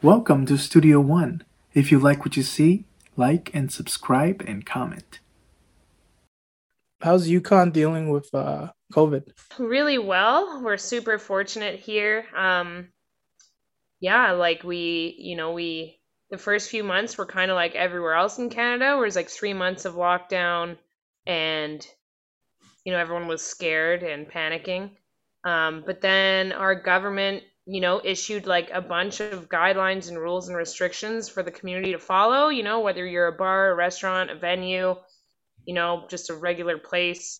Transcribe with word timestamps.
Welcome 0.00 0.46
to 0.46 0.56
Studio 0.56 1.00
One. 1.00 1.42
If 1.74 1.90
you 1.90 1.98
like 1.98 2.20
what 2.20 2.36
you 2.36 2.44
see, 2.44 2.84
like 3.16 3.50
and 3.52 3.72
subscribe 3.72 4.44
and 4.46 4.64
comment. 4.64 5.18
How's 7.00 7.26
Yukon 7.26 7.72
dealing 7.72 8.08
with 8.08 8.32
uh, 8.32 8.68
COVID? 8.92 9.32
Really 9.58 9.98
well. 9.98 10.62
We're 10.62 10.76
super 10.76 11.18
fortunate 11.18 11.80
here. 11.80 12.26
Um, 12.36 12.90
yeah, 13.98 14.30
like 14.30 14.62
we, 14.62 15.16
you 15.18 15.34
know, 15.34 15.50
we 15.50 15.98
the 16.30 16.38
first 16.38 16.70
few 16.70 16.84
months 16.84 17.18
were 17.18 17.26
kind 17.26 17.50
of 17.50 17.56
like 17.56 17.74
everywhere 17.74 18.14
else 18.14 18.38
in 18.38 18.50
Canada, 18.50 18.96
where 18.96 19.06
it's 19.06 19.16
like 19.16 19.28
three 19.28 19.52
months 19.52 19.84
of 19.84 19.94
lockdown, 19.94 20.76
and 21.26 21.84
you 22.84 22.92
know 22.92 23.00
everyone 23.00 23.26
was 23.26 23.42
scared 23.42 24.04
and 24.04 24.30
panicking. 24.30 24.90
Um, 25.42 25.82
but 25.84 26.00
then 26.00 26.52
our 26.52 26.76
government, 26.76 27.42
you 27.70 27.82
know, 27.82 28.00
issued 28.02 28.46
like 28.46 28.70
a 28.72 28.80
bunch 28.80 29.20
of 29.20 29.50
guidelines 29.50 30.08
and 30.08 30.18
rules 30.18 30.48
and 30.48 30.56
restrictions 30.56 31.28
for 31.28 31.42
the 31.42 31.50
community 31.50 31.92
to 31.92 31.98
follow. 31.98 32.48
You 32.48 32.62
know, 32.62 32.80
whether 32.80 33.04
you're 33.06 33.26
a 33.26 33.36
bar, 33.36 33.72
a 33.72 33.74
restaurant, 33.74 34.30
a 34.30 34.36
venue, 34.36 34.94
you 35.66 35.74
know, 35.74 36.06
just 36.08 36.30
a 36.30 36.34
regular 36.34 36.78
place. 36.78 37.38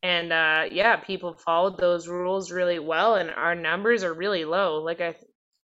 And 0.00 0.32
uh, 0.32 0.66
yeah, 0.70 0.96
people 0.96 1.34
followed 1.44 1.76
those 1.76 2.06
rules 2.06 2.52
really 2.52 2.78
well, 2.78 3.16
and 3.16 3.30
our 3.30 3.56
numbers 3.56 4.04
are 4.04 4.14
really 4.14 4.44
low. 4.44 4.80
Like 4.80 5.00
I, 5.00 5.16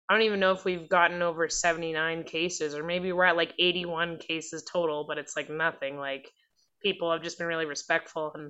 I 0.09 0.13
don't 0.13 0.23
even 0.23 0.39
know 0.39 0.53
if 0.53 0.65
we've 0.65 0.89
gotten 0.89 1.21
over 1.21 1.47
79 1.47 2.23
cases, 2.23 2.73
or 2.73 2.83
maybe 2.83 3.11
we're 3.11 3.25
at 3.25 3.37
like 3.37 3.53
81 3.59 4.17
cases 4.17 4.63
total, 4.63 5.05
but 5.07 5.19
it's 5.19 5.35
like 5.35 5.51
nothing. 5.51 5.97
Like 5.99 6.31
people 6.81 7.11
have 7.11 7.21
just 7.21 7.37
been 7.37 7.45
really 7.45 7.67
respectful, 7.67 8.31
and 8.33 8.49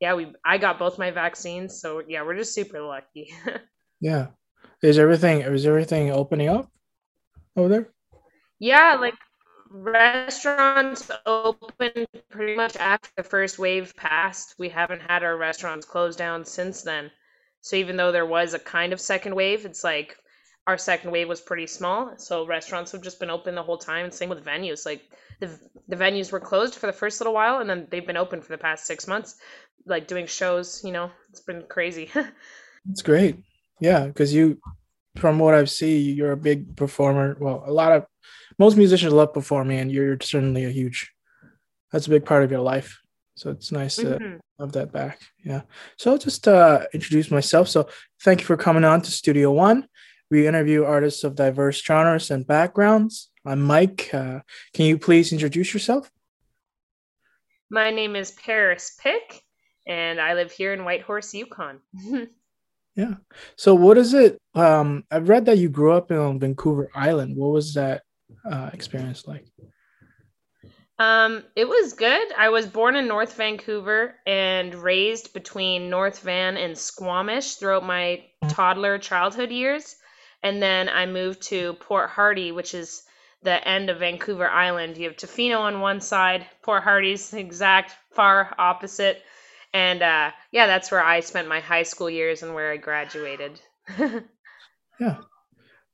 yeah, 0.00 0.14
we 0.14 0.32
I 0.46 0.58
got 0.58 0.78
both 0.78 0.96
my 0.96 1.10
vaccines, 1.10 1.80
so 1.80 2.02
yeah, 2.06 2.22
we're 2.22 2.36
just 2.36 2.54
super 2.54 2.80
lucky. 2.80 3.34
yeah, 4.00 4.26
is 4.82 4.98
everything 4.98 5.40
is 5.40 5.66
everything 5.66 6.10
opening 6.10 6.48
up 6.48 6.70
over 7.56 7.68
there? 7.68 7.88
Yeah, 8.58 8.96
like 9.00 9.14
restaurants 9.70 11.10
opened 11.24 12.06
pretty 12.30 12.56
much 12.56 12.76
after 12.76 13.08
the 13.16 13.22
first 13.22 13.58
wave 13.58 13.94
passed. 13.96 14.54
We 14.58 14.68
haven't 14.68 15.02
had 15.02 15.22
our 15.22 15.36
restaurants 15.36 15.86
closed 15.86 16.18
down 16.18 16.44
since 16.44 16.82
then. 16.82 17.10
So 17.60 17.76
even 17.76 17.96
though 17.96 18.12
there 18.12 18.26
was 18.26 18.54
a 18.54 18.58
kind 18.58 18.92
of 18.92 19.00
second 19.00 19.34
wave, 19.34 19.64
it's 19.64 19.84
like 19.84 20.16
our 20.66 20.78
second 20.78 21.10
wave 21.10 21.28
was 21.28 21.40
pretty 21.40 21.66
small. 21.66 22.14
So 22.18 22.46
restaurants 22.46 22.92
have 22.92 23.02
just 23.02 23.20
been 23.20 23.30
open 23.30 23.54
the 23.54 23.62
whole 23.62 23.78
time. 23.78 24.10
Same 24.10 24.28
with 24.28 24.44
venues. 24.44 24.84
Like 24.84 25.02
the 25.40 25.58
the 25.88 25.96
venues 25.96 26.30
were 26.32 26.40
closed 26.40 26.74
for 26.74 26.86
the 26.86 26.92
first 26.92 27.20
little 27.20 27.34
while, 27.34 27.58
and 27.58 27.70
then 27.70 27.86
they've 27.90 28.06
been 28.06 28.16
open 28.16 28.42
for 28.42 28.52
the 28.52 28.58
past 28.58 28.86
six 28.86 29.06
months, 29.08 29.36
like 29.86 30.06
doing 30.06 30.26
shows. 30.26 30.82
You 30.84 30.92
know, 30.92 31.10
it's 31.30 31.40
been 31.40 31.64
crazy. 31.68 32.10
it's 32.90 33.02
great. 33.02 33.36
Yeah, 33.80 34.06
because 34.06 34.32
you, 34.32 34.60
from 35.16 35.38
what 35.38 35.54
I've 35.54 35.70
seen, 35.70 36.16
you're 36.16 36.32
a 36.32 36.36
big 36.36 36.76
performer. 36.76 37.36
Well, 37.38 37.62
a 37.66 37.72
lot 37.72 37.92
of 37.92 38.06
most 38.58 38.76
musicians 38.76 39.12
love 39.12 39.32
performing, 39.32 39.78
and 39.78 39.92
you're 39.92 40.18
certainly 40.20 40.64
a 40.64 40.70
huge. 40.70 41.12
That's 41.90 42.06
a 42.06 42.10
big 42.10 42.24
part 42.24 42.44
of 42.44 42.50
your 42.50 42.60
life. 42.60 43.00
So 43.34 43.50
it's 43.50 43.72
nice 43.72 43.96
to 43.96 44.18
mm-hmm. 44.18 44.36
have 44.60 44.72
that 44.72 44.92
back. 44.92 45.20
Yeah. 45.44 45.62
So 45.96 46.12
I'll 46.12 46.18
just 46.18 46.46
uh, 46.46 46.86
introduce 46.92 47.30
myself. 47.30 47.68
So 47.68 47.88
thank 48.22 48.40
you 48.40 48.46
for 48.46 48.56
coming 48.56 48.84
on 48.84 49.02
to 49.02 49.10
Studio 49.10 49.50
One. 49.50 49.86
We 50.30 50.46
interview 50.46 50.84
artists 50.84 51.24
of 51.24 51.34
diverse 51.34 51.82
genres 51.82 52.30
and 52.30 52.46
backgrounds. 52.46 53.30
I'm 53.44 53.62
Mike. 53.62 54.10
Uh, 54.12 54.40
can 54.72 54.86
you 54.86 54.98
please 54.98 55.32
introduce 55.32 55.74
yourself? 55.74 56.10
My 57.70 57.90
name 57.90 58.16
is 58.16 58.30
Paris 58.30 58.96
Pick, 59.02 59.42
and 59.86 60.20
I 60.20 60.34
live 60.34 60.52
here 60.52 60.72
in 60.72 60.84
Whitehorse, 60.84 61.34
Yukon. 61.34 61.80
yeah. 62.94 63.14
So, 63.56 63.74
what 63.74 63.98
is 63.98 64.14
it? 64.14 64.38
Um, 64.54 65.04
I've 65.10 65.28
read 65.28 65.46
that 65.46 65.58
you 65.58 65.68
grew 65.68 65.92
up 65.92 66.10
in 66.10 66.38
Vancouver 66.38 66.90
Island. 66.94 67.36
What 67.36 67.52
was 67.52 67.74
that 67.74 68.02
uh, 68.44 68.70
experience 68.72 69.26
like? 69.26 69.46
Um, 70.98 71.42
it 71.56 71.64
was 71.64 71.94
good. 71.94 72.32
I 72.36 72.50
was 72.50 72.66
born 72.66 72.94
in 72.94 73.08
North 73.08 73.34
Vancouver 73.34 74.14
and 74.26 74.74
raised 74.74 75.32
between 75.32 75.90
North 75.90 76.20
Van 76.20 76.56
and 76.56 76.78
Squamish 76.78 77.54
throughout 77.54 77.84
my 77.84 78.24
toddler 78.48 78.98
childhood 78.98 79.50
years. 79.50 79.96
And 80.42 80.62
then 80.62 80.88
I 80.88 81.06
moved 81.06 81.42
to 81.48 81.74
Port 81.74 82.10
Hardy, 82.10 82.52
which 82.52 82.74
is 82.74 83.02
the 83.42 83.66
end 83.66 83.90
of 83.90 83.98
Vancouver 83.98 84.48
Island. 84.48 84.96
You 84.96 85.08
have 85.08 85.16
Tofino 85.16 85.60
on 85.60 85.80
one 85.80 86.00
side, 86.00 86.46
Port 86.62 86.84
Hardy's 86.84 87.32
exact 87.32 87.96
far 88.12 88.54
opposite. 88.58 89.22
And 89.74 90.02
uh, 90.02 90.32
yeah, 90.50 90.66
that's 90.66 90.90
where 90.90 91.02
I 91.02 91.20
spent 91.20 91.48
my 91.48 91.60
high 91.60 91.84
school 91.84 92.10
years 92.10 92.42
and 92.42 92.54
where 92.54 92.70
I 92.70 92.76
graduated. 92.76 93.60
yeah. 95.00 95.18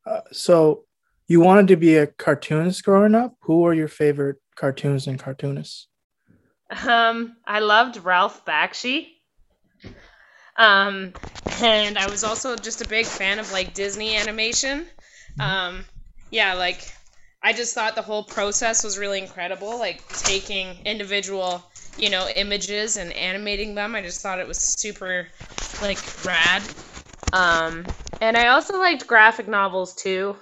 Uh, 0.07 0.21
so 0.33 0.85
you 1.29 1.41
wanted 1.41 1.69
to 1.69 1.77
be 1.77 1.97
a 1.97 2.07
cartoonist 2.07 2.85
growing 2.85 3.15
up. 3.15 3.35
Who 3.43 3.61
were 3.61 3.75
your 3.75 3.89
favorite 3.89 4.37
cartoons 4.57 5.07
and 5.07 5.19
cartoonists? 5.19 5.89
Um, 6.87 7.37
I 7.47 7.61
loved 7.61 8.03
Ralph 8.05 8.45
Bakshi. 8.45 9.09
Um, 10.57 11.13
and 11.63 11.97
I 11.97 12.11
was 12.11 12.25
also 12.25 12.57
just 12.57 12.81
a 12.81 12.89
big 12.89 13.07
fan 13.07 13.39
of 13.39 13.53
like 13.53 13.75
Disney 13.75 14.17
animation. 14.17 14.87
Um, 15.39 15.85
yeah, 16.31 16.55
like 16.55 16.81
I 17.43 17.53
just 17.53 17.75
thought 17.75 17.95
the 17.95 18.03
whole 18.03 18.25
process 18.25 18.83
was 18.83 18.99
really 18.99 19.21
incredible. 19.21 19.79
Like 19.79 20.07
taking 20.09 20.85
individual, 20.85 21.63
you 21.99 22.11
know, 22.11 22.29
images 22.29 22.97
and 22.97 23.13
animating 23.13 23.75
them. 23.75 23.95
I 23.95 24.03
just 24.03 24.21
thought 24.21 24.39
it 24.41 24.49
was 24.49 24.59
super, 24.59 25.29
like, 25.83 25.99
rad. 26.25 26.63
Um, 27.33 27.85
and 28.21 28.37
I 28.37 28.49
also 28.49 28.79
liked 28.79 29.07
graphic 29.07 29.49
novels 29.49 29.95
too. 29.95 30.37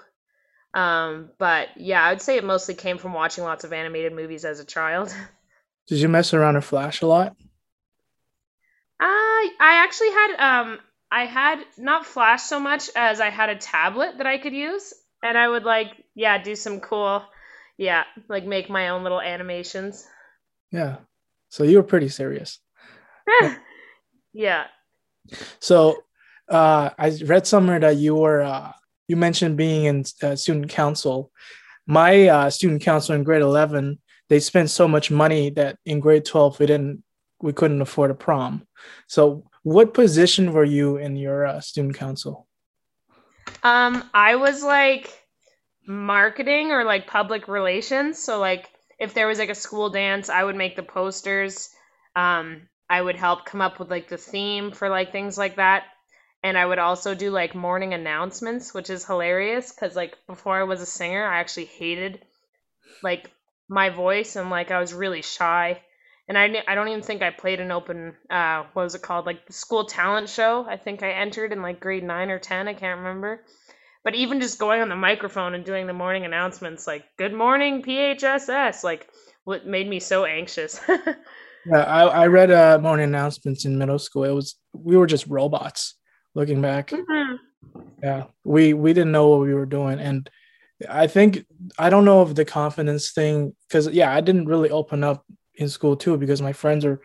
Um, 0.74 1.30
but 1.38 1.68
yeah, 1.76 2.02
I 2.02 2.10
would 2.10 2.20
say 2.20 2.36
it 2.36 2.44
mostly 2.44 2.74
came 2.74 2.98
from 2.98 3.14
watching 3.14 3.44
lots 3.44 3.64
of 3.64 3.72
animated 3.72 4.12
movies 4.12 4.44
as 4.44 4.60
a 4.60 4.64
child. 4.64 5.14
Did 5.86 6.00
you 6.00 6.08
mess 6.08 6.34
around 6.34 6.56
with 6.56 6.64
Flash 6.64 7.00
a 7.00 7.06
lot? 7.06 7.36
Uh, 8.98 9.04
I 9.08 9.84
actually 9.84 10.10
had 10.10 10.36
um 10.38 10.78
I 11.10 11.26
had 11.26 11.64
not 11.78 12.06
Flash 12.06 12.42
so 12.42 12.58
much 12.60 12.90
as 12.96 13.20
I 13.20 13.30
had 13.30 13.48
a 13.50 13.56
tablet 13.56 14.18
that 14.18 14.26
I 14.26 14.38
could 14.38 14.52
use, 14.52 14.92
and 15.22 15.38
I 15.38 15.48
would 15.48 15.64
like 15.64 15.88
yeah 16.14 16.42
do 16.42 16.56
some 16.56 16.80
cool 16.80 17.22
yeah 17.78 18.04
like 18.28 18.44
make 18.44 18.68
my 18.68 18.88
own 18.90 19.02
little 19.02 19.20
animations. 19.20 20.06
Yeah, 20.72 20.96
so 21.48 21.64
you 21.64 21.76
were 21.76 21.82
pretty 21.82 22.08
serious. 22.08 22.58
yeah. 24.32 24.64
So, 25.60 26.02
uh, 26.48 26.90
I 26.96 27.18
read 27.24 27.46
somewhere 27.46 27.80
that 27.80 27.96
you 27.96 28.14
were 28.14 28.42
uh, 28.42 28.72
you 29.08 29.16
mentioned 29.16 29.56
being 29.56 29.84
in 29.84 30.04
uh, 30.22 30.36
student 30.36 30.68
council. 30.68 31.30
My 31.86 32.28
uh, 32.28 32.50
student 32.50 32.82
council 32.82 33.14
in 33.14 33.24
grade 33.24 33.42
11, 33.42 33.98
they 34.28 34.40
spent 34.40 34.70
so 34.70 34.88
much 34.88 35.10
money 35.10 35.50
that 35.50 35.78
in 35.84 36.00
grade 36.00 36.24
12 36.24 36.58
we 36.58 36.66
didn't 36.66 37.02
we 37.40 37.52
couldn't 37.52 37.82
afford 37.82 38.10
a 38.10 38.14
prom. 38.14 38.66
So, 39.06 39.44
what 39.62 39.94
position 39.94 40.52
were 40.52 40.64
you 40.64 40.96
in 40.96 41.16
your 41.16 41.46
uh, 41.46 41.60
student 41.60 41.96
council? 41.96 42.46
Um, 43.62 44.08
I 44.14 44.36
was 44.36 44.62
like 44.62 45.12
marketing 45.86 46.72
or 46.72 46.84
like 46.84 47.06
public 47.06 47.48
relations. 47.48 48.18
So, 48.18 48.38
like 48.38 48.70
if 48.98 49.14
there 49.14 49.26
was 49.26 49.38
like 49.38 49.50
a 49.50 49.54
school 49.54 49.90
dance, 49.90 50.28
I 50.28 50.42
would 50.42 50.56
make 50.56 50.76
the 50.76 50.82
posters. 50.82 51.70
Um, 52.14 52.68
I 52.88 53.00
would 53.00 53.16
help 53.16 53.44
come 53.44 53.60
up 53.60 53.78
with 53.78 53.90
like 53.90 54.08
the 54.08 54.16
theme 54.16 54.70
for 54.70 54.88
like 54.88 55.12
things 55.12 55.36
like 55.36 55.56
that 55.56 55.84
and 56.46 56.56
I 56.56 56.64
would 56.64 56.78
also 56.78 57.14
do 57.16 57.30
like 57.30 57.56
morning 57.56 57.92
announcements, 57.92 58.72
which 58.72 58.88
is 58.88 59.04
hilarious 59.04 59.72
because 59.72 59.96
like 59.96 60.16
before 60.28 60.56
I 60.56 60.62
was 60.62 60.80
a 60.80 60.86
singer, 60.86 61.26
I 61.26 61.40
actually 61.40 61.64
hated 61.64 62.24
like 63.02 63.32
my 63.68 63.90
voice 63.90 64.36
and 64.36 64.48
like 64.48 64.70
I 64.70 64.78
was 64.78 64.94
really 64.94 65.22
shy. 65.22 65.82
And 66.28 66.38
I, 66.38 66.62
I 66.68 66.76
don't 66.76 66.88
even 66.88 67.02
think 67.02 67.22
I 67.22 67.30
played 67.30 67.58
an 67.60 67.72
open 67.72 68.16
uh 68.30 68.64
what 68.74 68.84
was 68.84 68.94
it 68.94 69.02
called 69.02 69.26
like 69.26 69.46
the 69.46 69.52
school 69.52 69.86
talent 69.86 70.28
show. 70.28 70.64
I 70.64 70.76
think 70.76 71.02
I 71.02 71.10
entered 71.12 71.52
in 71.52 71.62
like 71.62 71.80
grade 71.80 72.04
9 72.04 72.30
or 72.30 72.38
10, 72.38 72.68
I 72.68 72.74
can't 72.74 72.98
remember. 72.98 73.40
But 74.06 74.14
even 74.14 74.40
just 74.40 74.60
going 74.60 74.82
on 74.82 74.88
the 74.88 74.94
microphone 74.94 75.52
and 75.52 75.64
doing 75.64 75.88
the 75.88 75.92
morning 75.92 76.24
announcements 76.24 76.86
like 76.86 77.06
good 77.18 77.34
morning 77.34 77.82
PHSS 77.82 78.84
like 78.84 79.08
what 79.42 79.66
made 79.66 79.88
me 79.88 79.98
so 79.98 80.24
anxious. 80.24 80.80
yeah, 80.88 81.82
I, 81.82 82.02
I 82.04 82.26
read 82.28 82.52
uh 82.52 82.78
morning 82.80 83.06
announcements 83.06 83.64
in 83.64 83.76
middle 83.76 83.98
school. 83.98 84.22
It 84.22 84.30
was 84.30 84.54
we 84.72 84.96
were 84.96 85.08
just 85.08 85.26
robots 85.26 85.96
looking 86.36 86.62
back. 86.62 86.90
Mm-hmm. 86.90 87.80
Yeah, 88.00 88.26
we 88.44 88.74
we 88.74 88.92
didn't 88.92 89.10
know 89.10 89.26
what 89.26 89.40
we 89.40 89.52
were 89.52 89.66
doing, 89.66 89.98
and 89.98 90.30
I 90.88 91.08
think 91.08 91.44
I 91.76 91.90
don't 91.90 92.04
know 92.04 92.22
if 92.22 92.32
the 92.32 92.44
confidence 92.44 93.10
thing 93.10 93.56
because 93.66 93.88
yeah, 93.88 94.14
I 94.14 94.20
didn't 94.20 94.46
really 94.46 94.70
open 94.70 95.02
up 95.02 95.24
in 95.56 95.68
school 95.68 95.96
too 95.96 96.16
because 96.16 96.40
my 96.40 96.52
friends 96.52 96.84
are 96.84 97.00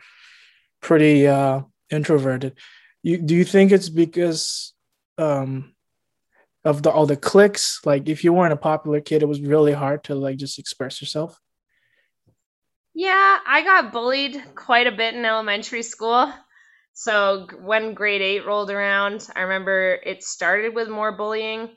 pretty 0.80 1.26
uh, 1.26 1.62
introverted. 1.90 2.56
You 3.02 3.18
do 3.18 3.34
you 3.34 3.44
think 3.44 3.72
it's 3.72 3.88
because 3.88 4.72
um, 5.18 5.71
of 6.64 6.82
the 6.82 6.90
all 6.90 7.06
the 7.06 7.16
clicks? 7.16 7.80
Like, 7.84 8.08
if 8.08 8.24
you 8.24 8.32
weren't 8.32 8.52
a 8.52 8.56
popular 8.56 9.00
kid, 9.00 9.22
it 9.22 9.28
was 9.28 9.40
really 9.40 9.72
hard 9.72 10.04
to 10.04 10.14
like 10.14 10.36
just 10.36 10.58
express 10.58 11.00
yourself. 11.00 11.40
Yeah, 12.94 13.38
I 13.46 13.62
got 13.62 13.92
bullied 13.92 14.42
quite 14.54 14.86
a 14.86 14.92
bit 14.92 15.14
in 15.14 15.24
elementary 15.24 15.82
school. 15.82 16.32
So 16.92 17.46
when 17.62 17.94
grade 17.94 18.20
eight 18.20 18.46
rolled 18.46 18.70
around, 18.70 19.26
I 19.34 19.42
remember 19.42 19.94
it 20.04 20.22
started 20.22 20.74
with 20.74 20.88
more 20.88 21.16
bullying. 21.16 21.70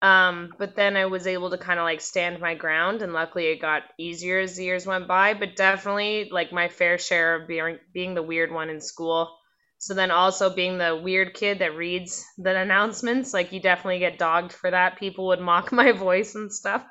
Um, 0.00 0.54
but 0.58 0.76
then 0.76 0.96
I 0.96 1.06
was 1.06 1.26
able 1.26 1.50
to 1.50 1.58
kind 1.58 1.78
of 1.78 1.84
like 1.84 2.00
stand 2.00 2.40
my 2.40 2.54
ground, 2.54 3.02
and 3.02 3.12
luckily 3.12 3.46
it 3.46 3.60
got 3.60 3.82
easier 3.98 4.38
as 4.40 4.56
the 4.56 4.64
years 4.64 4.86
went 4.86 5.08
by. 5.08 5.34
But 5.34 5.56
definitely 5.56 6.28
like 6.30 6.52
my 6.52 6.68
fair 6.68 6.98
share 6.98 7.34
of 7.34 7.48
being 7.48 7.78
being 7.92 8.14
the 8.14 8.22
weird 8.22 8.52
one 8.52 8.70
in 8.70 8.80
school. 8.80 9.37
So 9.78 9.94
then 9.94 10.10
also 10.10 10.50
being 10.52 10.76
the 10.78 10.96
weird 10.96 11.34
kid 11.34 11.60
that 11.60 11.76
reads 11.76 12.24
the 12.36 12.56
announcements, 12.56 13.32
like 13.32 13.52
you 13.52 13.60
definitely 13.60 14.00
get 14.00 14.18
dogged 14.18 14.52
for 14.52 14.70
that. 14.70 14.98
People 14.98 15.28
would 15.28 15.40
mock 15.40 15.70
my 15.72 15.92
voice 15.92 16.34
and 16.34 16.52
stuff. 16.52 16.84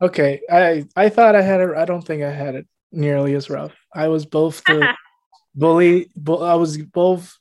okay, 0.00 0.40
I 0.50 0.86
I 0.96 1.08
thought 1.08 1.34
I 1.34 1.42
had 1.42 1.60
it. 1.60 1.76
I 1.76 1.84
don't 1.84 2.02
think 2.02 2.22
I 2.22 2.30
had 2.30 2.54
it 2.54 2.66
nearly 2.92 3.34
as 3.34 3.50
rough. 3.50 3.74
I 3.94 4.08
was 4.08 4.26
both 4.26 4.64
the 4.64 4.94
bully. 5.54 6.08
Bu- 6.16 6.36
I 6.36 6.54
was 6.54 6.78
both 6.78 7.36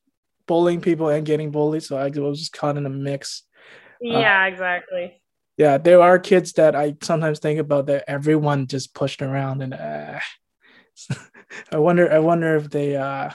bullying 0.47 0.81
people 0.81 1.09
and 1.09 1.25
getting 1.25 1.51
bullied, 1.51 1.83
so 1.83 1.97
I 1.97 2.09
was 2.09 2.39
just 2.39 2.53
caught 2.53 2.77
in 2.77 2.85
a 2.87 2.89
mix. 2.89 3.43
Yeah, 4.01 4.43
uh, 4.43 4.47
exactly. 4.47 5.21
Yeah, 5.57 5.77
there 5.77 6.01
are 6.01 6.17
kids 6.17 6.53
that 6.53 6.75
I 6.75 6.95
sometimes 7.03 7.37
think 7.37 7.59
about 7.59 7.85
that 7.85 8.05
everyone 8.07 8.65
just 8.65 8.95
pushed 8.95 9.21
around, 9.21 9.61
and 9.61 9.75
uh, 9.75 10.19
I 11.71 11.77
wonder. 11.77 12.11
I 12.11 12.17
wonder 12.17 12.55
if 12.55 12.71
they. 12.71 12.95
uh 12.95 13.29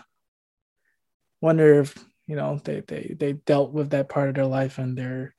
Wonder 1.47 1.79
if 1.79 1.95
you 2.27 2.35
know 2.35 2.61
they 2.65 2.81
they 2.81 3.15
they 3.17 3.35
dealt 3.35 3.71
with 3.73 3.91
that 3.91 4.09
part 4.09 4.29
of 4.29 4.35
their 4.35 4.47
life 4.47 4.79
and 4.79 4.99
they're. 4.99 5.33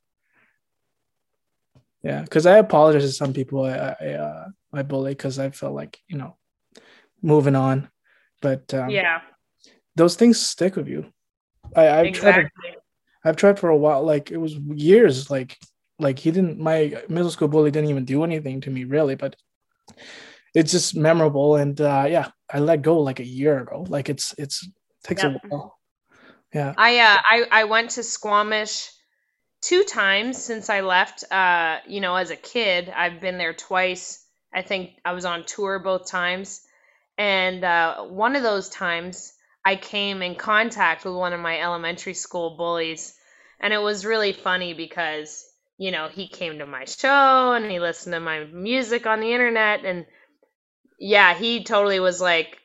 Yeah, 2.02 2.22
because 2.22 2.46
I 2.46 2.60
apologize 2.60 3.04
to 3.04 3.12
some 3.12 3.34
people 3.34 3.66
I 3.66 3.94
I, 4.00 4.14
uh, 4.14 4.46
I 4.72 4.84
bully 4.84 5.12
because 5.12 5.38
I 5.38 5.50
felt 5.50 5.76
like 5.76 6.00
you 6.08 6.18
know, 6.18 6.38
moving 7.22 7.58
on, 7.58 7.90
but 8.42 8.74
um, 8.74 8.90
yeah, 8.90 9.20
those 9.96 10.16
things 10.16 10.40
stick 10.40 10.78
with 10.78 10.88
you. 10.88 11.12
I 11.76 11.90
I've 11.90 12.06
exactly. 12.06 12.44
tried. 12.44 12.72
To, 12.72 12.80
I've 13.26 13.36
tried 13.36 13.60
for 13.60 13.68
a 13.68 13.76
while. 13.76 14.04
Like 14.04 14.32
it 14.32 14.38
was 14.38 14.54
years. 14.56 15.30
Like 15.30 15.58
like 16.00 16.18
he 16.20 16.32
didn't. 16.32 16.58
My 16.58 17.04
middle 17.10 17.32
school 17.32 17.50
bully 17.50 17.70
didn't 17.70 17.90
even 17.90 18.06
do 18.06 18.24
anything 18.24 18.62
to 18.62 18.70
me 18.70 18.86
really, 18.86 19.16
but 19.16 19.36
it's 20.56 20.72
just 20.72 20.96
memorable. 20.96 21.58
And 21.58 21.82
uh, 21.82 22.06
yeah, 22.08 22.30
I 22.50 22.60
let 22.60 22.82
go 22.82 23.02
like 23.02 23.20
a 23.20 23.28
year 23.28 23.60
ago. 23.60 23.86
Like 23.90 24.08
it's 24.08 24.34
it's 24.38 24.66
takes 25.04 25.24
yep. 25.24 25.36
a 25.44 25.48
while. 25.50 25.77
Yeah. 26.58 26.74
I 26.76 26.98
uh 27.00 27.18
I 27.24 27.46
I 27.52 27.64
went 27.66 27.92
to 27.92 28.04
Squamish 28.04 28.90
two 29.62 29.84
times 29.84 30.38
since 30.38 30.70
I 30.70 30.82
left. 30.82 31.24
Uh, 31.32 31.78
you 31.88 32.02
know, 32.02 32.16
as 32.16 32.32
a 32.32 32.36
kid, 32.36 32.90
I've 32.90 33.22
been 33.22 33.38
there 33.38 33.54
twice. 33.54 34.26
I 34.54 34.64
think 34.64 34.92
I 35.06 35.14
was 35.14 35.26
on 35.26 35.46
tour 35.46 35.78
both 35.78 36.10
times, 36.10 36.62
and 37.18 37.64
uh, 37.64 38.06
one 38.06 38.36
of 38.36 38.42
those 38.42 38.70
times 38.70 39.34
I 39.64 39.76
came 39.76 40.24
in 40.24 40.36
contact 40.36 41.06
with 41.06 41.14
one 41.14 41.34
of 41.34 41.40
my 41.40 41.62
elementary 41.62 42.16
school 42.16 42.58
bullies, 42.58 43.14
and 43.60 43.72
it 43.72 43.82
was 43.82 44.04
really 44.06 44.34
funny 44.34 44.74
because 44.74 45.46
you 45.78 45.92
know 45.92 46.08
he 46.08 46.28
came 46.28 46.58
to 46.58 46.66
my 46.66 46.86
show 46.86 47.54
and 47.54 47.70
he 47.70 47.80
listened 47.80 48.14
to 48.14 48.20
my 48.20 48.46
music 48.46 49.06
on 49.06 49.20
the 49.20 49.32
internet, 49.32 49.86
and 49.86 50.08
yeah, 51.00 51.36
he 51.36 51.64
totally 51.64 52.00
was 52.00 52.20
like, 52.20 52.58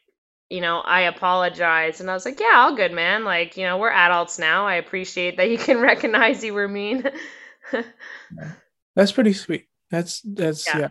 you 0.53 0.61
know, 0.61 0.81
I 0.81 1.03
apologize, 1.03 2.01
and 2.01 2.11
I 2.11 2.15
was 2.15 2.27
like, 2.27 2.39
yeah, 2.39 2.53
all 2.57 2.77
good, 2.77 2.93
man. 2.93 3.25
Like, 3.25 3.57
you 3.57 3.65
know, 3.65 3.79
we're 3.79 3.91
adults 3.91 4.39
now. 4.39 4.67
I 4.67 4.75
appreciate 4.75 5.39
that 5.39 5.51
you 5.51 5.57
can 5.57 5.81
recognize 5.91 6.45
you 6.45 6.53
were 6.53 6.69
mean. 6.69 7.05
that's 8.95 9.13
pretty 9.13 9.33
sweet. 9.33 9.67
That's 9.91 10.21
that's 10.21 10.67
yeah. 10.67 10.79
yeah. 10.79 10.89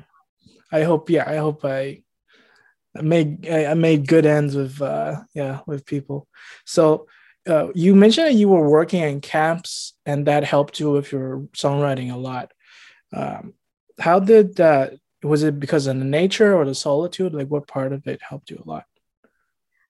I 0.72 0.82
hope 0.82 1.12
yeah, 1.12 1.30
I 1.30 1.38
hope 1.38 1.64
I 1.64 2.02
I 2.98 3.02
made 3.02 3.48
I 3.48 3.76
made 3.76 4.08
good 4.08 4.26
ends 4.26 4.56
with 4.56 4.82
uh 4.82 5.22
yeah 5.36 5.60
with 5.68 5.86
people. 5.86 6.28
So 6.66 7.08
uh, 7.48 7.68
you 7.76 7.96
mentioned 7.96 8.28
that 8.28 8.34
you 8.34 8.50
were 8.50 8.68
working 8.68 9.02
in 9.02 9.22
camps 9.22 9.94
and 10.08 10.26
that 10.26 10.44
helped 10.44 10.80
you 10.80 10.92
with 10.92 11.12
your 11.12 11.42
songwriting 11.54 12.12
a 12.12 12.18
lot. 12.18 12.52
Um, 13.14 13.54
how 14.00 14.20
did 14.20 14.56
that? 14.56 14.94
Was 15.24 15.44
it 15.44 15.60
because 15.60 15.86
of 15.86 16.00
the 16.00 16.06
nature 16.06 16.56
or 16.56 16.66
the 16.66 16.74
solitude? 16.74 17.34
Like, 17.34 17.48
what 17.48 17.68
part 17.68 17.94
of 17.94 18.08
it 18.08 18.22
helped 18.28 18.50
you 18.50 18.64
a 18.64 18.68
lot? 18.68 18.86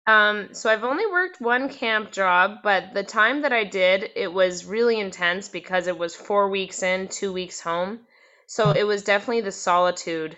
Um, 0.08 0.54
so 0.54 0.70
I've 0.70 0.84
only 0.84 1.06
worked 1.06 1.42
one 1.42 1.70
camp 1.70 2.12
job, 2.12 2.60
but 2.64 2.94
the 2.94 3.04
time 3.04 3.44
that 3.44 3.54
I 3.54 3.64
did, 3.64 4.10
it 4.16 4.34
was 4.34 4.66
really 4.66 5.00
intense 5.00 5.48
because 5.48 5.88
it 5.88 5.98
was 5.98 6.16
four 6.16 6.50
weeks 6.50 6.82
in, 6.82 7.08
two 7.08 7.32
weeks 7.32 7.60
home. 7.60 8.00
So 8.48 8.72
it 8.72 8.84
was 8.84 9.04
definitely 9.04 9.42
the 9.42 9.52
solitude. 9.52 10.38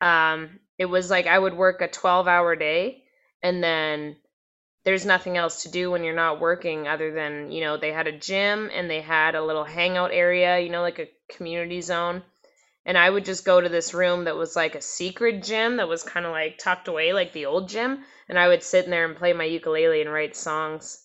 Um, 0.00 0.58
it 0.76 0.86
was 0.86 1.08
like 1.08 1.26
I 1.26 1.38
would 1.38 1.54
work 1.54 1.80
a 1.80 1.88
12 1.88 2.28
hour 2.28 2.56
day 2.56 3.04
and 3.42 3.62
then 3.62 4.16
there's 4.84 5.06
nothing 5.06 5.36
else 5.36 5.62
to 5.62 5.70
do 5.70 5.90
when 5.90 6.04
you're 6.04 6.14
not 6.14 6.40
working 6.40 6.86
other 6.86 7.12
than, 7.12 7.50
you 7.50 7.60
know, 7.60 7.76
they 7.76 7.92
had 7.92 8.06
a 8.06 8.18
gym 8.18 8.70
and 8.72 8.90
they 8.90 9.00
had 9.00 9.34
a 9.34 9.44
little 9.44 9.64
hangout 9.64 10.12
area, 10.12 10.58
you 10.58 10.68
know, 10.68 10.82
like 10.82 10.98
a 10.98 11.08
community 11.28 11.80
zone. 11.80 12.22
And 12.86 12.96
I 12.96 13.10
would 13.10 13.26
just 13.26 13.44
go 13.44 13.60
to 13.60 13.68
this 13.68 13.92
room 13.92 14.24
that 14.24 14.36
was 14.36 14.56
like 14.56 14.74
a 14.74 14.80
secret 14.80 15.42
gym 15.42 15.76
that 15.76 15.88
was 15.88 16.02
kind 16.02 16.24
of 16.24 16.32
like 16.32 16.56
tucked 16.58 16.88
away, 16.88 17.12
like 17.12 17.32
the 17.32 17.46
old 17.46 17.68
gym. 17.68 17.98
And 18.28 18.38
I 18.38 18.48
would 18.48 18.62
sit 18.62 18.86
in 18.86 18.90
there 18.90 19.04
and 19.04 19.16
play 19.16 19.34
my 19.34 19.44
ukulele 19.44 20.00
and 20.00 20.10
write 20.12 20.36
songs. 20.36 20.98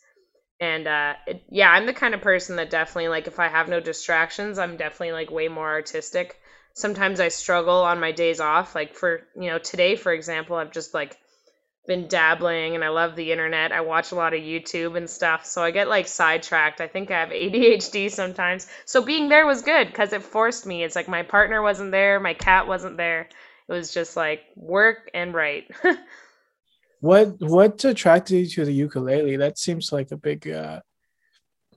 And 0.59 0.87
uh, 0.87 1.15
it, 1.27 1.41
yeah, 1.49 1.71
I'm 1.71 1.87
the 1.87 1.93
kind 1.93 2.13
of 2.13 2.21
person 2.21 2.55
that 2.57 2.69
definitely, 2.69 3.09
like, 3.09 3.27
if 3.27 3.39
I 3.39 3.49
have 3.49 3.67
no 3.67 3.79
distractions, 3.79 4.59
I'm 4.59 4.77
definitely 4.77 5.13
like 5.13 5.31
way 5.31 5.47
more 5.49 5.69
artistic 5.69 6.37
sometimes 6.73 7.19
I 7.19 7.27
struggle 7.27 7.83
on 7.83 7.99
my 7.99 8.11
days 8.11 8.39
off. 8.39 8.75
Like 8.75 8.93
for, 8.95 9.21
you 9.35 9.49
know, 9.49 9.59
today, 9.59 9.95
for 9.95 10.11
example, 10.13 10.55
I've 10.55 10.71
just 10.71 10.93
like 10.93 11.17
been 11.87 12.07
dabbling 12.07 12.75
and 12.75 12.83
I 12.83 12.89
love 12.89 13.15
the 13.15 13.31
internet. 13.31 13.71
I 13.71 13.81
watch 13.81 14.11
a 14.11 14.15
lot 14.15 14.33
of 14.33 14.41
YouTube 14.41 14.95
and 14.95 15.09
stuff. 15.09 15.45
So 15.45 15.63
I 15.63 15.71
get 15.71 15.87
like 15.87 16.07
sidetracked. 16.07 16.79
I 16.79 16.87
think 16.87 17.09
I 17.09 17.19
have 17.19 17.29
ADHD 17.29 18.11
sometimes. 18.11 18.67
So 18.85 19.03
being 19.03 19.29
there 19.29 19.45
was 19.47 19.61
good 19.61 19.87
because 19.87 20.13
it 20.13 20.23
forced 20.23 20.65
me. 20.65 20.83
It's 20.83 20.95
like 20.95 21.07
my 21.07 21.23
partner 21.23 21.61
wasn't 21.61 21.91
there, 21.91 22.19
my 22.19 22.33
cat 22.33 22.67
wasn't 22.67 22.97
there. 22.97 23.29
It 23.67 23.73
was 23.73 23.93
just 23.93 24.15
like 24.15 24.41
work 24.55 25.09
and 25.13 25.33
write. 25.33 25.71
what 26.99 27.35
what 27.39 27.83
attracted 27.83 28.35
you 28.35 28.45
to 28.47 28.65
the 28.65 28.73
ukulele? 28.73 29.37
That 29.37 29.57
seems 29.57 29.91
like 29.91 30.11
a 30.11 30.17
big 30.17 30.47
uh 30.47 30.81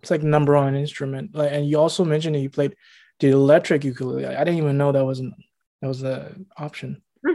it's 0.03 0.11
like 0.11 0.23
number 0.23 0.55
one 0.55 0.77
instrument. 0.77 1.35
Like 1.35 1.53
and 1.53 1.67
you 1.67 1.79
also 1.79 2.05
mentioned 2.05 2.35
that 2.35 2.41
you 2.41 2.51
played 2.51 2.77
the 3.21 3.31
electric 3.31 3.85
ukulele. 3.85 4.27
I 4.27 4.45
didn't 4.45 4.59
even 4.59 4.77
know 4.77 4.93
that 4.93 5.05
was 5.05 5.21
an, 5.21 5.35
that 5.81 5.89
was 5.89 6.03
an 6.03 6.47
option. 6.59 7.03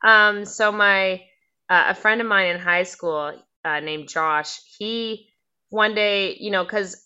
Um, 0.00 0.44
so 0.44 0.70
my 0.70 1.22
uh, 1.68 1.86
a 1.88 1.94
friend 1.94 2.20
of 2.20 2.26
mine 2.26 2.48
in 2.48 2.60
high 2.60 2.84
school 2.84 3.32
uh, 3.64 3.80
named 3.80 4.08
Josh, 4.08 4.60
he 4.78 5.28
one 5.70 5.94
day, 5.94 6.36
you 6.38 6.50
know, 6.50 6.64
because 6.64 7.04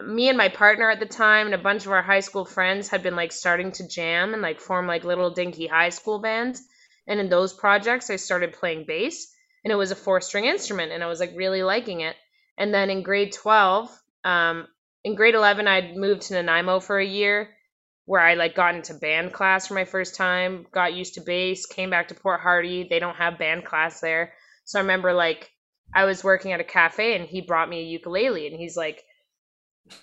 me 0.00 0.28
and 0.28 0.38
my 0.38 0.48
partner 0.48 0.90
at 0.90 1.00
the 1.00 1.06
time 1.06 1.46
and 1.46 1.54
a 1.54 1.58
bunch 1.58 1.86
of 1.86 1.92
our 1.92 2.02
high 2.02 2.20
school 2.20 2.44
friends 2.44 2.88
had 2.88 3.02
been 3.02 3.16
like 3.16 3.32
starting 3.32 3.72
to 3.72 3.88
jam 3.88 4.32
and 4.32 4.42
like 4.42 4.60
form 4.60 4.86
like 4.86 5.04
little 5.04 5.30
dinky 5.30 5.66
high 5.66 5.90
school 5.90 6.20
bands. 6.20 6.62
And 7.06 7.20
in 7.20 7.28
those 7.28 7.52
projects, 7.52 8.10
I 8.10 8.16
started 8.16 8.52
playing 8.52 8.84
bass, 8.86 9.32
and 9.64 9.72
it 9.72 9.76
was 9.76 9.92
a 9.92 9.96
four 9.96 10.20
string 10.20 10.44
instrument, 10.44 10.92
and 10.92 11.04
I 11.04 11.06
was 11.06 11.20
like 11.20 11.32
really 11.36 11.62
liking 11.62 12.00
it. 12.00 12.16
And 12.58 12.72
then 12.74 12.90
in 12.90 13.02
grade 13.02 13.32
12, 13.32 13.90
um, 14.24 14.66
in 15.06 15.14
grade 15.14 15.36
11 15.36 15.68
i'd 15.68 15.96
moved 15.96 16.22
to 16.22 16.34
nanaimo 16.34 16.80
for 16.80 16.98
a 16.98 17.06
year 17.06 17.48
where 18.06 18.20
i 18.20 18.34
like 18.34 18.54
got 18.54 18.74
into 18.74 18.94
band 18.94 19.32
class 19.32 19.66
for 19.66 19.74
my 19.74 19.84
first 19.84 20.14
time 20.14 20.64
got 20.72 20.94
used 20.94 21.14
to 21.14 21.20
bass 21.20 21.66
came 21.66 21.90
back 21.90 22.08
to 22.08 22.14
port 22.14 22.40
hardy. 22.40 22.86
They 22.88 22.98
don't 22.98 23.16
have 23.16 23.38
band 23.38 23.64
class 23.64 24.00
there. 24.00 24.32
So 24.64 24.78
i 24.78 24.82
remember 24.82 25.12
like 25.12 25.50
i 25.94 26.04
was 26.04 26.24
working 26.24 26.52
at 26.52 26.60
a 26.60 26.64
cafe 26.64 27.14
and 27.14 27.28
he 27.28 27.42
brought 27.42 27.68
me 27.68 27.80
a 27.80 27.84
ukulele 27.84 28.46
and 28.46 28.56
he's 28.56 28.76
like 28.76 29.04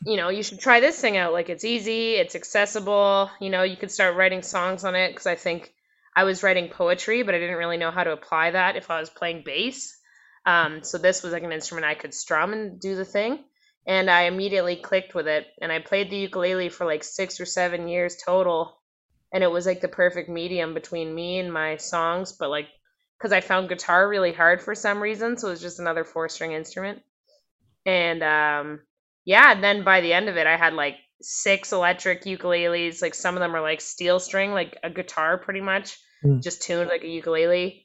you 0.05 0.15
know 0.15 0.29
you 0.29 0.43
should 0.43 0.59
try 0.59 0.79
this 0.79 0.99
thing 0.99 1.17
out. 1.17 1.33
Like 1.33 1.49
it's 1.49 1.65
easy 1.65 2.15
it's 2.15 2.35
accessible. 2.35 3.31
You 3.41 3.49
know 3.49 3.63
you 3.63 3.77
could 3.77 3.91
start 3.91 4.15
writing 4.15 4.43
songs 4.43 4.83
on 4.83 4.95
it. 4.95 5.09
Because 5.09 5.27
i 5.27 5.35
think 5.35 5.73
i 6.15 6.25
was 6.25 6.43
writing 6.43 6.69
poetry 6.69 7.23
but 7.23 7.33
i 7.33 7.39
didn't 7.39 7.57
really 7.57 7.77
know 7.77 7.91
how 7.91 8.03
to 8.03 8.11
apply 8.11 8.51
that 8.51 8.75
if 8.75 8.91
i 8.91 8.99
was 8.99 9.09
playing 9.09 9.43
bass. 9.45 9.97
Um, 10.45 10.83
so 10.83 10.97
this 10.97 11.23
was 11.23 11.31
like 11.31 11.43
an 11.43 11.53
instrument 11.53 11.85
i 11.85 11.95
could 11.95 12.13
strum 12.13 12.51
and 12.51 12.81
do 12.81 12.95
the 12.95 13.05
thing 13.05 13.39
and 13.85 14.09
I 14.09 14.23
immediately 14.23 14.75
clicked 14.75 15.13
with 15.13 15.27
it. 15.27 15.47
And 15.61 15.71
I 15.71 15.79
played 15.79 16.09
the 16.09 16.17
ukulele 16.17 16.69
for 16.69 16.85
like 16.85 17.03
six 17.03 17.39
or 17.39 17.45
seven 17.45 17.87
years 17.87 18.17
total. 18.23 18.79
And 19.33 19.43
it 19.43 19.51
was 19.51 19.65
like 19.65 19.81
the 19.81 19.87
perfect 19.87 20.29
medium 20.29 20.73
between 20.73 21.13
me 21.13 21.39
and 21.39 21.51
my 21.51 21.77
songs, 21.77 22.33
but 22.33 22.49
like 22.49 22.67
because 23.17 23.31
I 23.31 23.41
found 23.41 23.69
guitar 23.69 24.07
really 24.07 24.33
hard 24.33 24.61
for 24.61 24.75
some 24.75 25.01
reason, 25.01 25.37
so 25.37 25.47
it 25.47 25.51
was 25.51 25.61
just 25.61 25.79
another 25.79 26.03
four 26.03 26.27
string 26.27 26.51
instrument. 26.51 27.01
And 27.85 28.21
um, 28.21 28.81
yeah, 29.25 29.53
and 29.53 29.63
then 29.63 29.83
by 29.83 30.01
the 30.01 30.13
end 30.13 30.29
of 30.29 30.37
it, 30.37 30.45
I 30.45 30.57
had 30.57 30.73
like 30.73 30.95
six 31.21 31.71
electric 31.71 32.23
ukuleles. 32.25 33.01
Like 33.01 33.15
some 33.15 33.35
of 33.35 33.39
them 33.39 33.55
are 33.55 33.61
like 33.61 33.81
steel 33.81 34.19
string, 34.19 34.51
like 34.51 34.77
a 34.83 34.89
guitar, 34.89 35.37
pretty 35.37 35.61
much, 35.61 35.97
mm. 36.23 36.43
just 36.43 36.63
tuned 36.63 36.89
like 36.89 37.03
a 37.03 37.07
ukulele 37.07 37.82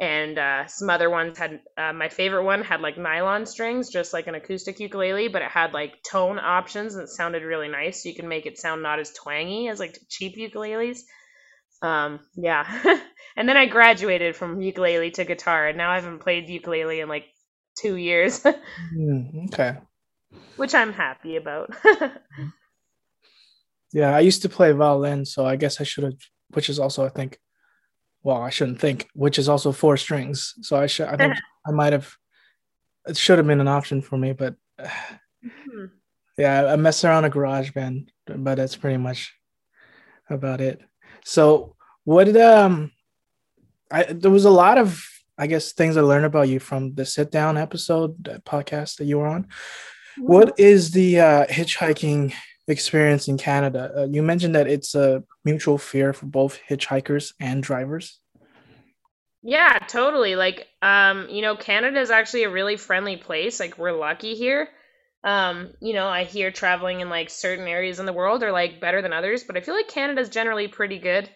and 0.00 0.38
uh, 0.38 0.66
some 0.66 0.88
other 0.88 1.10
ones 1.10 1.38
had 1.38 1.60
uh, 1.76 1.92
my 1.92 2.08
favorite 2.08 2.44
one 2.44 2.62
had 2.62 2.80
like 2.80 2.96
nylon 2.96 3.44
strings 3.44 3.90
just 3.90 4.14
like 4.14 4.26
an 4.26 4.34
acoustic 4.34 4.80
ukulele 4.80 5.28
but 5.28 5.42
it 5.42 5.50
had 5.50 5.74
like 5.74 6.02
tone 6.02 6.38
options 6.38 6.94
and 6.94 7.04
it 7.04 7.08
sounded 7.08 7.42
really 7.42 7.68
nice. 7.68 8.02
So 8.02 8.08
you 8.08 8.14
can 8.14 8.28
make 8.28 8.46
it 8.46 8.58
sound 8.58 8.82
not 8.82 8.98
as 8.98 9.12
twangy 9.12 9.68
as 9.68 9.78
like 9.78 9.98
cheap 10.08 10.36
ukuleles. 10.36 11.00
Um 11.82 12.20
yeah. 12.36 12.98
And 13.36 13.48
then 13.48 13.56
i 13.56 13.66
graduated 13.66 14.34
from 14.34 14.60
ukulele 14.60 15.12
to 15.12 15.24
guitar 15.24 15.68
and 15.68 15.78
now 15.78 15.92
i 15.92 15.94
haven't 15.94 16.18
played 16.18 16.48
ukulele 16.48 17.00
in 17.00 17.08
like 17.08 17.26
two 17.80 17.96
years. 17.96 18.44
Mm, 18.96 19.46
okay. 19.52 19.78
Which 20.56 20.74
i'm 20.74 20.92
happy 20.92 21.36
about. 21.36 21.70
Yeah, 23.92 24.14
I 24.14 24.20
used 24.20 24.42
to 24.42 24.48
play 24.48 24.72
violin, 24.72 25.24
so 25.24 25.44
I 25.44 25.56
guess 25.56 25.80
I 25.80 25.84
should 25.84 26.04
have, 26.04 26.14
which 26.50 26.68
is 26.68 26.78
also 26.78 27.04
I 27.04 27.08
think, 27.08 27.38
well, 28.22 28.42
I 28.42 28.50
shouldn't 28.50 28.80
think, 28.80 29.08
which 29.14 29.38
is 29.38 29.48
also 29.48 29.72
four 29.72 29.96
strings. 29.96 30.54
So 30.62 30.76
I 30.76 30.86
should, 30.86 31.08
I 31.08 31.16
think 31.16 31.34
I 31.66 31.70
might 31.70 31.92
have, 31.92 32.14
it 33.06 33.16
should 33.16 33.38
have 33.38 33.46
been 33.46 33.60
an 33.60 33.68
option 33.68 34.02
for 34.02 34.16
me, 34.16 34.32
but 34.32 34.54
mm-hmm. 34.78 35.86
yeah, 36.36 36.66
I 36.66 36.76
messed 36.76 37.04
around 37.04 37.24
a 37.24 37.30
garage 37.30 37.70
band, 37.70 38.12
but 38.26 38.56
that's 38.56 38.76
pretty 38.76 38.98
much 38.98 39.34
about 40.28 40.60
it. 40.60 40.80
So 41.24 41.76
what 42.04 42.24
did 42.24 42.36
um, 42.36 42.92
I 43.90 44.04
there 44.04 44.30
was 44.30 44.44
a 44.44 44.50
lot 44.50 44.78
of 44.78 45.04
I 45.38 45.46
guess 45.46 45.72
things 45.72 45.96
I 45.96 46.02
learned 46.02 46.26
about 46.26 46.48
you 46.48 46.60
from 46.60 46.94
the 46.94 47.04
sit 47.06 47.30
down 47.30 47.56
episode 47.56 48.22
podcast 48.44 48.96
that 48.96 49.06
you 49.06 49.18
were 49.18 49.26
on. 49.26 49.44
Mm-hmm. 49.44 50.22
What 50.26 50.58
is 50.58 50.90
the 50.90 51.20
uh, 51.20 51.46
hitchhiking 51.46 52.34
experience 52.70 53.28
in 53.28 53.38
Canada? 53.38 53.92
Uh, 53.96 54.04
you 54.04 54.22
mentioned 54.22 54.54
that 54.54 54.66
it's 54.66 54.94
a 54.94 55.22
mutual 55.44 55.78
fear 55.78 56.12
for 56.12 56.26
both 56.26 56.58
hitchhikers 56.68 57.32
and 57.40 57.62
drivers. 57.62 58.18
Yeah, 59.42 59.78
totally. 59.78 60.36
Like, 60.36 60.66
um, 60.82 61.28
you 61.30 61.42
know, 61.42 61.56
Canada 61.56 62.00
is 62.00 62.10
actually 62.10 62.44
a 62.44 62.50
really 62.50 62.76
friendly 62.76 63.16
place. 63.16 63.58
Like, 63.58 63.78
we're 63.78 63.92
lucky 63.92 64.34
here. 64.34 64.68
Um, 65.22 65.72
you 65.80 65.92
know, 65.92 66.06
I 66.06 66.24
hear 66.24 66.50
traveling 66.50 67.00
in 67.00 67.10
like 67.10 67.28
certain 67.28 67.68
areas 67.68 68.00
in 68.00 68.06
the 68.06 68.12
world 68.12 68.42
are 68.42 68.52
like 68.52 68.80
better 68.80 69.02
than 69.02 69.12
others, 69.12 69.44
but 69.44 69.56
I 69.56 69.60
feel 69.60 69.74
like 69.74 69.88
Canada's 69.88 70.30
generally 70.30 70.68
pretty 70.68 70.98
good. 70.98 71.28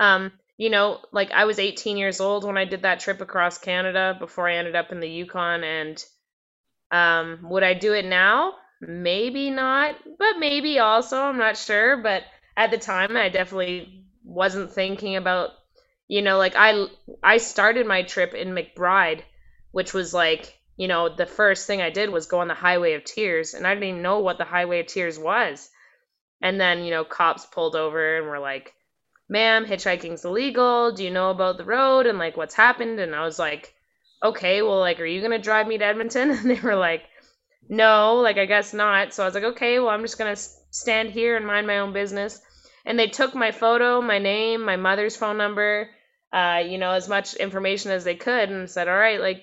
Um, 0.00 0.32
you 0.56 0.70
know, 0.70 0.98
like 1.12 1.30
I 1.30 1.44
was 1.44 1.60
18 1.60 1.96
years 1.96 2.20
old 2.20 2.44
when 2.44 2.56
I 2.56 2.64
did 2.64 2.82
that 2.82 2.98
trip 2.98 3.20
across 3.20 3.58
Canada 3.58 4.16
before 4.18 4.48
I 4.48 4.56
ended 4.56 4.74
up 4.74 4.90
in 4.90 4.98
the 4.98 5.08
Yukon. 5.08 5.62
And 5.62 6.04
um, 6.90 7.38
would 7.48 7.62
I 7.62 7.74
do 7.74 7.92
it 7.92 8.04
now? 8.04 8.54
Maybe 8.80 9.50
not, 9.50 9.96
but 10.18 10.38
maybe 10.38 10.78
also. 10.80 11.20
I'm 11.20 11.38
not 11.38 11.56
sure. 11.56 11.96
But 11.96 12.24
at 12.56 12.70
the 12.70 12.78
time, 12.78 13.16
I 13.16 13.28
definitely 13.28 14.04
wasn't 14.24 14.72
thinking 14.72 15.16
about, 15.16 15.50
you 16.08 16.22
know, 16.22 16.38
like 16.38 16.54
I 16.56 16.86
I 17.22 17.38
started 17.38 17.86
my 17.86 18.02
trip 18.02 18.34
in 18.34 18.54
McBride, 18.54 19.22
which 19.72 19.94
was 19.94 20.12
like, 20.14 20.58
you 20.76 20.88
know, 20.88 21.08
the 21.08 21.26
first 21.26 21.66
thing 21.66 21.82
I 21.82 21.90
did 21.90 22.10
was 22.10 22.26
go 22.26 22.40
on 22.40 22.48
the 22.48 22.54
Highway 22.54 22.94
of 22.94 23.04
Tears, 23.04 23.54
and 23.54 23.66
I 23.66 23.74
didn't 23.74 23.88
even 23.88 24.02
know 24.02 24.20
what 24.20 24.38
the 24.38 24.44
Highway 24.44 24.80
of 24.80 24.86
Tears 24.86 25.18
was. 25.18 25.70
And 26.42 26.60
then, 26.60 26.84
you 26.84 26.90
know, 26.90 27.04
cops 27.04 27.46
pulled 27.46 27.76
over 27.76 28.18
and 28.18 28.26
were 28.26 28.38
like, 28.40 28.74
ma'am, 29.28 29.66
hitchhiking's 29.66 30.24
illegal. 30.24 30.92
Do 30.92 31.04
you 31.04 31.10
know 31.10 31.30
about 31.30 31.58
the 31.58 31.64
road 31.64 32.06
and 32.06 32.18
like 32.18 32.36
what's 32.36 32.54
happened? 32.54 33.00
And 33.00 33.14
I 33.14 33.24
was 33.24 33.38
like, 33.38 33.74
okay, 34.22 34.62
well, 34.62 34.80
like, 34.80 35.00
are 35.00 35.04
you 35.06 35.20
going 35.20 35.32
to 35.32 35.38
drive 35.38 35.66
me 35.68 35.78
to 35.78 35.84
Edmonton? 35.84 36.30
And 36.38 36.50
they 36.50 36.60
were 36.60 36.76
like, 36.76 37.04
no, 37.68 38.16
like, 38.16 38.38
I 38.38 38.46
guess 38.46 38.72
not. 38.72 39.12
So 39.12 39.22
I 39.22 39.26
was 39.26 39.34
like, 39.34 39.44
okay, 39.44 39.78
well, 39.78 39.90
I'm 39.90 40.02
just 40.02 40.18
going 40.18 40.34
to 40.34 40.40
stand 40.70 41.10
here 41.10 41.36
and 41.36 41.46
mind 41.46 41.66
my 41.66 41.78
own 41.78 41.92
business. 41.92 42.40
And 42.84 42.98
they 42.98 43.08
took 43.08 43.34
my 43.34 43.50
photo, 43.50 44.00
my 44.00 44.18
name, 44.18 44.64
my 44.64 44.76
mother's 44.76 45.16
phone 45.16 45.36
number, 45.36 45.90
uh, 46.32 46.62
you 46.66 46.78
know, 46.78 46.92
as 46.92 47.08
much 47.08 47.34
information 47.34 47.90
as 47.90 48.04
they 48.04 48.14
could 48.14 48.50
and 48.50 48.68
said, 48.68 48.88
all 48.88 48.96
right, 48.96 49.20
like, 49.20 49.42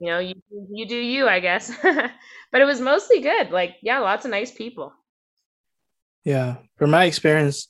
you 0.00 0.08
know, 0.08 0.18
you, 0.18 0.34
you 0.70 0.86
do 0.86 0.96
you, 0.96 1.28
I 1.28 1.40
guess. 1.40 1.70
but 1.82 2.60
it 2.60 2.64
was 2.64 2.80
mostly 2.80 3.20
good. 3.20 3.50
Like, 3.50 3.76
yeah, 3.82 3.98
lots 3.98 4.24
of 4.24 4.30
nice 4.30 4.50
people. 4.50 4.92
Yeah. 6.24 6.56
From 6.76 6.90
my 6.90 7.04
experience, 7.04 7.68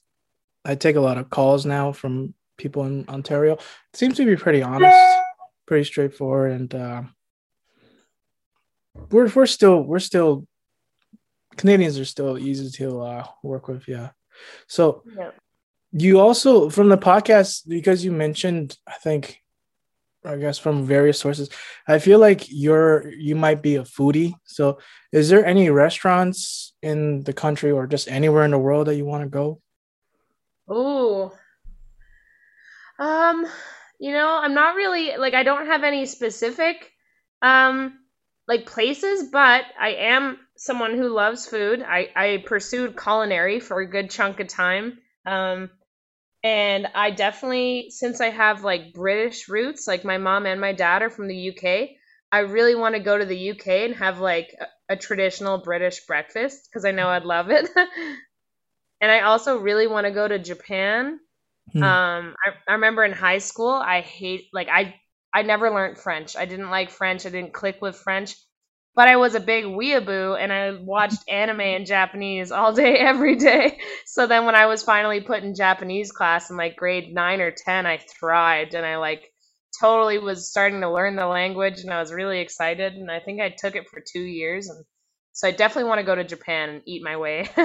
I 0.65 0.75
take 0.75 0.97
a 0.97 1.01
lot 1.01 1.19
of 1.19 1.31
calls 1.31 1.67
now 1.67 1.93
from 1.93 2.35
people 2.57 2.85
in 2.85 3.09
Ontario. 3.09 3.55
It 3.55 3.61
seems 3.95 4.17
to 4.19 4.25
be 4.25 4.37
pretty 4.37 4.63
honest, 4.63 4.97
pretty 5.67 5.85
straightforward, 5.85 6.53
and 6.53 6.75
uh, 6.75 7.03
we're 9.11 9.31
we're 9.35 9.47
still 9.47 9.83
we're 9.83 9.99
still 9.99 10.47
Canadians 11.57 11.99
are 11.99 12.05
still 12.05 12.39
easy 12.39 12.71
to 12.71 13.01
uh, 13.01 13.27
work 13.43 13.69
with. 13.69 13.87
Yeah. 13.89 14.11
So 14.67 15.03
yeah. 15.17 15.31
you 15.93 16.21
also 16.21 16.71
from 16.71 16.89
the 16.89 16.99
podcast 16.99 17.69
because 17.69 18.05
you 18.05 18.13
mentioned 18.13 18.77
I 18.87 18.95
think 18.95 19.41
I 20.25 20.37
guess 20.37 20.59
from 20.59 20.85
various 20.85 21.19
sources. 21.19 21.49
I 21.89 21.99
feel 21.99 22.19
like 22.19 22.47
you're 22.49 23.11
you 23.13 23.37
might 23.37 23.63
be 23.63 23.77
a 23.77 23.83
foodie. 23.83 24.35
So 24.45 24.79
is 25.13 25.29
there 25.29 25.45
any 25.45 25.71
restaurants 25.71 26.75
in 26.83 27.23
the 27.25 27.33
country 27.33 27.71
or 27.71 27.87
just 27.87 28.09
anywhere 28.09 28.45
in 28.45 28.51
the 28.51 28.59
world 28.59 28.87
that 28.87 28.97
you 28.97 29.07
want 29.07 29.25
to 29.25 29.29
go? 29.29 29.61
Oh. 30.69 31.33
Um, 32.99 33.47
you 33.99 34.13
know, 34.13 34.29
I'm 34.29 34.55
not 34.55 34.77
really 34.77 35.17
like 35.17 35.35
I 35.35 35.43
don't 35.43 35.67
have 35.67 35.85
any 35.85 36.07
specific 36.07 36.93
um 37.43 37.99
like 38.51 38.67
places, 38.67 39.31
but 39.31 39.65
I 39.81 39.91
am 39.91 40.37
someone 40.57 40.97
who 40.97 41.09
loves 41.09 41.47
food. 41.47 41.85
I 41.87 42.09
I 42.17 42.43
pursued 42.45 43.01
culinary 43.01 43.61
for 43.61 43.81
a 43.81 43.87
good 43.87 44.11
chunk 44.11 44.41
of 44.41 44.49
time. 44.49 44.99
Um 45.25 45.71
and 46.43 46.89
I 46.93 47.13
definitely 47.13 47.91
since 47.91 48.21
I 48.21 48.31
have 48.31 48.65
like 48.65 48.93
British 48.93 49.49
roots, 49.49 49.87
like 49.87 50.05
my 50.05 50.19
mom 50.19 50.47
and 50.47 50.61
my 50.61 50.73
dad 50.73 51.01
are 51.03 51.11
from 51.11 51.29
the 51.29 51.53
UK, 51.53 51.91
I 52.33 52.41
really 52.41 52.75
want 52.75 52.97
to 52.97 53.01
go 53.01 53.17
to 53.17 53.25
the 53.25 53.51
UK 53.51 53.69
and 53.87 53.95
have 53.95 54.19
like 54.19 54.49
a, 54.61 54.95
a 54.95 54.97
traditional 54.97 55.59
British 55.59 56.05
breakfast 56.07 56.69
because 56.69 56.85
I 56.85 56.91
know 56.91 57.07
I'd 57.07 57.25
love 57.25 57.51
it. 57.51 57.71
and 59.01 59.13
I 59.13 59.21
also 59.21 59.59
really 59.59 59.87
want 59.87 60.07
to 60.07 60.11
go 60.11 60.27
to 60.27 60.41
Japan. 60.41 61.21
Hmm. 61.73 61.83
Um, 61.85 62.35
I, 62.45 62.51
I 62.67 62.73
remember 62.73 63.05
in 63.05 63.13
high 63.13 63.39
school, 63.39 63.71
I 63.71 64.01
hate 64.01 64.49
like 64.53 64.69
I 64.69 64.97
I 65.33 65.43
never 65.43 65.71
learned 65.71 65.99
French. 65.99 66.37
I 66.37 66.45
didn't 66.45 66.71
like 66.71 66.91
French. 66.91 67.27
I 67.27 67.31
didn't 67.31 67.53
click 67.53 67.79
with 67.81 67.97
French. 67.97 68.35
But 68.97 69.07
I 69.07 69.17
was 69.17 69.37
a 69.37 69.41
big 69.41 69.65
weeaboo 69.65 70.37
and 70.39 70.53
I 70.53 70.73
watched 70.73 71.23
anime 71.29 71.61
in 71.61 71.85
Japanese 71.85 72.51
all 72.51 72.73
day, 72.73 72.97
every 72.99 73.37
day. 73.37 73.79
So 74.07 74.27
then 74.27 74.47
when 74.47 74.55
I 74.55 74.67
was 74.67 74.83
finally 74.83 75.21
put 75.21 75.43
in 75.43 75.55
Japanese 75.55 76.13
class 76.13 76.51
in 76.51 76.57
like 76.57 76.77
grade 76.77 77.15
nine 77.15 77.41
or 77.41 77.53
10, 77.53 77.87
I 77.87 77.99
thrived 77.99 78.75
and 78.75 78.85
I 78.85 78.97
like 78.97 79.23
totally 79.81 80.19
was 80.19 80.51
starting 80.51 80.81
to 80.81 80.93
learn 80.93 81.17
the 81.17 81.27
language 81.27 81.81
and 81.81 81.93
I 81.93 82.01
was 82.01 82.13
really 82.13 82.41
excited. 82.41 82.95
And 82.95 83.11
I 83.11 83.21
think 83.21 83.41
I 83.41 83.51
took 83.51 83.77
it 83.77 83.89
for 83.89 84.01
two 84.01 84.23
years. 84.23 84.69
And 84.69 84.85
so 85.33 85.47
I 85.47 85.53
definitely 85.53 85.89
want 85.89 86.01
to 86.01 86.07
go 86.07 86.17
to 86.17 86.25
Japan 86.25 86.71
and 86.71 86.83
eat 86.87 87.03
my 87.05 87.17
way. 87.17 87.49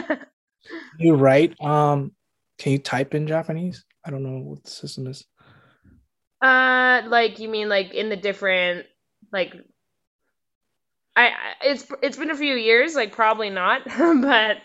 you 0.99 1.15
write 1.15 1.59
um 1.61 2.11
can 2.57 2.71
you 2.71 2.79
type 2.79 3.13
in 3.13 3.27
japanese 3.27 3.85
i 4.05 4.09
don't 4.09 4.23
know 4.23 4.39
what 4.39 4.63
the 4.63 4.69
system 4.69 5.07
is 5.07 5.25
uh 6.45 7.01
like 7.07 7.39
you 7.39 7.49
mean 7.49 7.69
like 7.69 7.93
in 7.93 8.09
the 8.09 8.15
different 8.15 8.85
like 9.31 9.53
I 11.15 11.31
it's 11.61 11.85
it's 12.01 12.17
been 12.17 12.31
a 12.31 12.35
few 12.37 12.55
years, 12.55 12.95
like 12.95 13.11
probably 13.13 13.49
not, 13.49 13.83
but 13.97 14.57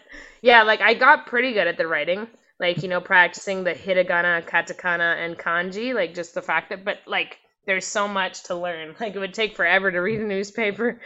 yeah, 0.43 0.63
like 0.63 0.81
I 0.81 0.95
got 0.95 1.27
pretty 1.27 1.53
good 1.53 1.67
at 1.67 1.79
the 1.79 1.87
writing, 1.87 2.27
like 2.59 2.83
you 2.83 2.89
know 2.89 3.01
practicing 3.01 3.65
the 3.65 3.73
hiragana, 3.73 4.45
katakana, 4.45 5.17
and 5.25 5.39
kanji, 5.39 5.95
like 5.95 6.15
just 6.15 6.35
the 6.35 6.43
fact 6.43 6.71
that, 6.71 6.85
but 6.85 6.99
like 7.07 7.39
there's 7.67 7.87
so 7.87 8.09
much 8.09 8.43
to 8.45 8.57
learn, 8.57 8.97
like 9.01 9.15
it 9.15 9.19
would 9.19 9.35
take 9.35 9.57
forever 9.57 9.91
to 9.91 10.01
read 10.01 10.21
a 10.21 10.25
newspaper. 10.25 11.01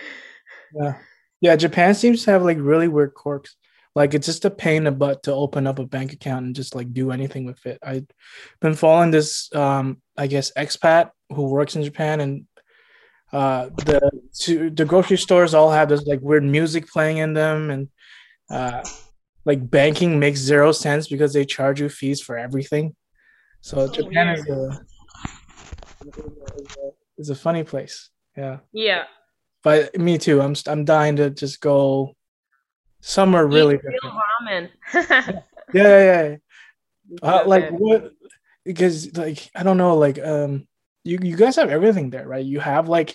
Yeah, 0.75 0.99
yeah, 1.41 1.57
Japan 1.57 1.95
seems 1.95 2.25
to 2.25 2.31
have 2.31 2.43
like 2.43 2.59
really 2.59 2.89
weird 2.89 3.15
quirks. 3.15 3.57
Like 3.95 4.15
it's 4.15 4.27
just 4.27 4.45
a 4.45 4.51
pain 4.51 4.79
in 4.79 4.85
the 4.85 4.93
butt 4.93 5.23
to 5.25 5.33
open 5.33 5.67
up 5.67 5.79
a 5.79 5.87
bank 5.87 6.13
account 6.13 6.47
and 6.47 6.57
just 6.57 6.75
like 6.75 6.93
do 6.93 7.13
anything 7.13 7.45
with 7.45 7.65
it. 7.65 7.79
I've 7.83 8.07
been 8.61 8.75
following 8.75 9.13
this, 9.13 9.55
um, 9.55 10.03
I 10.17 10.27
guess, 10.27 10.51
expat 10.57 11.11
who 11.33 11.45
works 11.45 11.77
in 11.77 11.85
Japan, 11.85 12.21
and 12.21 12.47
uh, 13.33 13.67
the 13.77 14.11
to, 14.41 14.71
the 14.71 14.85
grocery 14.85 15.17
stores 15.17 15.55
all 15.55 15.71
have 15.71 15.89
this 15.89 16.03
like 16.07 16.21
weird 16.21 16.45
music 16.45 16.89
playing 16.89 17.19
in 17.19 17.35
them, 17.35 17.71
and 17.71 17.89
uh, 18.51 18.83
like 19.45 19.71
banking 19.71 20.19
makes 20.19 20.41
zero 20.41 20.73
sense 20.73 21.07
because 21.07 21.33
they 21.33 21.45
charge 21.45 21.81
you 21.81 21.89
fees 21.89 22.21
for 22.21 22.37
everything. 22.37 22.97
So 23.61 23.79
oh, 23.79 23.89
Japan 23.89 24.29
is 24.29 24.49
a, 24.49 24.81
is 27.17 27.31
a 27.31 27.35
funny 27.35 27.63
place. 27.63 28.11
Yeah. 28.37 28.59
Yeah. 28.73 29.05
But 29.63 29.97
me 29.97 30.19
too. 30.19 30.43
I'm 30.43 30.55
I'm 30.67 30.85
dying 30.85 31.17
to 31.17 31.31
just 31.31 31.61
go 31.61 32.15
some 33.07 33.35
are 33.35 33.47
really 33.47 33.77
ramen. 33.77 34.71
yeah, 34.95 35.41
yeah, 35.75 36.23
yeah. 36.23 36.37
Uh, 37.23 37.43
like 37.47 37.69
what? 37.71 38.13
Because 38.65 39.15
like 39.15 39.51
I 39.55 39.63
don't 39.63 39.77
know, 39.77 39.99
like 39.99 40.19
um, 40.19 40.67
you 41.05 41.19
you 41.21 41.37
guys 41.37 41.57
have 41.57 41.69
everything 41.69 42.09
there, 42.09 42.27
right? 42.27 42.45
You 42.45 42.61
have 42.61 42.89
like, 42.89 43.15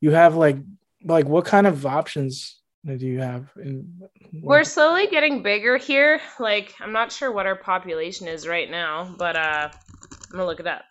you 0.00 0.10
have 0.10 0.34
like 0.34 0.56
like 1.04 1.26
what 1.26 1.44
kind 1.44 1.68
of 1.68 1.86
options 1.86 2.60
do 2.84 3.06
you 3.06 3.20
have? 3.20 3.48
In, 3.56 4.02
We're 4.42 4.64
slowly 4.64 5.06
getting 5.06 5.44
bigger 5.44 5.76
here. 5.76 6.20
Like 6.40 6.74
I'm 6.80 6.92
not 6.92 7.12
sure 7.12 7.30
what 7.30 7.46
our 7.46 7.56
population 7.56 8.26
is 8.26 8.48
right 8.48 8.68
now, 8.68 9.14
but 9.16 9.36
uh, 9.36 9.70
I'm 9.70 10.32
gonna 10.32 10.44
look 10.44 10.58
it 10.58 10.66
up. 10.66 10.82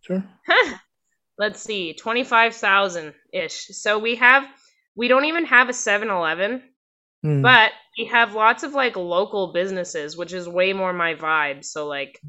Sure. 0.00 0.24
Let's 1.38 1.60
see, 1.60 1.92
twenty 1.92 2.24
five 2.24 2.54
thousand 2.54 3.12
ish. 3.34 3.66
So 3.72 3.98
we 3.98 4.16
have 4.16 4.46
we 4.94 5.08
don't 5.08 5.24
even 5.24 5.44
have 5.46 5.68
a 5.68 5.72
7-Eleven 5.72 6.62
Mm. 7.24 7.42
But 7.42 7.72
we 7.98 8.06
have 8.06 8.34
lots 8.34 8.62
of 8.62 8.72
like 8.72 8.96
local 8.96 9.52
businesses, 9.52 10.16
which 10.16 10.32
is 10.32 10.48
way 10.48 10.72
more 10.72 10.92
my 10.92 11.14
vibe. 11.14 11.64
So 11.64 11.86
like, 11.86 12.20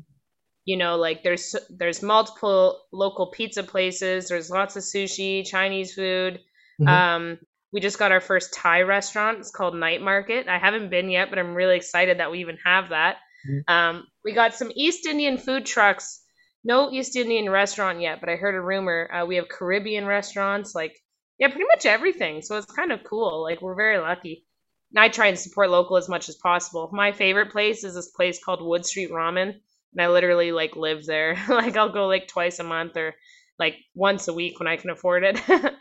you 0.65 0.77
know, 0.77 0.97
like 0.97 1.23
there's 1.23 1.55
there's 1.69 2.01
multiple 2.01 2.81
local 2.91 3.27
pizza 3.27 3.63
places. 3.63 4.29
There's 4.29 4.49
lots 4.49 4.75
of 4.75 4.83
sushi, 4.83 5.45
Chinese 5.45 5.93
food. 5.93 6.39
Mm-hmm. 6.79 6.87
Um, 6.87 7.39
we 7.71 7.79
just 7.79 7.97
got 7.97 8.11
our 8.11 8.21
first 8.21 8.53
Thai 8.53 8.81
restaurant. 8.81 9.39
It's 9.39 9.51
called 9.51 9.75
Night 9.75 10.01
Market. 10.01 10.47
I 10.47 10.59
haven't 10.59 10.89
been 10.89 11.09
yet, 11.09 11.29
but 11.29 11.39
I'm 11.39 11.55
really 11.55 11.75
excited 11.75 12.19
that 12.19 12.31
we 12.31 12.39
even 12.39 12.57
have 12.63 12.89
that. 12.89 13.17
Mm-hmm. 13.49 13.73
Um, 13.73 14.07
we 14.23 14.33
got 14.33 14.53
some 14.53 14.71
East 14.75 15.05
Indian 15.05 15.37
food 15.37 15.65
trucks. 15.65 16.21
No 16.63 16.91
East 16.91 17.15
Indian 17.15 17.49
restaurant 17.49 17.99
yet, 17.99 18.19
but 18.21 18.29
I 18.29 18.35
heard 18.35 18.55
a 18.55 18.61
rumor. 18.61 19.09
Uh, 19.11 19.25
we 19.25 19.35
have 19.35 19.49
Caribbean 19.49 20.05
restaurants, 20.05 20.73
like 20.73 20.95
yeah, 21.39 21.47
pretty 21.47 21.65
much 21.65 21.85
everything. 21.85 22.41
So 22.41 22.57
it's 22.57 22.71
kind 22.71 22.91
of 22.91 23.03
cool. 23.03 23.41
Like 23.41 23.61
we're 23.61 23.75
very 23.75 23.97
lucky. 23.97 24.45
And 24.93 25.03
I 25.03 25.09
try 25.09 25.27
and 25.27 25.37
support 25.37 25.69
local 25.69 25.97
as 25.97 26.07
much 26.07 26.29
as 26.29 26.35
possible. 26.35 26.89
My 26.93 27.11
favorite 27.11 27.51
place 27.51 27.83
is 27.83 27.95
this 27.95 28.09
place 28.09 28.43
called 28.43 28.61
Wood 28.61 28.85
Street 28.85 29.11
Ramen, 29.11 29.49
and 29.49 30.01
I 30.01 30.07
literally 30.07 30.51
like 30.51 30.75
live 30.75 31.05
there. 31.05 31.37
like 31.49 31.75
I'll 31.75 31.91
go 31.91 32.07
like 32.07 32.27
twice 32.27 32.59
a 32.59 32.63
month 32.63 32.95
or 32.95 33.15
like 33.57 33.77
once 33.95 34.27
a 34.27 34.33
week 34.33 34.59
when 34.59 34.67
I 34.67 34.77
can 34.77 34.91
afford 34.91 35.23
it. 35.23 35.41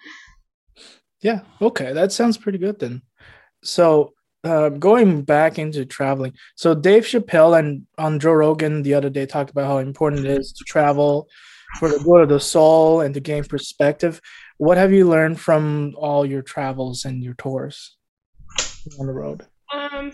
yeah. 1.20 1.40
Okay, 1.60 1.92
that 1.92 2.12
sounds 2.12 2.38
pretty 2.38 2.58
good 2.58 2.78
then. 2.78 3.02
So 3.62 4.12
uh, 4.44 4.70
going 4.70 5.22
back 5.22 5.58
into 5.58 5.84
traveling, 5.84 6.32
so 6.56 6.74
Dave 6.74 7.04
Chappelle 7.04 7.58
and 7.58 7.86
on 7.98 8.18
Joe 8.18 8.32
Rogan 8.32 8.82
the 8.82 8.94
other 8.94 9.10
day 9.10 9.26
talked 9.26 9.50
about 9.50 9.66
how 9.66 9.78
important 9.78 10.24
it 10.24 10.40
is 10.40 10.52
to 10.52 10.64
travel 10.64 11.28
for 11.78 11.88
the 11.88 11.98
good 11.98 12.22
of 12.22 12.28
the 12.28 12.40
soul 12.40 13.02
and 13.02 13.14
to 13.14 13.20
gain 13.20 13.44
perspective. 13.44 14.20
What 14.56 14.78
have 14.78 14.92
you 14.92 15.08
learned 15.08 15.38
from 15.38 15.94
all 15.96 16.24
your 16.24 16.42
travels 16.42 17.04
and 17.04 17.22
your 17.22 17.34
tours 17.34 17.96
on 18.98 19.06
the 19.06 19.12
road? 19.12 19.46
Um. 19.72 20.12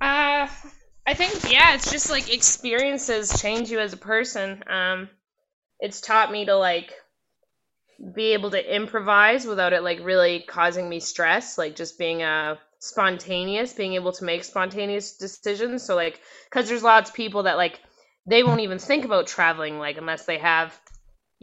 Uh, 0.00 0.48
I 1.06 1.14
think 1.14 1.52
yeah, 1.52 1.74
it's 1.74 1.90
just 1.90 2.10
like 2.10 2.32
experiences 2.32 3.40
change 3.40 3.70
you 3.70 3.78
as 3.78 3.92
a 3.92 3.98
person. 3.98 4.62
Um, 4.66 5.08
it's 5.80 6.00
taught 6.00 6.32
me 6.32 6.46
to 6.46 6.56
like 6.56 6.92
be 8.14 8.32
able 8.32 8.50
to 8.50 8.74
improvise 8.74 9.46
without 9.46 9.72
it 9.72 9.82
like 9.82 10.00
really 10.02 10.44
causing 10.46 10.88
me 10.88 11.00
stress, 11.00 11.58
like 11.58 11.76
just 11.76 11.98
being 11.98 12.22
a 12.22 12.26
uh, 12.26 12.56
spontaneous, 12.78 13.72
being 13.72 13.94
able 13.94 14.12
to 14.12 14.24
make 14.24 14.44
spontaneous 14.44 15.16
decisions. 15.16 15.82
So 15.82 15.94
like, 15.94 16.20
cause 16.50 16.68
there's 16.68 16.82
lots 16.82 17.10
of 17.10 17.16
people 17.16 17.44
that 17.44 17.56
like 17.56 17.80
they 18.26 18.42
won't 18.42 18.60
even 18.60 18.78
think 18.78 19.04
about 19.04 19.26
traveling 19.26 19.78
like 19.78 19.96
unless 19.96 20.26
they 20.26 20.38
have 20.38 20.78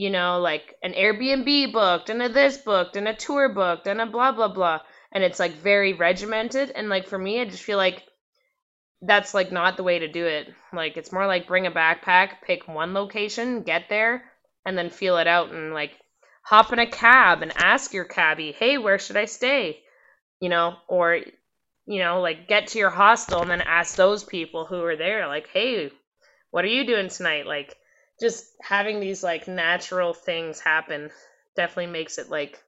you 0.01 0.09
know 0.09 0.39
like 0.39 0.73
an 0.81 0.93
airbnb 0.93 1.71
booked 1.71 2.09
and 2.09 2.23
a 2.23 2.27
this 2.27 2.57
booked 2.57 2.95
and 2.97 3.07
a 3.07 3.13
tour 3.13 3.49
booked 3.49 3.85
and 3.85 4.01
a 4.01 4.05
blah 4.07 4.31
blah 4.31 4.47
blah. 4.47 4.79
And 5.11 5.23
it's 5.23 5.39
like 5.39 5.51
very 5.51 5.93
regimented. 5.93 6.71
And 6.71 6.89
like 6.89 7.07
for 7.07 7.19
me 7.19 7.39
i 7.39 7.45
just 7.45 7.61
feel 7.61 7.77
like 7.77 8.01
that's 9.03 9.35
like 9.35 9.51
not 9.51 9.77
the 9.77 9.83
way 9.83 9.99
to 9.99 10.07
do 10.07 10.25
it. 10.25 10.47
Like 10.73 10.97
it's 10.97 11.11
more 11.11 11.27
like 11.27 11.47
bring 11.47 11.67
a 11.67 11.71
backpack 11.71 12.41
pick 12.41 12.67
one 12.67 12.95
location 12.95 13.61
get 13.61 13.89
there 13.89 14.23
and 14.65 14.75
then 14.75 14.89
feel 14.89 15.17
it 15.17 15.27
out 15.27 15.51
and 15.51 15.71
like 15.71 15.91
hop 16.41 16.73
in 16.73 16.79
a 16.79 16.89
cab 16.89 17.43
and 17.43 17.53
ask 17.55 17.93
your 17.93 18.05
cabbie 18.05 18.53
hey 18.53 18.79
where 18.79 18.97
should 18.97 19.17
i 19.17 19.25
stay? 19.25 19.83
You 20.39 20.49
know 20.49 20.77
or 20.87 21.19
you 21.85 21.99
know 21.99 22.21
like 22.21 22.47
get 22.47 22.65
to 22.69 22.79
your 22.79 22.89
hostel 22.89 23.43
and 23.43 23.51
then 23.51 23.61
ask 23.61 23.95
those 23.97 24.23
people 24.23 24.65
who 24.65 24.83
are 24.83 24.95
there 24.95 25.27
like 25.27 25.47
hey 25.53 25.91
what 26.49 26.65
are 26.65 26.75
you 26.75 26.87
doing 26.87 27.09
tonight? 27.09 27.45
Like 27.45 27.77
just 28.21 28.45
having 28.61 28.99
these 28.99 29.23
like 29.23 29.47
natural 29.47 30.13
things 30.13 30.59
happen 30.59 31.09
definitely 31.55 31.91
makes 31.91 32.17
it 32.17 32.29
like 32.29 32.63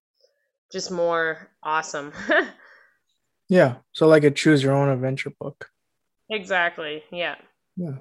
just 0.71 0.91
more 0.91 1.49
awesome. 1.61 2.11
yeah. 3.49 3.75
So 3.91 4.07
like 4.07 4.23
a 4.23 4.31
choose 4.31 4.63
your 4.63 4.73
own 4.73 4.89
adventure 4.89 5.31
book. 5.39 5.69
Exactly. 6.29 7.03
Yeah. 7.11 7.35
Yeah. 7.77 7.97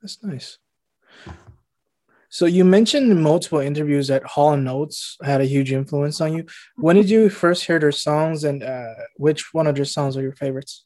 That's 0.00 0.22
nice. 0.22 0.58
So 2.28 2.46
you 2.46 2.64
mentioned 2.64 3.10
in 3.12 3.22
multiple 3.22 3.60
interviews 3.60 4.08
that 4.08 4.24
Hall 4.24 4.52
and 4.52 4.68
Oates 4.68 5.16
had 5.22 5.40
a 5.40 5.44
huge 5.44 5.72
influence 5.72 6.20
on 6.20 6.36
you. 6.36 6.46
When 6.76 6.96
did 6.96 7.08
you 7.08 7.28
first 7.28 7.64
hear 7.64 7.78
their 7.78 7.92
songs, 7.92 8.42
and 8.42 8.64
uh, 8.64 8.94
which 9.16 9.54
one 9.54 9.68
of 9.68 9.76
their 9.76 9.84
songs 9.84 10.16
are 10.16 10.22
your 10.22 10.34
favorites? 10.34 10.84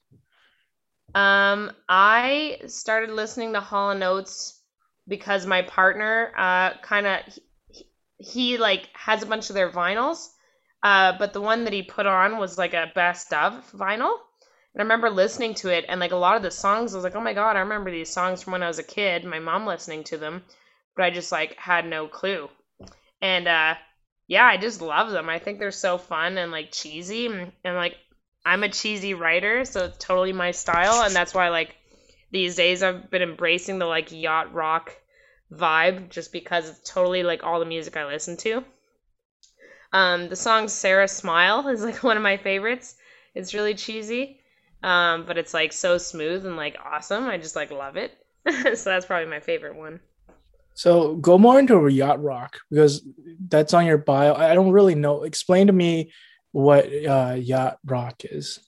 Um, 1.15 1.73
I 1.89 2.59
started 2.67 3.11
listening 3.11 3.55
to 3.55 3.61
Hall 3.61 3.93
and 3.93 4.05
Oates 4.05 4.58
because 5.09 5.47
my 5.47 5.63
partner 5.63 6.33
uh 6.37 6.75
kind 6.83 7.07
of 7.07 7.21
he, 7.73 7.87
he, 8.19 8.59
like 8.59 8.89
has 8.93 9.23
a 9.23 9.27
bunch 9.27 9.49
of 9.51 9.55
their 9.55 9.71
vinyls. 9.71 10.29
Uh, 10.83 11.13
but 11.19 11.33
the 11.33 11.41
one 11.41 11.65
that 11.65 11.73
he 11.73 11.83
put 11.83 12.07
on 12.07 12.39
was 12.39 12.57
like 12.57 12.75
a 12.75 12.93
best 12.95 13.33
of 13.33 13.69
vinyl. 13.73 14.13
And 14.75 14.81
I 14.81 14.83
remember 14.83 15.11
listening 15.11 15.55
to 15.55 15.71
it 15.71 15.87
and 15.89 15.99
like 15.99 16.13
a 16.13 16.17
lot 16.17 16.37
of 16.37 16.43
the 16.43 16.53
songs, 16.53 16.95
I 16.95 16.99
was 16.99 17.05
like, 17.05 17.17
oh 17.17 17.21
my 17.21 17.33
god, 17.33 17.57
I 17.57 17.61
remember 17.61 17.91
these 17.91 18.13
songs 18.13 18.43
from 18.43 18.53
when 18.53 18.63
I 18.63 18.69
was 18.69 18.79
a 18.79 18.85
kid, 18.85 19.25
my 19.25 19.41
mom 19.41 19.67
listening 19.67 20.05
to 20.05 20.19
them, 20.19 20.45
but 20.95 21.05
I 21.05 21.11
just 21.11 21.33
like 21.33 21.57
had 21.57 21.85
no 21.85 22.07
clue. 22.07 22.49
And 23.21 23.49
uh 23.49 23.75
yeah, 24.29 24.45
I 24.45 24.59
just 24.59 24.83
love 24.83 25.11
them. 25.11 25.29
I 25.29 25.39
think 25.39 25.59
they're 25.59 25.71
so 25.73 25.97
fun 25.97 26.37
and 26.37 26.53
like 26.53 26.71
cheesy 26.71 27.27
and, 27.27 27.51
and 27.65 27.75
like 27.75 27.97
I'm 28.45 28.63
a 28.63 28.69
cheesy 28.69 29.15
writer, 29.15 29.65
so 29.65 29.87
it's 29.87 29.99
totally 29.99 30.33
my 30.33 30.53
style, 30.53 31.03
and 31.03 31.15
that's 31.15 31.35
why 31.35 31.49
like 31.49 31.77
these 32.31 32.57
days 32.57 32.83
I've 32.83 33.11
been 33.11 33.23
embracing 33.23 33.79
the 33.79 33.87
like 33.87 34.13
yacht 34.13 34.53
rock 34.53 34.95
vibe 35.53 36.11
just 36.11 36.33
because 36.33 36.69
it's 36.69 36.91
totally 36.91 37.23
like 37.23 37.43
all 37.43 37.61
the 37.61 37.67
music 37.67 37.97
I 37.97 38.07
listen 38.07 38.37
to. 38.39 38.65
Um, 39.93 40.29
the 40.29 40.37
song 40.37 40.69
Sara 40.69 41.09
Smile 41.09 41.69
is 41.69 41.83
like 41.83 42.03
one 42.03 42.17
of 42.17 42.23
my 42.23 42.37
favorites. 42.37 42.97
It's 43.35 43.55
really 43.55 43.75
cheesy, 43.75 44.41
um, 44.83 45.25
but 45.27 45.39
it's 45.39 45.55
like 45.55 45.73
so 45.73 45.99
smooth 45.99 46.45
and 46.45 46.57
like 46.57 46.77
awesome. 46.85 47.25
I 47.25 47.39
just 47.39 47.57
like 47.57 47.71
love 47.71 47.97
it. 47.97 48.13
so 48.47 48.91
that's 48.91 49.07
probably 49.07 49.31
my 49.31 49.41
favorite 49.41 49.77
one. 49.77 50.01
So 50.75 51.17
go 51.17 51.39
more 51.39 51.59
into 51.59 51.89
yacht 51.89 52.23
rock 52.23 52.59
because 52.71 53.03
that's 53.49 53.75
on 53.75 53.85
your 53.85 53.99
bio. 53.99 54.35
I 54.35 54.55
don't 54.55 54.71
really 54.71 54.95
know. 54.95 55.25
Explain 55.25 55.67
to 55.67 55.73
me 55.73 56.13
what 56.53 56.87
uh, 56.87 57.35
yacht 57.37 57.79
rock 57.85 58.23
is. 58.25 58.61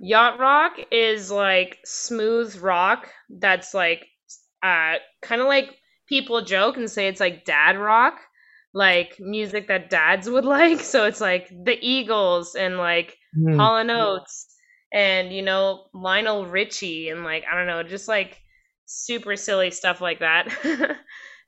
Yacht 0.00 0.38
rock 0.38 0.78
is 0.90 1.30
like 1.30 1.78
smooth 1.84 2.56
rock 2.60 3.08
that's 3.30 3.74
like 3.74 4.06
uh 4.62 4.94
kind 5.22 5.40
of 5.40 5.46
like 5.46 5.76
people 6.08 6.42
joke 6.42 6.76
and 6.76 6.90
say 6.90 7.08
it's 7.08 7.20
like 7.20 7.44
dad 7.44 7.78
rock, 7.78 8.20
like 8.72 9.16
music 9.18 9.68
that 9.68 9.90
dads 9.90 10.28
would 10.28 10.44
like. 10.56 10.80
So 10.80 11.04
it's 11.04 11.20
like 11.20 11.48
the 11.48 11.78
Eagles 11.80 12.54
and 12.54 12.78
like 12.78 13.16
mm. 13.36 13.56
Hall 13.56 13.76
and 13.76 13.90
Oates 13.90 14.46
and 14.92 15.32
you 15.32 15.42
know 15.42 15.86
Lionel 15.92 16.46
Richie 16.46 17.08
and 17.08 17.24
like 17.24 17.44
I 17.50 17.56
don't 17.56 17.66
know, 17.66 17.82
just 17.82 18.08
like 18.08 18.38
super 18.86 19.36
silly 19.36 19.70
stuff 19.70 20.00
like 20.00 20.20
that. 20.20 20.48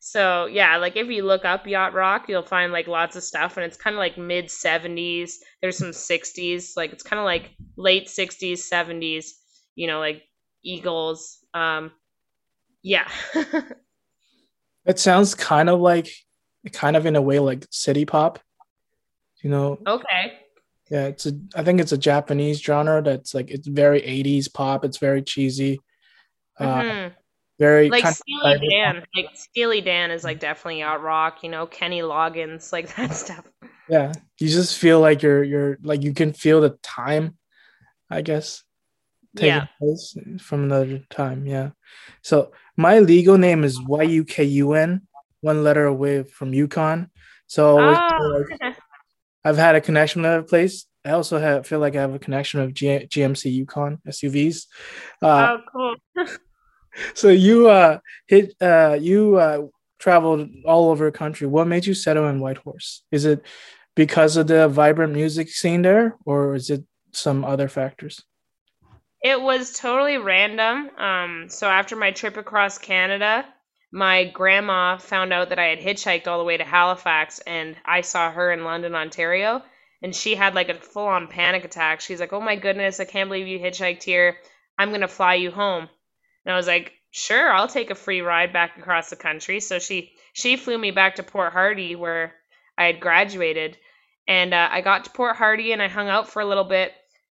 So 0.01 0.47
yeah, 0.47 0.77
like 0.77 0.97
if 0.97 1.09
you 1.09 1.25
look 1.25 1.45
up 1.45 1.67
yacht 1.67 1.93
rock, 1.93 2.29
you'll 2.29 2.43
find 2.43 2.73
like 2.73 2.87
lots 2.87 3.17
of 3.17 3.23
stuff, 3.23 3.57
and 3.57 3.65
it's 3.65 3.77
kind 3.77 3.95
of 3.95 3.99
like 3.99 4.17
mid 4.17 4.47
'70s. 4.47 5.33
There's 5.61 5.79
some 5.79 5.91
'60s, 5.91 6.77
like 6.77 6.93
it's 6.93 7.03
kind 7.03 7.19
of 7.19 7.25
like 7.25 7.51
late 7.77 8.07
'60s, 8.07 8.59
'70s. 8.73 9.31
You 9.75 9.89
know, 9.89 9.99
like 9.99 10.23
Eagles. 10.63 11.39
Um, 11.53 11.93
yeah. 12.83 13.09
it 14.87 14.99
sounds 14.99 15.35
kind 15.35 15.69
of 15.69 15.81
like, 15.81 16.11
kind 16.73 16.97
of 16.97 17.07
in 17.07 17.17
a 17.17 17.23
way 17.23 17.41
like 17.41 17.67
city 17.71 18.05
pop. 18.05 18.39
You 19.43 19.51
know. 19.51 19.79
Okay. 19.87 20.39
Yeah, 20.91 21.07
it's 21.07 21.27
a. 21.27 21.33
I 21.57 21.65
think 21.65 21.81
it's 21.81 21.93
a 21.93 21.99
Japanese 21.99 22.61
genre 22.61 23.03
that's 23.03 23.35
like 23.35 23.51
it's 23.51 23.67
very 23.67 24.01
'80s 24.01 24.53
pop. 24.53 24.85
It's 24.85 24.99
very 24.99 25.23
cheesy. 25.23 25.81
Uh, 26.59 26.83
mm-hmm 26.83 27.15
very 27.59 27.89
like 27.91 28.07
Steely 28.07 28.69
Dan. 28.71 29.05
Like 29.15 29.31
Steely 29.35 29.81
Dan 29.81 30.11
is 30.11 30.25
like 30.25 30.41
definitely 30.41 30.81
yacht 30.81 31.03
rock. 31.03 31.43
You 31.43 31.51
know, 31.51 31.67
Kenny 31.67 32.01
Loggins, 32.01 32.73
like 32.73 32.95
that 32.97 33.15
stuff. 33.15 33.45
Yeah, 33.89 34.13
you 34.39 34.49
just 34.49 34.79
feel 34.79 35.01
like 35.01 35.23
you're 35.23 35.43
you're 35.43 35.79
like 35.83 36.03
you 36.03 36.15
can 36.15 36.33
feel 36.33 36.61
the 36.61 36.79
time, 36.83 37.37
I 38.11 38.23
guess. 38.23 38.63
Taking 39.37 39.49
yeah. 39.49 39.67
place 39.79 40.17
from 40.41 40.65
another 40.65 41.05
time. 41.11 41.47
Yeah. 41.47 41.71
So 42.23 42.53
my 42.77 43.01
legal 43.01 43.39
name 43.39 43.63
is 43.63 43.81
Y 43.81 44.03
U 44.03 44.25
K 44.25 44.45
U 44.45 44.73
N, 44.73 45.03
one 45.41 45.63
letter 45.63 45.85
away 45.85 46.23
from 46.23 46.55
Yukon. 46.55 47.11
So 47.47 47.79
oh. 47.79 48.45
like, 48.61 48.77
I've 49.45 49.59
had 49.59 49.75
a 49.75 49.81
connection 49.81 50.23
with 50.23 50.31
that 50.31 50.49
place. 50.49 50.87
I 51.05 51.13
also 51.13 51.39
have 51.39 51.67
feel 51.67 51.79
like 51.79 51.97
I 51.97 52.01
have 52.01 52.15
a 52.15 52.19
connection 52.19 52.61
with 52.61 52.75
G- 52.75 53.07
GMC 53.07 53.53
Yukon 53.53 53.99
SUVs. 54.07 54.67
Uh, 55.23 55.57
oh, 55.57 55.97
cool. 56.17 56.27
so 57.15 57.29
you 57.29 57.69
uh 57.69 57.99
hit 58.27 58.55
uh 58.61 58.97
you 59.01 59.37
uh 59.37 59.67
traveled 59.99 60.49
all 60.65 60.91
over 60.91 61.07
the 61.07 61.17
country. 61.17 61.47
What 61.47 61.67
made 61.67 61.87
you 61.87 61.95
settle 61.95 62.29
in 62.29 62.41
Whitehorse? 62.41 63.03
Is 63.11 63.25
it 63.25 63.43
because 63.95 64.37
of 64.37 64.47
the 64.47 64.69
vibrant 64.69 65.13
music 65.13 65.49
scene 65.49 65.83
there, 65.83 66.17
or 66.25 66.55
is 66.55 66.71
it 66.71 66.85
some 67.13 67.45
other 67.45 67.69
factors? 67.69 68.23
It 69.21 69.41
was 69.41 69.73
totally 69.73 70.17
random. 70.17 70.91
Um, 70.97 71.47
so 71.49 71.67
after 71.67 71.97
my 71.97 72.13
trip 72.13 72.37
across 72.37 72.79
Canada, 72.79 73.45
my 73.91 74.25
grandma 74.25 74.99
found 74.99 75.33
out 75.33 75.49
that 75.49 75.59
I 75.59 75.67
had 75.67 75.81
hitchhiked 75.81 76.29
all 76.29 76.39
the 76.39 76.45
way 76.45 76.57
to 76.57 76.65
Halifax, 76.65 77.41
and 77.41 77.77
I 77.85 78.03
saw 78.03 78.31
her 78.31 78.53
in 78.53 78.63
London, 78.63 78.95
Ontario, 78.95 79.63
and 80.03 80.15
she 80.15 80.37
had 80.37 80.55
like 80.55 80.69
a 80.69 80.81
full-on 80.81 81.27
panic 81.27 81.65
attack. 81.65 82.01
She's 82.01 82.21
like, 82.21 82.33
"Oh 82.33 82.41
my 82.41 82.55
goodness, 82.55 83.01
I 83.01 83.05
can't 83.05 83.29
believe 83.29 83.49
you 83.49 83.59
hitchhiked 83.59 84.05
here. 84.05 84.37
I'm 84.79 84.93
gonna 84.93 85.09
fly 85.09 85.35
you 85.35 85.51
home." 85.51 85.89
And 86.49 86.55
I 86.55 86.57
was 86.57 86.67
like, 86.67 86.95
sure, 87.11 87.53
I'll 87.53 87.69
take 87.69 87.91
a 87.91 87.95
free 87.95 88.23
ride 88.23 88.55
back 88.55 88.79
across 88.79 89.11
the 89.11 89.17
country. 89.17 89.61
So 89.61 89.79
she 89.79 90.13
she 90.33 90.57
flew 90.57 90.79
me 90.79 90.91
back 90.91 91.17
to 91.17 91.23
Port 91.23 91.53
Hardy 91.53 91.95
where 91.95 92.35
I 92.79 92.85
had 92.85 93.01
graduated. 93.01 93.77
And 94.27 94.55
uh, 94.55 94.69
I 94.71 94.81
got 94.81 95.05
to 95.05 95.11
Port 95.11 95.37
Hardy 95.37 95.73
and 95.73 95.83
I 95.83 95.89
hung 95.89 96.09
out 96.09 96.31
for 96.31 96.41
a 96.41 96.47
little 96.47 96.65
bit. 96.65 96.93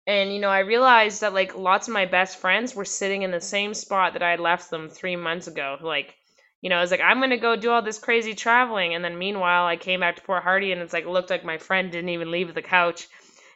And, 0.06 0.32
you 0.32 0.40
know, 0.40 0.50
I 0.50 0.60
realized 0.60 1.22
that 1.22 1.34
like 1.34 1.58
lots 1.58 1.88
of 1.88 1.94
my 1.96 2.06
best 2.06 2.38
friends 2.38 2.76
were 2.76 2.86
sitting 2.86 3.24
in 3.24 3.32
the 3.32 3.42
same 3.42 3.74
spot 3.74 4.14
that 4.14 4.22
I 4.22 4.30
had 4.30 4.40
left 4.40 4.70
them 4.70 4.90
three 4.90 5.16
months 5.16 5.48
ago. 5.48 5.78
Like, 5.82 6.16
you 6.62 6.70
know, 6.70 6.78
I 6.78 6.82
was 6.82 6.92
like, 6.92 7.02
I'm 7.02 7.28
to 7.28 7.38
go 7.38 7.56
do 7.56 7.72
all 7.72 7.82
this 7.82 7.98
crazy 7.98 8.36
traveling. 8.36 8.94
And 8.94 9.04
then 9.04 9.18
meanwhile, 9.18 9.66
I 9.66 9.78
came 9.78 10.02
back 10.02 10.18
to 10.18 10.22
Port 10.22 10.44
Hardy 10.44 10.72
and 10.72 10.82
it's 10.82 10.94
like, 10.94 11.08
looked 11.08 11.32
like 11.32 11.44
my 11.44 11.58
friend 11.58 11.92
didn't 11.92 12.10
even 12.10 12.30
leave 12.30 12.54
the 12.54 12.62
couch. 12.62 13.08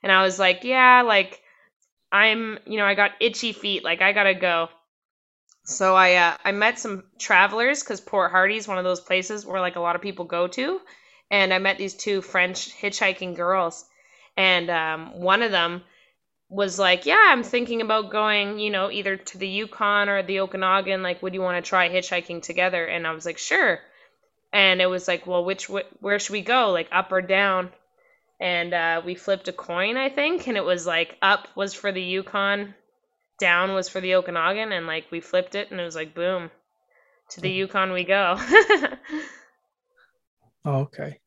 And 0.02 0.12
I 0.12 0.24
was 0.24 0.40
like, 0.40 0.64
yeah, 0.64 1.04
like, 1.04 1.42
I'm, 2.12 2.58
you 2.66 2.80
know, 2.80 2.86
I 2.86 2.96
got 2.96 3.12
itchy 3.20 3.52
feet. 3.52 3.84
Like, 3.84 4.02
I 4.02 4.14
got 4.14 4.24
to 4.24 4.34
go. 4.34 4.70
So 5.66 5.96
I 5.96 6.16
uh, 6.16 6.38
I 6.46 6.52
met 6.52 6.80
some 6.80 7.04
travelers 7.20 7.84
because 7.84 8.02
Port 8.02 8.32
Hardy 8.32 8.58
is 8.58 8.68
one 8.68 8.78
of 8.78 8.84
those 8.84 9.02
places 9.02 9.46
where 9.46 9.60
like 9.62 9.76
a 9.76 9.82
lot 9.82 9.96
of 9.96 10.02
people 10.02 10.26
go 10.26 10.48
to, 10.48 10.82
and 11.32 11.54
I 11.54 11.60
met 11.60 11.78
these 11.78 11.94
two 11.94 12.22
French 12.22 12.70
hitchhiking 12.74 13.36
girls, 13.36 13.86
and 14.38 14.70
um, 14.70 15.20
one 15.20 15.42
of 15.42 15.52
them 15.52 15.84
was 16.50 16.80
like, 16.80 17.06
"Yeah, 17.06 17.26
I'm 17.30 17.44
thinking 17.44 17.82
about 17.82 18.12
going, 18.12 18.60
you 18.60 18.70
know, 18.72 18.92
either 18.92 19.18
to 19.18 19.38
the 19.38 19.48
Yukon 19.48 20.10
or 20.10 20.24
the 20.24 20.42
Okanagan. 20.42 21.04
Like, 21.04 21.22
would 21.24 21.34
you 21.34 21.42
want 21.42 21.64
to 21.64 21.70
try 21.70 21.90
hitchhiking 21.90 22.42
together?" 22.44 22.86
And 22.86 23.08
I 23.08 23.12
was 23.12 23.26
like, 23.26 23.38
"Sure." 23.38 23.80
And 24.54 24.82
it 24.82 24.88
was 24.88 25.08
like, 25.08 25.28
"Well, 25.28 25.46
which 25.46 25.68
wh- 25.68 26.04
where 26.04 26.20
should 26.20 26.34
we 26.34 26.42
go? 26.42 26.72
Like 26.72 26.90
up 26.92 27.12
or 27.12 27.22
down?" 27.22 27.72
And 28.40 28.74
uh, 28.74 29.02
we 29.06 29.16
flipped 29.16 29.48
a 29.48 29.54
coin, 29.54 29.98
I 29.98 30.10
think, 30.10 30.48
and 30.48 30.58
it 30.58 30.66
was 30.66 30.86
like 30.88 31.18
up 31.22 31.48
was 31.56 31.74
for 31.74 31.92
the 31.92 32.02
Yukon, 32.02 32.76
down 33.44 33.74
was 33.74 33.90
for 33.90 34.02
the 34.02 34.16
Okanagan, 34.16 34.72
and 34.72 34.88
like 34.88 35.12
we 35.12 35.20
flipped 35.20 35.56
it, 35.56 35.70
and 35.72 35.80
it 35.80 35.84
was 35.84 35.96
like 36.02 36.16
boom, 36.16 36.50
to 37.32 37.42
the 37.42 37.52
Yukon 37.52 37.92
we 37.94 38.04
go. 38.06 38.40
Oh, 40.66 40.82
okay. 40.88 41.20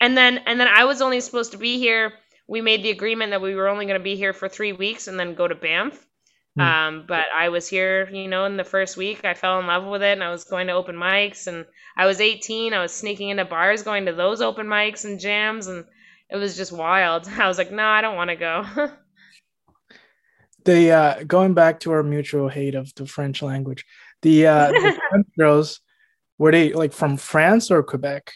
and 0.00 0.16
then 0.16 0.38
and 0.46 0.60
then 0.60 0.68
I 0.68 0.84
was 0.84 1.02
only 1.02 1.20
supposed 1.20 1.52
to 1.52 1.58
be 1.58 1.78
here. 1.78 2.12
We 2.46 2.60
made 2.60 2.82
the 2.82 2.90
agreement 2.90 3.30
that 3.32 3.42
we 3.42 3.54
were 3.56 3.68
only 3.68 3.86
going 3.86 3.98
to 3.98 4.04
be 4.04 4.16
here 4.16 4.32
for 4.32 4.48
three 4.48 4.72
weeks 4.72 5.08
and 5.08 5.18
then 5.18 5.34
go 5.34 5.48
to 5.48 5.54
Banff. 5.56 6.06
Hmm. 6.56 6.60
Um, 6.60 7.04
but 7.06 7.26
I 7.34 7.48
was 7.48 7.68
here, 7.68 8.08
you 8.10 8.28
know, 8.28 8.44
in 8.44 8.56
the 8.56 8.64
first 8.64 8.96
week. 8.96 9.24
I 9.24 9.34
fell 9.34 9.60
in 9.60 9.66
love 9.66 9.84
with 9.86 10.02
it, 10.02 10.12
and 10.12 10.24
I 10.24 10.30
was 10.30 10.44
going 10.44 10.66
to 10.68 10.74
open 10.74 10.96
mics. 10.96 11.46
And 11.46 11.66
I 11.96 12.06
was 12.06 12.20
18. 12.20 12.72
I 12.74 12.82
was 12.82 12.92
sneaking 12.92 13.30
into 13.30 13.44
bars, 13.44 13.82
going 13.82 14.06
to 14.06 14.12
those 14.12 14.40
open 14.40 14.66
mics 14.66 15.04
and 15.04 15.20
jams, 15.20 15.66
and 15.68 15.84
it 16.30 16.36
was 16.36 16.56
just 16.56 16.72
wild. 16.72 17.28
I 17.38 17.48
was 17.48 17.58
like, 17.58 17.72
no, 17.72 17.86
I 17.86 18.00
don't 18.02 18.16
want 18.16 18.30
to 18.30 18.36
go. 18.36 18.64
The 20.64 20.90
uh, 20.90 21.22
going 21.24 21.54
back 21.54 21.80
to 21.80 21.92
our 21.92 22.02
mutual 22.02 22.48
hate 22.48 22.74
of 22.74 22.94
the 22.94 23.06
French 23.06 23.42
language, 23.42 23.84
the, 24.22 24.46
uh, 24.46 24.70
the 24.72 25.00
French 25.10 25.26
girls 25.38 25.80
were 26.38 26.52
they 26.52 26.72
like 26.72 26.92
from 26.92 27.16
France 27.16 27.70
or 27.70 27.82
Quebec? 27.82 28.32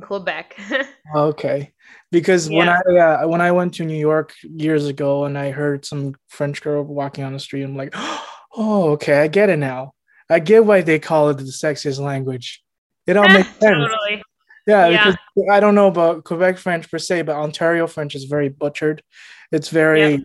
Quebec. 0.00 0.56
Okay, 1.14 1.72
because 2.10 2.48
when 2.48 2.70
I 2.70 2.78
uh, 2.96 3.28
when 3.28 3.42
I 3.42 3.52
went 3.52 3.74
to 3.74 3.84
New 3.84 3.98
York 3.98 4.32
years 4.42 4.86
ago 4.86 5.24
and 5.26 5.36
I 5.36 5.50
heard 5.50 5.84
some 5.84 6.14
French 6.28 6.62
girl 6.62 6.82
walking 6.84 7.22
on 7.24 7.34
the 7.34 7.38
street, 7.38 7.64
I'm 7.64 7.76
like, 7.76 7.92
oh, 8.56 8.92
okay, 8.92 9.20
I 9.20 9.28
get 9.28 9.50
it 9.50 9.58
now. 9.58 9.92
I 10.30 10.38
get 10.38 10.64
why 10.64 10.80
they 10.80 10.98
call 10.98 11.28
it 11.28 11.36
the 11.36 11.42
sexiest 11.44 11.98
language. 11.98 12.62
It 13.06 13.18
all 13.18 13.28
makes 13.28 13.48
sense. 13.60 13.60
totally. 13.60 14.22
Yeah, 14.66 14.88
Yeah. 14.88 15.04
because 15.34 15.50
I 15.52 15.60
don't 15.60 15.74
know 15.74 15.88
about 15.88 16.24
Quebec 16.24 16.56
French 16.56 16.90
per 16.90 16.98
se, 16.98 17.22
but 17.22 17.36
Ontario 17.36 17.86
French 17.86 18.14
is 18.14 18.24
very 18.24 18.48
butchered. 18.48 19.02
It's 19.50 19.68
very 19.68 20.12
Yeah. 20.14 20.18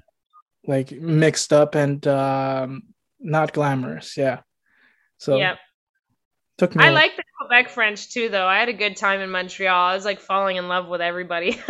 Like 0.67 0.91
mixed 0.91 1.53
up 1.53 1.75
and 1.75 2.06
um, 2.06 2.84
not 3.19 3.53
glamorous. 3.53 4.17
Yeah. 4.17 4.41
So 5.17 5.38
yeah. 5.38 5.56
took 6.58 6.75
me. 6.75 6.84
I 6.84 6.89
like 6.89 7.15
the 7.15 7.23
Quebec 7.39 7.69
French 7.69 8.12
too, 8.12 8.30
though. 8.30 8.45
I 8.45 8.60
had 8.60 8.69
a 8.69 8.73
good 8.73 8.97
time 8.97 9.21
in 9.21 9.32
Montreal. 9.32 9.89
I 9.89 9.95
was 9.95 10.06
like 10.06 10.19
falling 10.19 10.58
in 10.58 10.67
love 10.67 10.88
with 10.88 11.01
everybody. 11.01 11.60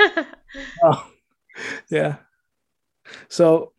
Oh, 0.81 1.05
yeah. 1.89 2.15
So, 3.27 3.73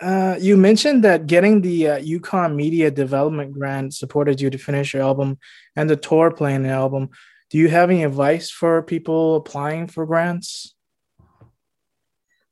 uh, 0.00 0.36
you 0.40 0.56
mentioned 0.56 1.04
that 1.04 1.26
getting 1.26 1.60
the 1.60 1.88
uh, 1.88 1.96
Yukon 1.98 2.56
Media 2.56 2.90
Development 2.90 3.52
Grant 3.52 3.92
supported 3.92 4.40
you 4.40 4.48
to 4.48 4.56
finish 4.56 4.94
your 4.94 5.02
album 5.02 5.38
and 5.76 5.88
the 5.88 5.96
tour 5.96 6.30
playing 6.30 6.62
the 6.62 6.70
album. 6.70 7.10
Do 7.50 7.58
you 7.58 7.68
have 7.68 7.90
any 7.90 8.04
advice 8.04 8.50
for 8.50 8.82
people 8.82 9.36
applying 9.36 9.86
for 9.86 10.06
grants? 10.06 10.74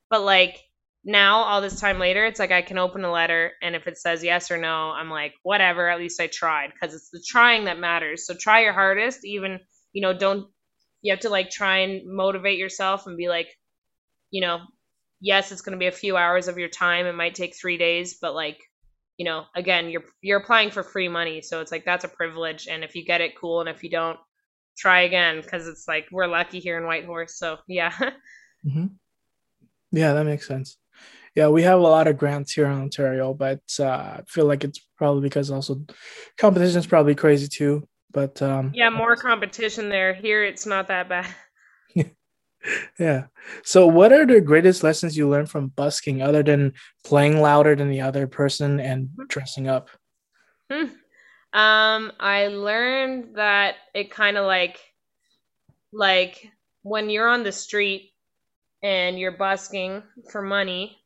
But 0.09 0.22
like 0.22 0.65
now, 1.09 1.38
all 1.45 1.61
this 1.61 1.81
time 1.81 2.01
later, 2.01 2.27
it's 2.27 2.40
like 2.40 2.51
I 2.51 2.62
can 2.62 2.79
open 2.79 3.05
a 3.05 3.12
letter, 3.12 3.53
and 3.62 3.77
if 3.77 3.87
it 3.87 3.97
says 3.97 4.25
yes 4.25 4.51
or 4.51 4.59
no, 4.59 4.90
I'm 4.90 5.09
like, 5.09 5.35
whatever, 5.45 5.88
at 5.88 6.01
least 6.01 6.21
I 6.21 6.27
tried. 6.27 6.73
Because 6.73 6.95
it's 6.97 7.11
the 7.11 7.23
trying 7.25 7.64
that 7.64 7.79
matters. 7.79 8.27
So 8.27 8.35
try 8.35 8.62
your 8.64 8.73
hardest, 8.73 9.25
even, 9.25 9.61
you 9.92 10.03
know, 10.03 10.12
don't 10.12 10.49
you 11.03 11.12
have 11.12 11.21
to 11.21 11.31
like 11.31 11.49
try 11.51 11.79
and 11.79 12.03
motivate 12.12 12.59
yourself 12.59 13.07
and 13.07 13.16
be 13.16 13.29
like, 13.29 13.49
you 14.33 14.40
know, 14.40 14.62
yes, 15.21 15.53
it's 15.53 15.62
going 15.62 15.75
to 15.75 15.79
be 15.79 15.87
a 15.87 15.92
few 15.92 16.16
hours 16.16 16.49
of 16.49 16.59
your 16.59 16.69
time. 16.69 17.07
It 17.07 17.12
might 17.14 17.37
take 17.37 17.55
three 17.55 17.79
days, 17.79 18.19
but 18.21 18.35
like, 18.35 18.59
you 19.16 19.25
know, 19.25 19.45
again, 19.55 19.88
you're 19.90 20.05
you're 20.23 20.40
applying 20.40 20.73
for 20.73 20.83
free 20.83 21.09
money, 21.09 21.40
so 21.40 21.61
it's 21.61 21.71
like 21.71 21.85
that's 21.85 22.05
a 22.05 22.09
privilege. 22.09 22.66
And 22.69 22.83
if 22.83 22.97
you 22.97 23.05
get 23.05 23.21
it, 23.21 23.38
cool. 23.40 23.61
And 23.61 23.69
if 23.69 23.85
you 23.85 23.90
don't, 23.90 24.19
try 24.77 25.03
again 25.03 25.40
because 25.40 25.69
it's 25.69 25.87
like 25.87 26.07
we're 26.11 26.27
lucky 26.27 26.59
here 26.59 26.79
in 26.79 26.85
Whitehorse. 26.85 27.38
So 27.38 27.59
yeah, 27.69 27.92
hmm 28.64 28.87
Yeah, 29.92 30.12
that 30.14 30.27
makes 30.27 30.49
sense. 30.49 30.79
Yeah, 31.37 31.49
we 31.49 31.62
have 31.62 31.79
a 31.79 31.83
lot 31.83 32.09
of 32.09 32.16
grants 32.16 32.53
here 32.53 32.64
in 32.64 32.72
Ontario, 32.72 33.35
but 33.35 33.61
uh, 33.79 33.85
I 33.85 34.22
feel 34.27 34.46
like 34.46 34.64
it's 34.64 34.81
probably 34.96 35.20
because 35.20 35.51
also 35.51 35.83
competition 36.38 36.79
is 36.79 36.87
probably 36.87 37.14
crazy 37.14 37.46
too. 37.46 37.87
But 38.11 38.40
um, 38.40 38.72
yeah, 38.75 38.88
more 38.88 39.16
competition 39.16 39.90
there. 39.90 40.14
Here, 40.14 40.42
it's 40.42 40.64
not 40.64 40.88
that 40.88 41.11
bad. 41.11 41.27
yeah. 42.99 43.25
So, 43.62 43.87
what 43.87 44.12
are 44.12 44.25
the 44.25 44.40
greatest 44.40 44.83
lessons 44.83 45.14
you 45.14 45.29
learned 45.29 45.51
from 45.51 45.68
busking, 45.68 46.22
other 46.22 46.42
than 46.42 46.72
playing 47.05 47.42
louder 47.42 47.77
than 47.77 47.90
the 47.90 48.01
other 48.01 48.27
person 48.27 48.81
and 48.81 49.11
dressing 49.29 49.68
up? 49.68 49.90
Hmm. 50.72 50.87
Um, 51.53 52.12
I 52.18 52.49
learned 52.49 53.37
that 53.37 53.77
it 53.94 54.11
kind 54.11 54.38
of 54.38 54.46
like, 54.46 54.79
like 55.92 56.51
when 56.83 57.11
you're 57.11 57.29
on 57.29 57.42
the 57.42 57.53
street 57.53 58.12
and 58.83 59.18
you're 59.18 59.37
busking 59.37 60.03
for 60.31 60.40
money, 60.40 60.99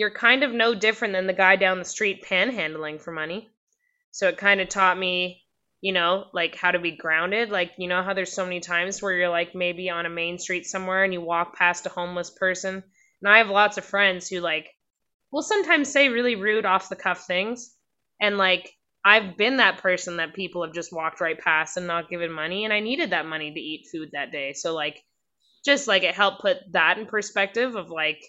you're 0.00 0.10
kind 0.10 0.42
of 0.42 0.50
no 0.50 0.74
different 0.74 1.12
than 1.12 1.26
the 1.26 1.34
guy 1.34 1.56
down 1.56 1.78
the 1.78 1.84
street 1.84 2.24
panhandling 2.24 2.98
for 2.98 3.12
money. 3.12 3.50
So 4.12 4.28
it 4.28 4.38
kind 4.38 4.62
of 4.62 4.70
taught 4.70 4.96
me, 4.96 5.42
you 5.82 5.92
know, 5.92 6.24
like 6.32 6.56
how 6.56 6.70
to 6.70 6.78
be 6.78 6.96
grounded. 6.96 7.50
Like, 7.50 7.72
you 7.76 7.86
know, 7.86 8.02
how 8.02 8.14
there's 8.14 8.32
so 8.32 8.44
many 8.44 8.60
times 8.60 9.02
where 9.02 9.12
you're 9.12 9.28
like 9.28 9.54
maybe 9.54 9.90
on 9.90 10.06
a 10.06 10.08
main 10.08 10.38
street 10.38 10.64
somewhere 10.64 11.04
and 11.04 11.12
you 11.12 11.20
walk 11.20 11.54
past 11.54 11.84
a 11.84 11.90
homeless 11.90 12.30
person. 12.30 12.82
And 13.20 13.30
I 13.30 13.36
have 13.36 13.50
lots 13.50 13.76
of 13.76 13.84
friends 13.84 14.26
who 14.26 14.40
like 14.40 14.70
will 15.32 15.42
sometimes 15.42 15.92
say 15.92 16.08
really 16.08 16.34
rude 16.34 16.64
off 16.64 16.88
the 16.88 16.96
cuff 16.96 17.26
things. 17.26 17.76
And 18.22 18.38
like, 18.38 18.72
I've 19.04 19.36
been 19.36 19.58
that 19.58 19.82
person 19.82 20.16
that 20.16 20.32
people 20.32 20.64
have 20.64 20.72
just 20.72 20.94
walked 20.94 21.20
right 21.20 21.38
past 21.38 21.76
and 21.76 21.86
not 21.86 22.08
given 22.08 22.32
money. 22.32 22.64
And 22.64 22.72
I 22.72 22.80
needed 22.80 23.10
that 23.10 23.26
money 23.26 23.52
to 23.52 23.60
eat 23.60 23.88
food 23.92 24.12
that 24.14 24.32
day. 24.32 24.54
So, 24.54 24.74
like, 24.74 25.04
just 25.62 25.86
like 25.88 26.04
it 26.04 26.14
helped 26.14 26.40
put 26.40 26.56
that 26.72 26.96
in 26.96 27.04
perspective 27.04 27.74
of 27.76 27.90
like, 27.90 28.24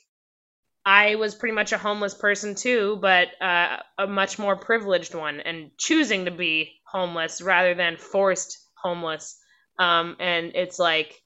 I 0.86 1.16
was 1.16 1.36
pretty 1.36 1.54
much 1.54 1.74
a 1.74 1.78
homeless 1.78 2.16
person 2.16 2.56
too, 2.56 2.98
but 3.02 3.30
uh, 3.42 3.78
a 4.00 4.08
much 4.08 4.40
more 4.40 4.56
privileged 4.56 5.14
one 5.14 5.40
and 5.40 5.72
choosing 5.78 6.26
to 6.26 6.32
be 6.32 6.80
homeless 6.88 7.42
rather 7.42 7.76
than 7.76 7.98
forced 7.98 8.58
homeless. 8.82 9.38
Um, 9.78 10.16
and 10.20 10.54
it's 10.56 10.80
like, 10.80 11.22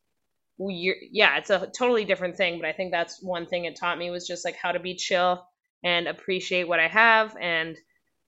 you're, 0.58 0.96
yeah, 1.12 1.38
it's 1.38 1.50
a 1.50 1.72
totally 1.78 2.06
different 2.06 2.36
thing. 2.36 2.60
But 2.60 2.68
I 2.68 2.74
think 2.74 2.92
that's 2.92 3.22
one 3.22 3.46
thing 3.46 3.66
it 3.66 3.78
taught 3.80 3.98
me 3.98 4.10
was 4.12 4.28
just 4.28 4.44
like 4.44 4.56
how 4.56 4.74
to 4.74 4.80
be 4.80 4.96
chill 4.96 5.46
and 5.84 6.08
appreciate 6.08 6.68
what 6.68 6.80
I 6.80 6.88
have. 6.88 7.36
And 7.40 7.78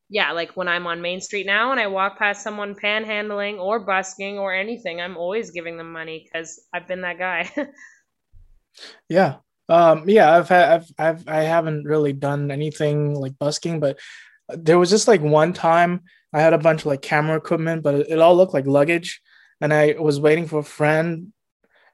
yeah, 0.09 0.31
like 0.31 0.55
when 0.55 0.69
I'm 0.69 0.87
on 0.87 1.01
Main 1.01 1.19
Street 1.19 1.45
now 1.45 1.71
and 1.71 1.79
I 1.79 1.87
walk 1.87 2.17
past 2.17 2.41
someone 2.41 2.75
panhandling 2.75 3.59
or 3.59 3.79
busking 3.79 4.39
or 4.39 4.53
anything, 4.53 5.01
I'm 5.01 5.17
always 5.17 5.51
giving 5.51 5.77
them 5.77 5.91
money 5.91 6.25
because 6.25 6.61
I've 6.73 6.87
been 6.87 7.01
that 7.01 7.17
guy. 7.17 7.51
Yeah. 9.09 9.37
Um, 9.69 10.07
yeah, 10.07 10.35
I've 10.35 10.49
had, 10.49 10.69
I've, 10.69 10.91
I've, 10.97 11.27
I 11.27 11.41
haven't 11.43 11.85
really 11.85 12.13
done 12.13 12.51
anything 12.51 13.15
like 13.15 13.37
busking, 13.37 13.79
but 13.79 13.99
there 14.49 14.79
was 14.79 14.89
just 14.89 15.07
like 15.07 15.21
one 15.21 15.53
time 15.53 16.03
I 16.33 16.41
had 16.41 16.53
a 16.53 16.57
bunch 16.57 16.81
of 16.81 16.87
like 16.87 17.01
camera 17.01 17.37
equipment, 17.37 17.83
but 17.83 17.95
it, 17.95 18.07
it 18.11 18.19
all 18.19 18.35
looked 18.35 18.53
like 18.53 18.67
luggage. 18.67 19.21
And 19.59 19.73
I 19.73 19.95
was 19.99 20.19
waiting 20.19 20.47
for 20.47 20.59
a 20.59 20.63
friend 20.63 21.33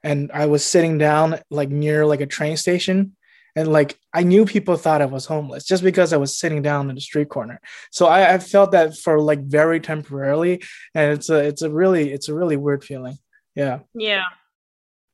and 0.02 0.30
I 0.32 0.46
was 0.46 0.64
sitting 0.64 0.98
down 0.98 1.40
like 1.50 1.70
near 1.70 2.04
like 2.06 2.20
a 2.20 2.26
train 2.26 2.56
station 2.56 3.16
and 3.56 3.68
like 3.68 3.98
I 4.12 4.22
knew 4.22 4.44
people 4.44 4.76
thought 4.76 5.02
I 5.02 5.06
was 5.06 5.26
homeless 5.26 5.64
just 5.64 5.82
because 5.82 6.12
I 6.12 6.16
was 6.16 6.36
sitting 6.36 6.62
down 6.62 6.88
in 6.88 6.94
the 6.94 7.00
street 7.00 7.28
corner. 7.28 7.60
So 7.90 8.06
I, 8.06 8.34
I 8.34 8.38
felt 8.38 8.72
that 8.72 8.96
for 8.96 9.20
like 9.20 9.44
very 9.44 9.80
temporarily, 9.80 10.62
and 10.94 11.12
it's 11.12 11.30
a 11.30 11.36
it's 11.36 11.62
a 11.62 11.70
really 11.70 12.12
it's 12.12 12.28
a 12.28 12.34
really 12.34 12.56
weird 12.56 12.84
feeling. 12.84 13.18
Yeah. 13.54 13.80
Yeah. 13.94 14.24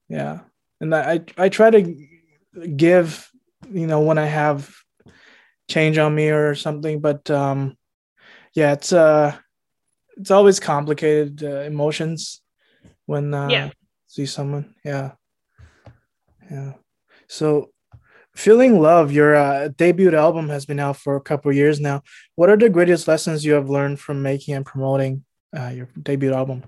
Yeah, 0.09 0.41
and 0.81 0.95
I 0.95 1.21
I 1.39 1.49
try 1.51 1.71
to 1.71 2.07
give 2.77 3.29
you 3.71 3.87
know 3.87 4.01
when 4.01 4.19
I 4.19 4.27
have 4.27 4.75
change 5.69 5.99
on 5.99 6.15
me 6.15 6.31
or 6.31 6.55
something, 6.55 7.01
but 7.01 7.31
um, 7.31 7.77
yeah, 8.55 8.73
it's 8.73 8.93
uh 8.93 9.37
it's 10.17 10.31
always 10.31 10.61
complicated 10.61 11.43
uh, 11.43 11.61
emotions 11.61 12.43
when 13.07 13.33
uh, 13.33 13.51
Yeah. 13.51 13.71
see 14.07 14.27
someone. 14.27 14.75
Yeah, 14.85 15.13
yeah. 16.51 16.75
So, 17.29 17.71
feeling 18.35 18.81
love. 18.81 19.13
Your 19.13 19.35
uh, 19.37 19.69
debut 19.69 20.15
album 20.15 20.49
has 20.49 20.67
been 20.67 20.81
out 20.81 20.97
for 20.97 21.17
a 21.17 21.21
couple 21.21 21.53
years 21.53 21.81
now. 21.81 22.03
What 22.35 22.51
are 22.51 22.57
the 22.57 22.69
greatest 22.69 23.09
lessons 23.09 23.45
you 23.45 23.55
have 23.55 23.71
learned 23.71 24.01
from 24.01 24.23
making 24.23 24.55
and 24.55 24.67
promoting 24.67 25.25
uh, 25.57 25.69
your 25.69 25.89
debut 26.03 26.33
album? 26.33 26.65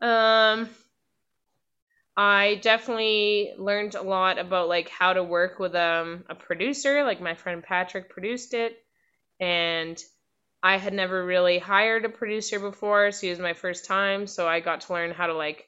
Um, 0.00 0.68
I 2.22 2.56
definitely 2.56 3.54
learned 3.56 3.94
a 3.94 4.02
lot 4.02 4.38
about 4.38 4.68
like 4.68 4.90
how 4.90 5.14
to 5.14 5.24
work 5.24 5.58
with 5.58 5.74
um 5.74 6.26
a 6.28 6.34
producer. 6.34 7.02
Like 7.02 7.18
my 7.22 7.34
friend 7.34 7.62
Patrick 7.62 8.10
produced 8.10 8.52
it, 8.52 8.76
and 9.40 9.98
I 10.62 10.76
had 10.76 10.92
never 10.92 11.24
really 11.24 11.58
hired 11.58 12.04
a 12.04 12.10
producer 12.10 12.60
before, 12.60 13.10
so 13.10 13.26
it 13.26 13.30
was 13.30 13.38
my 13.38 13.54
first 13.54 13.86
time. 13.86 14.26
So 14.26 14.46
I 14.46 14.60
got 14.60 14.82
to 14.82 14.92
learn 14.92 15.12
how 15.12 15.28
to 15.28 15.32
like 15.32 15.64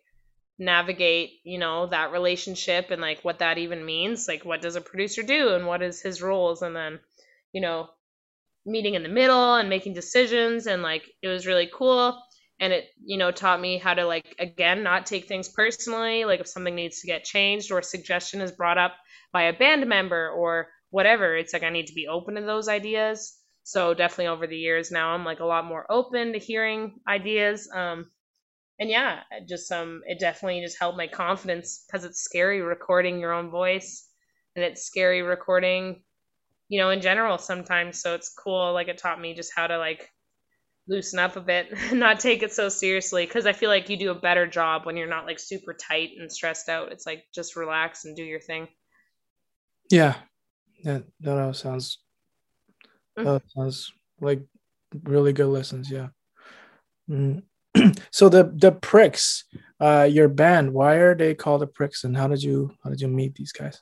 navigate, 0.59 1.41
you 1.43 1.59
know, 1.59 1.87
that 1.87 2.13
relationship 2.13 2.91
and 2.91 3.01
like 3.01 3.25
what 3.25 3.39
that 3.39 3.57
even 3.57 3.87
means. 3.87 4.29
Like 4.29 4.45
what 4.45 4.61
does 4.61 4.77
a 4.77 4.83
producer 4.83 5.23
do 5.23 5.55
and 5.55 5.67
what 5.67 5.81
is 5.81 6.03
his 6.03 6.21
roles, 6.21 6.61
and 6.61 6.77
then 6.77 7.01
you 7.55 7.63
know 7.63 7.89
meeting 8.67 8.93
in 8.93 9.03
the 9.03 9.09
middle 9.09 9.55
and 9.55 9.71
making 9.71 9.95
decisions 9.95 10.67
and 10.67 10.83
like 10.83 11.09
it 11.23 11.29
was 11.29 11.47
really 11.47 11.71
cool 11.73 12.23
and 12.61 12.73
it 12.73 12.85
you 13.05 13.19
know 13.19 13.31
taught 13.31 13.61
me 13.61 13.79
how 13.79 13.95
to 13.95 14.07
like 14.07 14.35
again 14.39 14.83
not 14.83 15.07
take 15.07 15.27
things 15.27 15.49
personally 15.49 16.25
like 16.25 16.41
if 16.41 16.49
something 16.49 16.75
needs 16.75 17.01
to 17.01 17.07
get 17.07 17.25
changed 17.25 17.71
or 17.71 17.79
a 17.79 17.83
suggestion 17.83 18.41
is 18.41 18.53
brought 18.53 18.79
up 18.79 18.93
by 19.33 19.43
a 19.43 19.53
band 19.53 19.87
member 19.87 20.31
or 20.31 20.69
whatever 20.91 21.37
it's 21.37 21.53
like 21.53 21.63
i 21.63 21.71
need 21.71 21.87
to 21.87 21.95
be 21.95 22.09
open 22.09 22.35
to 22.35 22.43
those 22.43 22.69
ideas. 22.69 23.39
So 23.65 23.95
definitely 23.95 24.27
over 24.27 24.47
the 24.47 24.57
years 24.57 24.91
now 24.91 25.11
i'm 25.11 25.25
like 25.25 25.41
a 25.41 25.45
lot 25.45 25.65
more 25.65 25.87
open 25.91 26.33
to 26.33 26.39
hearing 26.39 26.99
ideas 27.09 27.69
um 27.75 28.11
and 28.81 28.91
yeah 28.91 29.21
just 29.49 29.71
um 29.71 30.03
it 30.07 30.19
definitely 30.19 30.61
just 30.61 30.79
helped 30.79 30.99
my 30.99 31.07
confidence 31.07 31.85
because 31.87 32.05
it's 32.05 32.23
scary 32.23 32.61
recording 32.61 33.21
your 33.21 33.33
own 33.33 33.51
voice 33.51 34.09
and 34.57 34.65
it's 34.65 34.85
scary 34.85 35.23
recording 35.23 36.03
you 36.69 36.81
know 36.81 36.91
in 36.91 37.03
general 37.03 37.39
sometimes. 37.39 38.01
So 38.01 38.15
it's 38.15 38.33
cool 38.33 38.73
like 38.73 38.89
it 38.89 38.99
taught 38.99 39.21
me 39.21 39.35
just 39.35 39.53
how 39.55 39.67
to 39.67 39.79
like 39.79 40.09
loosen 40.89 41.19
up 41.19 41.37
a 41.37 41.41
bit 41.41 41.73
and 41.91 42.01
not 42.01 42.21
take 42.21 42.43
it 42.43 42.53
so 42.53 42.69
seriously 42.69 43.25
because 43.25 43.47
I 43.47 43.53
feel 43.53 43.71
like 43.71 43.89
you 43.89 43.97
do 43.97 44.11
a 44.11 44.15
better 44.15 44.47
job 44.47 44.85
when 44.85 44.97
you're 44.97 45.09
not 45.09 45.27
like 45.27 45.39
super 45.39 45.75
tight 45.75 46.11
and 46.19 46.31
stressed 46.31 46.69
out. 46.69 46.93
It's 46.93 47.07
like 47.07 47.25
just 47.35 47.57
relax 47.57 48.05
and 48.05 48.17
do 48.17 48.25
your 48.25 48.41
thing. 48.41 48.69
Yeah, 49.91 50.15
that 50.85 51.05
that 51.21 51.57
sounds 51.57 51.99
Mm. 53.19 53.25
that 53.25 53.43
sounds 53.51 53.93
like 54.21 54.43
really 55.03 55.33
good 55.33 55.49
lessons. 55.49 55.91
Yeah. 55.91 56.09
Mm. 57.11 57.43
so 58.11 58.29
the 58.29 58.53
the 58.57 58.73
pricks, 58.73 59.45
uh, 59.81 60.09
your 60.11 60.29
band, 60.29 60.73
why 60.73 60.95
are 60.97 61.15
they 61.15 61.35
called 61.35 61.63
the 61.63 61.67
pricks, 61.67 62.05
and 62.05 62.17
how 62.17 62.29
did 62.29 62.43
you 62.43 62.73
how 62.83 62.91
did 62.91 63.01
you 63.01 63.09
meet 63.09 63.35
these 63.35 63.53
guys? 63.53 63.81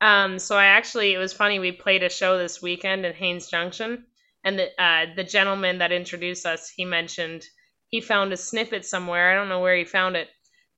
Um, 0.00 0.38
so 0.38 0.56
I 0.56 0.66
actually 0.66 1.14
it 1.14 1.18
was 1.18 1.32
funny. 1.32 1.58
We 1.58 1.72
played 1.72 2.02
a 2.02 2.08
show 2.08 2.38
this 2.38 2.62
weekend 2.62 3.04
in 3.04 3.12
Haines 3.12 3.48
Junction, 3.48 4.04
and 4.48 4.58
the 4.58 4.82
uh, 4.82 5.06
the 5.14 5.24
gentleman 5.24 5.78
that 5.78 5.92
introduced 5.92 6.46
us, 6.46 6.72
he 6.74 6.84
mentioned 6.84 7.44
he 7.88 8.00
found 8.00 8.32
a 8.32 8.36
snippet 8.36 8.84
somewhere. 8.84 9.30
I 9.30 9.34
don't 9.34 9.50
know 9.50 9.60
where 9.60 9.76
he 9.76 9.84
found 9.84 10.16
it, 10.16 10.28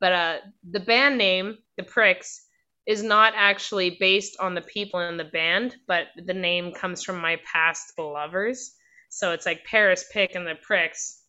but 0.01 0.13
uh, 0.13 0.37
the 0.69 0.81
band 0.81 1.19
name, 1.19 1.59
the 1.77 1.85
Pricks, 1.85 2.47
is 2.87 3.03
not 3.03 3.33
actually 3.37 3.97
based 4.01 4.37
on 4.41 4.55
the 4.55 4.61
people 4.63 5.01
in 5.01 5.17
the 5.17 5.25
band, 5.25 5.77
but 5.87 6.09
the 6.17 6.35
name 6.35 6.73
comes 6.73 7.05
from 7.05 7.21
my 7.21 7.39
past 7.51 7.93
lovers. 7.97 8.75
So 9.09 9.33
it's 9.33 9.47
like 9.47 9.65
Paris 9.65 10.05
Pick 10.13 10.35
and 10.35 10.47
the 10.47 10.57
Pricks, 10.61 11.23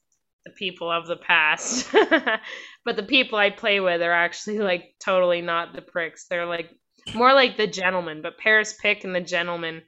the 0.45 0.51
people 0.51 0.91
of 0.91 1.05
the 1.05 1.17
past. 1.17 1.91
but 2.85 2.95
the 2.95 3.03
people 3.03 3.37
I 3.37 3.51
play 3.51 3.79
with 3.79 4.01
are 4.01 4.11
actually 4.11 4.59
like 4.59 4.95
totally 4.99 5.41
not 5.41 5.75
the 5.75 5.81
Pricks. 5.83 6.25
They're 6.27 6.47
like 6.47 6.71
more 7.13 7.33
like 7.33 7.57
the 7.57 7.67
gentleman, 7.67 8.23
but 8.23 8.39
Paris 8.39 8.75
Pick 8.81 9.03
and 9.03 9.13
the 9.13 9.21
gentleman, 9.21 9.83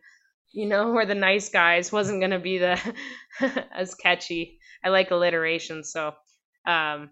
you 0.53 0.67
know, 0.67 0.91
were 0.91 1.05
the 1.05 1.15
nice 1.15 1.49
guys 1.49 1.91
wasn't 1.91 2.21
gonna 2.21 2.39
be 2.39 2.59
the 2.59 2.79
as 3.75 3.95
catchy. 3.95 4.59
I 4.83 4.89
like 4.89 5.11
alliteration, 5.11 5.83
so 5.83 6.13
um 6.65 7.09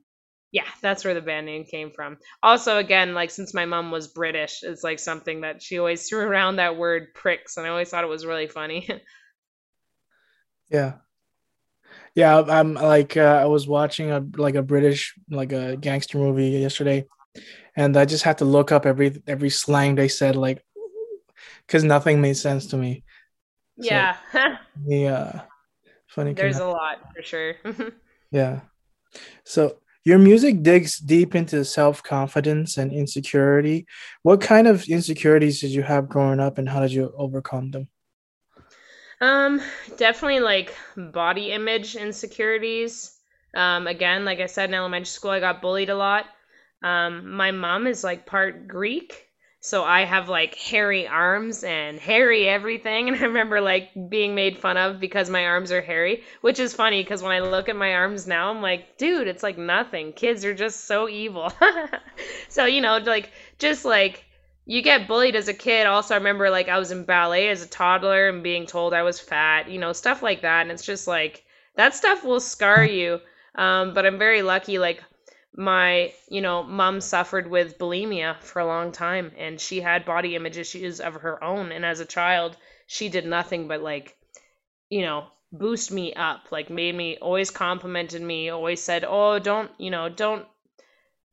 yeah, 0.54 0.68
that's 0.82 1.06
where 1.06 1.14
the 1.14 1.22
band 1.22 1.46
name 1.46 1.64
came 1.64 1.92
from. 1.96 2.18
Also, 2.44 2.78
again, 2.78 3.14
like 3.14 3.32
since 3.32 3.54
my 3.54 3.66
mom 3.66 3.90
was 3.90 4.10
British, 4.10 4.64
it's 4.64 4.84
like 4.84 5.00
something 5.00 5.42
that 5.42 5.62
she 5.64 5.80
always 5.80 6.08
threw 6.08 6.20
around 6.20 6.58
that 6.58 6.78
word 6.78 7.14
pricks, 7.16 7.58
and 7.58 7.66
I 7.66 7.70
always 7.70 7.90
thought 7.90 8.04
it 8.04 8.08
was 8.08 8.26
really 8.26 8.48
funny. 8.48 8.88
Yeah. 10.72 10.94
Yeah, 12.16 12.42
I'm 12.48 12.76
like 12.76 13.18
uh, 13.18 13.40
I 13.42 13.46
was 13.46 13.68
watching 13.68 14.12
a 14.12 14.26
like 14.38 14.56
a 14.56 14.62
British 14.62 15.14
like 15.30 15.52
a 15.52 15.78
gangster 15.78 16.18
movie 16.18 16.50
yesterday, 16.50 17.08
and 17.76 17.96
I 17.98 18.06
just 18.06 18.24
had 18.24 18.38
to 18.40 18.46
look 18.46 18.72
up 18.72 18.86
every 18.86 19.22
every 19.28 19.50
slang 19.50 19.96
they 19.96 20.08
said 20.08 20.36
like 20.36 20.64
because 21.68 21.84
nothing 21.84 22.22
made 22.22 22.38
sense 22.38 22.68
to 22.68 22.78
me. 22.78 23.04
So, 23.82 23.96
yeah, 23.96 24.17
Yeah, 24.86 25.44
funny. 26.08 26.36
there's 26.36 26.60
a 26.60 26.65
lot 26.65 27.00
for 27.15 27.22
sure. 27.24 27.56
Yeah. 28.32 28.62
So 29.46 29.78
your 30.06 30.20
music 30.20 30.63
digs 30.63 31.00
deep 31.00 31.36
into 31.36 31.65
self 31.65 32.04
confidence 32.04 32.78
and 32.78 32.94
insecurity. 32.94 33.88
What 34.24 34.41
kind 34.41 34.67
of 34.67 34.86
insecurities 34.86 35.62
did 35.62 35.72
you 35.72 35.84
have 35.84 36.10
growing 36.10 36.39
up, 36.41 36.58
and 36.58 36.70
how 36.70 36.82
did 36.82 36.94
you 36.94 37.13
overcome 37.17 37.72
them? 37.72 37.89
Um, 39.20 39.62
definitely 39.98 40.39
like 40.39 40.76
body 40.98 41.52
image 41.52 41.96
insecurities. 41.96 43.17
Um, 43.56 43.88
again, 43.88 44.26
like 44.26 44.39
I 44.39 44.46
said 44.48 44.70
in 44.70 44.74
elementary 44.76 45.06
school, 45.06 45.32
I 45.32 45.39
got 45.39 45.62
bullied 45.62 45.89
a 45.89 45.96
lot. 45.96 46.26
Um, 46.82 47.32
my 47.36 47.52
mom 47.52 47.86
is 47.86 48.04
like 48.04 48.26
part 48.26 48.67
Greek, 48.67 49.28
so 49.63 49.84
I 49.84 50.06
have 50.06 50.28
like 50.28 50.56
hairy 50.56 51.08
arms 51.08 51.63
and 51.63 52.00
hairy 52.00 52.50
everything. 52.50 53.08
And 53.12 53.17
I 53.17 53.21
remember 53.26 53.62
like 53.62 53.91
being 54.10 54.34
made 54.34 54.58
fun 54.58 54.76
of 54.76 55.00
because 55.00 55.30
my 55.30 55.45
arms 55.45 55.71
are 55.71 55.82
hairy, 55.82 56.24
which 56.41 56.60
is 56.60 56.74
funny 56.74 57.04
because 57.04 57.21
when 57.21 57.32
I 57.32 57.41
look 57.41 57.69
at 57.69 57.76
my 57.76 57.93
arms 57.93 58.26
now, 58.26 58.50
I'm 58.50 58.62
like, 58.63 58.97
dude, 58.97 59.28
it's 59.28 59.43
like 59.43 59.60
nothing. 59.60 60.13
Kids 60.13 60.43
are 60.45 60.56
just 60.56 60.86
so 60.86 61.08
evil. 61.08 61.54
so, 62.50 62.65
you 62.65 62.82
know, 62.82 62.97
like 62.97 63.32
just 63.60 63.86
like 63.86 64.26
you 64.65 64.82
get 64.82 65.08
bullied 65.08 65.36
as 65.36 65.47
a 65.47 65.54
kid. 65.54 65.86
Also, 65.86 66.15
I 66.15 66.17
remember 66.17 66.50
like 66.50 66.67
I 66.67 66.80
was 66.80 66.91
in 66.91 67.04
ballet 67.04 67.50
as 67.50 67.63
a 67.63 67.67
toddler 67.67 68.30
and 68.30 68.41
being 68.41 68.65
told 68.65 68.95
I 68.95 69.04
was 69.04 69.19
fat, 69.19 69.69
you 69.69 69.80
know, 69.80 69.93
stuff 69.93 70.24
like 70.24 70.41
that. 70.41 70.63
And 70.63 70.71
it's 70.71 70.86
just 70.86 71.08
like 71.08 71.43
that 71.76 71.93
stuff 71.93 72.24
will 72.24 72.39
scar 72.39 72.84
you. 72.84 73.19
Um, 73.54 73.93
but 73.93 74.08
I'm 74.08 74.17
very 74.17 74.41
lucky. 74.41 74.80
Like 74.80 75.04
my, 75.56 76.14
you 76.30 76.42
know, 76.42 76.64
mom 76.64 77.02
suffered 77.02 77.50
with 77.50 77.78
bulimia 77.78 78.42
for 78.42 78.60
a 78.60 78.66
long 78.66 78.92
time 78.92 79.32
and 79.38 79.60
she 79.60 79.82
had 79.82 80.06
body 80.06 80.36
image 80.36 80.58
issues 80.58 81.00
of 81.02 81.14
her 81.16 81.44
own. 81.44 81.72
And 81.72 81.86
as 81.86 82.00
a 82.00 82.06
child, 82.06 82.56
she 82.88 83.10
did 83.10 83.26
nothing 83.26 83.68
but 83.68 83.82
like, 83.82 84.16
you 84.90 85.02
know, 85.02 85.28
boost 85.52 85.92
me 85.92 86.14
up, 86.14 86.52
like 86.52 86.70
made 86.70 86.96
me 86.96 87.18
always 87.18 87.52
complimented 87.52 88.22
me, 88.22 88.50
always 88.50 88.82
said, 88.82 89.04
oh, 89.06 89.40
don't, 89.40 89.70
you 89.78 89.92
know, 89.92 90.08
don't 90.08 90.46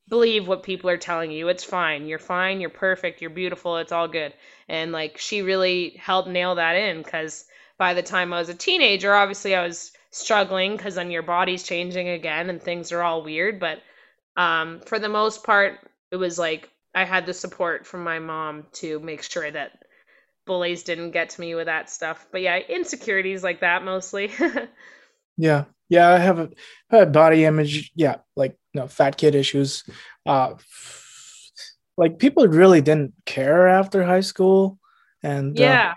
believe 0.09 0.49
what 0.49 0.63
people 0.63 0.91
are 0.91 0.97
telling 0.97 1.31
you. 1.31 1.49
It's 1.49 1.65
fine. 1.65 2.07
You're 2.07 2.19
fine. 2.19 2.61
You're 2.61 2.71
perfect. 2.71 3.21
You're 3.21 3.31
beautiful. 3.31 3.77
It's 3.77 3.93
all 3.93 4.09
good. 4.09 4.33
And 4.69 4.91
like 4.91 5.19
she 5.19 5.43
really 5.43 5.91
helped 5.91 6.29
nail 6.29 6.57
that 6.57 6.75
in 6.75 7.03
because 7.03 7.45
by 7.79 7.95
the 7.95 8.03
time 8.03 8.33
I 8.33 8.39
was 8.39 8.49
a 8.49 8.55
teenager, 8.55 9.15
obviously 9.15 9.55
I 9.55 9.65
was 9.65 9.93
struggling 10.11 10.77
because 10.77 10.97
then 10.97 11.11
your 11.11 11.23
body's 11.23 11.63
changing 11.63 12.09
again 12.09 12.51
and 12.51 12.61
things 12.61 12.91
are 12.91 13.03
all 13.03 13.23
weird. 13.23 13.61
But 13.61 13.81
um, 14.39 14.81
for 14.87 15.01
the 15.01 15.11
most 15.11 15.45
part, 15.45 15.81
it 16.13 16.17
was 16.17 16.39
like 16.41 16.71
I 16.95 17.05
had 17.05 17.27
the 17.27 17.35
support 17.35 17.87
from 17.87 18.05
my 18.05 18.21
mom 18.21 18.67
to 18.75 19.01
make 19.01 19.25
sure 19.25 19.51
that 19.51 19.85
bullies 20.47 20.85
didn't 20.85 21.13
get 21.13 21.31
to 21.31 21.41
me 21.43 21.55
with 21.55 21.67
that 21.67 21.91
stuff. 21.91 22.27
But 22.33 22.43
yeah, 22.43 22.59
insecurities 22.59 23.45
like 23.45 23.61
that 23.61 23.85
mostly. 23.85 24.33
Yeah, 25.37 25.65
yeah, 25.89 26.09
I 26.09 26.19
have 26.19 26.39
a, 26.39 26.51
I 26.91 27.05
body 27.05 27.45
image. 27.45 27.93
Yeah, 27.95 28.17
like 28.37 28.59
you 28.75 28.81
know, 28.81 28.89
fat 28.89 29.17
kid 29.17 29.35
issues. 29.35 29.85
Uh, 30.27 30.55
like 31.97 32.19
people 32.19 32.47
really 32.47 32.81
didn't 32.81 33.15
care 33.27 33.69
after 33.69 34.05
high 34.05 34.21
school, 34.21 34.79
and 35.23 35.59
uh, 35.61 35.79
Yeah. 35.79 35.95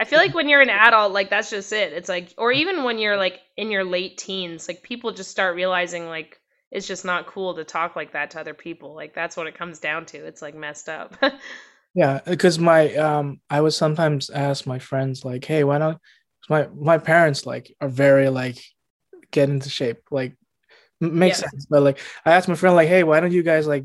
I 0.00 0.04
feel 0.06 0.18
like 0.20 0.34
when 0.34 0.48
you're 0.48 0.62
an 0.62 0.70
adult, 0.70 1.12
like 1.12 1.30
that's 1.30 1.50
just 1.50 1.72
it. 1.72 1.92
It's 1.92 2.08
like, 2.08 2.34
or 2.38 2.52
even 2.52 2.84
when 2.84 2.98
you're 2.98 3.16
like 3.18 3.40
in 3.56 3.70
your 3.70 3.84
late 3.84 4.18
teens, 4.18 4.68
like 4.68 4.82
people 4.82 5.12
just 5.12 5.30
start 5.30 5.56
realizing 5.56 6.08
like 6.08 6.40
it's 6.74 6.88
just 6.88 7.04
not 7.04 7.26
cool 7.26 7.54
to 7.54 7.64
talk 7.64 7.94
like 7.96 8.12
that 8.12 8.32
to 8.32 8.40
other 8.40 8.52
people. 8.52 8.94
Like 8.94 9.14
that's 9.14 9.36
what 9.36 9.46
it 9.46 9.56
comes 9.56 9.78
down 9.78 10.04
to. 10.06 10.18
It's 10.18 10.42
like 10.42 10.54
messed 10.54 10.88
up. 10.88 11.16
Yeah, 11.96 12.20
because 12.26 12.58
my 12.58 12.92
um, 12.96 13.40
I 13.48 13.60
would 13.60 13.72
sometimes 13.72 14.28
ask 14.28 14.66
my 14.66 14.80
friends 14.80 15.24
like, 15.24 15.44
"Hey, 15.44 15.62
why 15.62 15.78
not?" 15.78 16.00
My 16.50 16.66
my 16.74 16.98
parents 16.98 17.46
like 17.46 17.72
are 17.80 17.88
very 17.88 18.28
like 18.28 18.58
get 19.30 19.48
into 19.48 19.70
shape, 19.70 19.98
like 20.10 20.36
makes 21.00 21.40
yeah. 21.40 21.50
sense. 21.50 21.66
But 21.70 21.84
like, 21.84 22.00
I 22.26 22.32
asked 22.32 22.48
my 22.48 22.56
friend 22.56 22.74
like, 22.74 22.88
"Hey, 22.88 23.04
why 23.04 23.20
don't 23.20 23.30
you 23.30 23.44
guys 23.44 23.68
like 23.68 23.84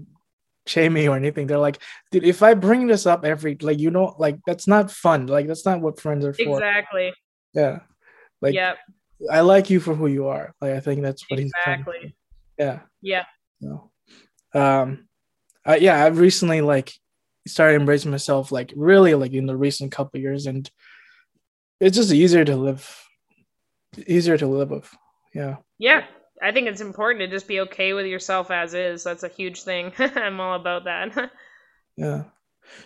shame 0.65 0.93
me 0.93 1.07
or 1.07 1.15
anything?" 1.15 1.45
They're 1.45 1.59
like, 1.59 1.83
"Dude, 2.09 2.23
if 2.23 2.41
I 2.41 2.55
bring 2.55 2.87
this 2.87 3.05
up 3.05 3.23
every 3.23 3.55
like, 3.61 3.77
you 3.77 3.91
know, 3.91 4.15
like 4.17 4.39
that's 4.47 4.67
not 4.67 4.89
fun. 4.89 5.27
Like 5.27 5.45
that's 5.45 5.67
not 5.67 5.79
what 5.79 5.99
friends 5.99 6.25
are 6.25 6.33
for." 6.33 6.57
Exactly. 6.57 7.13
Yeah. 7.53 7.81
Like. 8.41 8.55
Yep. 8.55 8.77
I 9.31 9.41
like 9.41 9.69
you 9.69 9.79
for 9.81 9.93
who 9.93 10.07
you 10.07 10.29
are. 10.29 10.55
Like 10.61 10.71
I 10.71 10.79
think 10.79 11.03
that's 11.03 11.29
what 11.29 11.39
exactly. 11.39 11.93
he's 12.01 12.05
exactly. 12.05 12.15
Yeah. 12.59 12.79
Yeah. 13.01 13.23
So, 13.61 13.91
um, 14.53 15.07
uh, 15.67 15.77
yeah, 15.79 16.03
I've 16.03 16.19
recently 16.19 16.61
like 16.61 16.93
started 17.47 17.79
embracing 17.79 18.11
myself 18.11 18.51
like 18.51 18.73
really 18.75 19.15
like 19.15 19.33
in 19.33 19.45
the 19.45 19.57
recent 19.57 19.91
couple 19.91 20.19
years, 20.19 20.45
and 20.45 20.69
it's 21.79 21.97
just 21.97 22.11
easier 22.11 22.45
to 22.45 22.55
live, 22.55 23.07
easier 24.05 24.37
to 24.37 24.47
live 24.47 24.69
with. 24.69 24.89
Yeah. 25.33 25.57
Yeah, 25.77 26.05
I 26.41 26.51
think 26.51 26.67
it's 26.67 26.81
important 26.81 27.21
to 27.21 27.27
just 27.27 27.47
be 27.47 27.61
okay 27.61 27.93
with 27.93 28.05
yourself 28.05 28.51
as 28.51 28.73
is. 28.73 29.03
That's 29.03 29.23
a 29.23 29.29
huge 29.29 29.63
thing. 29.63 29.93
I'm 29.99 30.39
all 30.39 30.55
about 30.55 30.83
that. 30.83 31.31
yeah. 31.97 32.23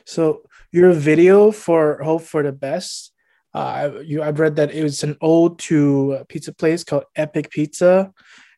So 0.05 0.43
your 0.71 0.93
video 0.93 1.51
for 1.51 2.01
Hope 2.01 2.21
for 2.21 2.43
the 2.43 2.51
Best 2.53 3.13
uh, 3.53 3.91
you, 4.03 4.23
I've 4.23 4.39
read 4.39 4.55
that 4.55 4.73
it 4.73 4.83
was 4.83 5.03
an 5.03 5.15
ode 5.21 5.59
to 5.59 6.13
a 6.13 6.25
pizza 6.25 6.53
place 6.53 6.83
called 6.83 7.03
Epic 7.15 7.51
Pizza, 7.51 8.11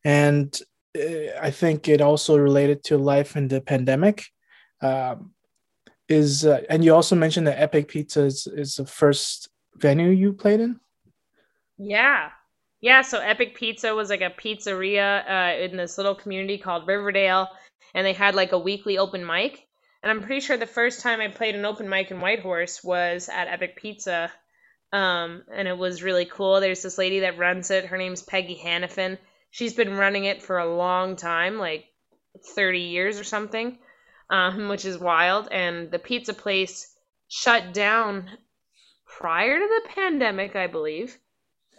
and 0.04 0.58
I 1.42 1.52
think 1.52 1.88
it 1.88 2.02
also 2.02 2.38
related 2.38 2.84
to 2.86 2.98
life 2.98 3.36
in 3.36 3.48
the 3.48 3.62
pandemic. 3.62 4.26
Um, 4.82 5.32
is 6.08 6.46
uh, 6.46 6.62
and 6.70 6.86
you 6.86 6.94
also 6.94 7.16
mentioned 7.16 7.48
that 7.48 7.60
Epic 7.60 7.88
Pizza 7.88 8.24
is, 8.24 8.48
is 8.48 8.76
the 8.76 8.86
first 8.86 9.50
venue 9.76 10.10
you 10.10 10.34
played 10.34 10.60
in. 10.60 10.80
Yeah, 11.78 12.30
yeah. 12.82 13.02
So 13.02 13.20
Epic 13.20 13.56
Pizza 13.56 13.96
was 13.96 14.10
like 14.10 14.22
a 14.22 14.30
pizzeria 14.30 15.24
uh, 15.28 15.64
in 15.64 15.78
this 15.78 15.98
little 15.98 16.16
community 16.16 16.58
called 16.60 16.88
Riverdale, 16.88 17.50
and 17.94 18.06
they 18.06 18.14
had 18.14 18.36
like 18.36 18.52
a 18.52 18.60
weekly 18.60 18.98
open 18.98 19.26
mic. 19.26 19.68
And 20.04 20.12
I'm 20.12 20.22
pretty 20.22 20.42
sure 20.42 20.58
the 20.58 20.68
first 20.68 21.02
time 21.02 21.20
I 21.20 21.30
played 21.30 21.56
an 21.56 21.66
open 21.66 21.90
mic 21.90 22.12
in 22.12 22.22
Whitehorse 22.22 22.84
was 22.84 23.28
at 23.28 23.48
Epic 23.48 23.76
Pizza 23.76 24.32
um, 24.96 25.44
and 25.54 25.68
it 25.68 25.78
was 25.78 26.04
really 26.04 26.26
cool. 26.26 26.62
There's 26.62 26.82
this 26.82 26.98
lady 26.98 27.22
that 27.22 27.38
runs 27.38 27.70
it. 27.70 27.86
Her 27.86 27.98
name's 27.98 28.22
Peggy 28.22 28.56
Hannafin. 28.56 29.18
She's 29.56 29.74
been 29.74 29.96
running 29.96 30.26
it 30.26 30.44
for 30.44 30.58
a 30.58 30.76
long 30.76 31.16
time, 31.16 31.58
like 31.58 31.86
30 32.56 32.78
years 32.78 33.18
or 33.18 33.24
something, 33.24 33.78
um, 34.30 34.68
which 34.68 34.84
is 34.84 34.98
wild. 34.98 35.48
And 35.50 35.90
the 35.90 35.98
pizza 35.98 36.34
place 36.34 36.94
shut 37.30 37.74
down 37.74 38.30
prior 39.06 39.58
to 39.58 39.66
the 39.66 39.90
pandemic, 39.92 40.58
I 40.58 40.68
believe. 40.68 41.18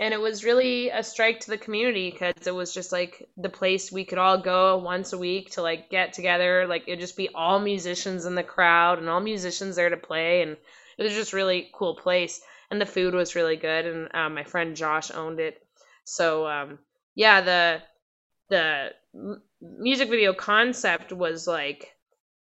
And 0.00 0.14
it 0.14 0.20
was 0.22 0.42
really 0.42 0.88
a 0.88 1.02
strike 1.02 1.40
to 1.40 1.50
the 1.50 1.58
community 1.58 2.10
because 2.10 2.46
it 2.46 2.54
was 2.54 2.72
just 2.72 2.92
like 2.92 3.28
the 3.36 3.50
place 3.50 3.92
we 3.92 4.06
could 4.06 4.16
all 4.16 4.38
go 4.38 4.78
once 4.78 5.12
a 5.12 5.18
week 5.18 5.50
to 5.50 5.60
like 5.60 5.90
get 5.90 6.14
together. 6.14 6.66
Like 6.66 6.84
it'd 6.86 7.00
just 7.00 7.14
be 7.14 7.28
all 7.34 7.60
musicians 7.60 8.24
in 8.24 8.34
the 8.34 8.42
crowd 8.42 9.00
and 9.00 9.10
all 9.10 9.20
musicians 9.20 9.76
there 9.76 9.90
to 9.90 9.98
play. 9.98 10.40
And 10.40 10.56
it 10.96 11.02
was 11.02 11.12
just 11.12 11.34
really 11.34 11.68
cool 11.74 11.94
place 11.94 12.40
and 12.70 12.80
the 12.80 12.86
food 12.86 13.12
was 13.12 13.34
really 13.34 13.56
good. 13.56 13.84
And 13.84 14.14
um, 14.14 14.32
my 14.32 14.44
friend 14.44 14.74
Josh 14.74 15.10
owned 15.10 15.40
it, 15.40 15.62
so 16.04 16.46
um, 16.46 16.78
yeah, 17.16 17.40
the 17.40 17.82
the 18.50 18.90
music 19.60 20.08
video 20.08 20.32
concept 20.32 21.12
was 21.12 21.48
like, 21.48 21.92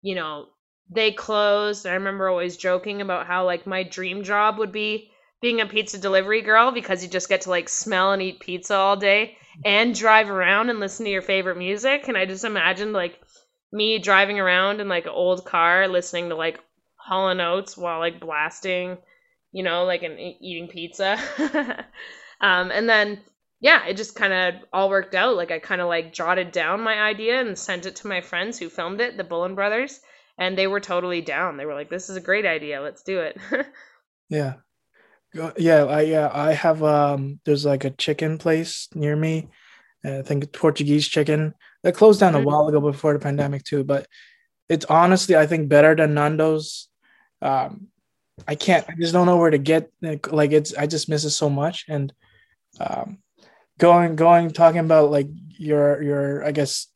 you 0.00 0.14
know, 0.14 0.46
they 0.88 1.12
closed. 1.12 1.87
I 1.87 1.94
remember 1.94 2.28
always 2.28 2.56
joking 2.56 3.02
about 3.02 3.26
how 3.26 3.44
like 3.44 3.66
my 3.66 3.83
dream 3.83 4.24
job 4.24 4.56
would 4.59 4.72
be 4.72 5.11
being 5.42 5.61
a 5.61 5.66
pizza 5.66 5.98
delivery 5.98 6.40
girl 6.40 6.70
because 6.70 7.02
you 7.02 7.11
just 7.11 7.28
get 7.28 7.42
to 7.42 7.50
like 7.50 7.68
smell 7.68 8.12
and 8.12 8.22
eat 8.22 8.40
pizza 8.40 8.74
all 8.74 8.96
day 8.96 9.37
and 9.64 9.94
drive 9.94 10.30
around 10.30 10.70
and 10.70 10.80
listen 10.80 11.04
to 11.04 11.12
your 11.12 11.22
favorite 11.22 11.59
music. 11.59 12.09
And 12.09 12.16
I 12.16 12.24
just 12.24 12.44
imagined 12.44 12.94
like 12.94 13.20
me 13.72 13.98
driving 13.98 14.40
around 14.40 14.80
in 14.80 14.88
like 14.88 15.04
an 15.04 15.12
old 15.12 15.44
car 15.44 15.88
listening 15.88 16.30
to 16.30 16.37
like 16.37 16.61
Hall 16.96 17.28
and 17.28 17.40
Oates 17.42 17.76
while 17.76 17.98
like 17.98 18.20
blasting 18.20 18.98
you 19.52 19.62
know, 19.62 19.85
like 19.85 20.02
and 20.02 20.18
eating 20.18 20.68
pizza. 20.68 21.18
um, 22.40 22.70
and 22.70 22.88
then 22.88 23.20
yeah, 23.61 23.85
it 23.87 23.96
just 23.96 24.14
kind 24.14 24.33
of 24.33 24.62
all 24.73 24.88
worked 24.88 25.14
out. 25.14 25.37
Like 25.37 25.51
I 25.51 25.59
kind 25.59 25.81
of 25.81 25.88
like 25.88 26.12
jotted 26.12 26.51
down 26.51 26.81
my 26.81 27.01
idea 27.01 27.40
and 27.40 27.59
sent 27.59 27.87
it 27.87 27.96
to 27.96 28.09
my 28.09 28.20
friends 28.20 28.59
who 28.59 28.70
filmed 28.70 29.01
it, 29.01 29.16
the 29.16 29.25
Bullen 29.25 29.55
brothers, 29.55 30.01
and 30.38 30.57
they 30.57 30.66
were 30.66 30.81
totally 30.81 31.20
down. 31.20 31.57
They 31.57 31.66
were 31.66 31.75
like, 31.75 31.90
"This 31.90 32.09
is 32.09 32.16
a 32.16 32.20
great 32.20 32.46
idea. 32.46 32.81
Let's 32.81 33.03
do 33.03 33.20
it." 33.20 33.38
yeah. 34.29 34.55
Yeah, 35.57 35.85
I 35.85 36.01
yeah, 36.01 36.31
I 36.33 36.53
have 36.53 36.83
um 36.83 37.38
there's 37.44 37.64
like 37.64 37.85
a 37.85 37.90
chicken 37.90 38.38
place 38.38 38.88
near 38.94 39.14
me. 39.14 39.49
I 40.05 40.23
think 40.23 40.53
Portuguese 40.53 41.07
chicken. 41.07 41.55
That 41.83 41.94
closed 41.94 42.20
down 42.20 42.35
a 42.35 42.38
mm-hmm. 42.38 42.46
while 42.46 42.68
ago 42.68 42.81
before 42.81 43.12
the 43.12 43.18
pandemic 43.18 43.64
too, 43.64 43.85
but 43.85 44.07
it's 44.68 44.85
honestly 44.87 45.37
I 45.37 45.46
think 45.46 45.68
better 45.68 45.94
than 45.94 46.14
Nando's. 46.14 46.88
Um, 47.42 47.88
I 48.49 48.55
can't. 48.55 48.85
I 48.88 48.94
just 48.99 49.12
don't 49.12 49.27
know 49.27 49.37
where 49.37 49.51
to 49.51 49.59
get. 49.59 49.90
Like 50.03 50.53
it's. 50.53 50.75
I 50.75 50.87
just 50.87 51.09
miss 51.09 51.25
it 51.25 51.31
so 51.31 51.49
much. 51.49 51.85
And 51.88 52.12
um, 52.81 53.18
going 53.81 54.14
going 54.14 54.53
talking 54.53 54.79
about 54.79 55.11
like 55.11 55.29
your 55.59 56.01
your 56.03 56.45
I 56.45 56.53
guess 56.53 56.87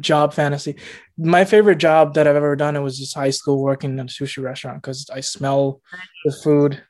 job 0.00 0.34
fantasy. 0.34 0.76
My 1.16 1.44
favorite 1.44 1.78
job 1.78 2.14
that 2.14 2.26
I've 2.26 2.36
ever 2.36 2.56
done 2.56 2.74
it 2.74 2.80
was 2.80 2.98
just 2.98 3.14
high 3.14 3.30
school 3.30 3.62
working 3.62 3.92
in 3.92 4.00
a 4.00 4.04
sushi 4.04 4.42
restaurant 4.42 4.82
because 4.82 5.08
I 5.12 5.20
smell 5.20 5.80
the 6.24 6.32
food. 6.32 6.82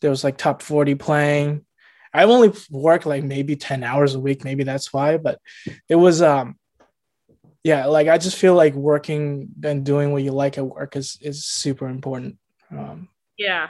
There 0.00 0.10
was 0.10 0.22
like 0.22 0.36
top 0.36 0.62
forty 0.62 0.94
playing. 0.94 1.64
I've 2.14 2.28
only 2.28 2.52
worked 2.70 3.06
like 3.06 3.24
maybe 3.24 3.56
ten 3.56 3.82
hours 3.82 4.14
a 4.14 4.20
week. 4.20 4.44
Maybe 4.44 4.62
that's 4.62 4.92
why. 4.92 5.16
But 5.16 5.40
it 5.88 5.96
was 5.96 6.22
um 6.22 6.56
yeah 7.64 7.86
like 7.86 8.08
i 8.08 8.18
just 8.18 8.36
feel 8.36 8.56
like 8.56 8.74
working 8.74 9.48
and 9.62 9.86
doing 9.86 10.10
what 10.10 10.24
you 10.24 10.32
like 10.32 10.58
at 10.58 10.66
work 10.66 10.96
is 10.96 11.16
is 11.20 11.44
super 11.44 11.86
important 11.86 12.36
um 12.72 13.08
yeah. 13.42 13.68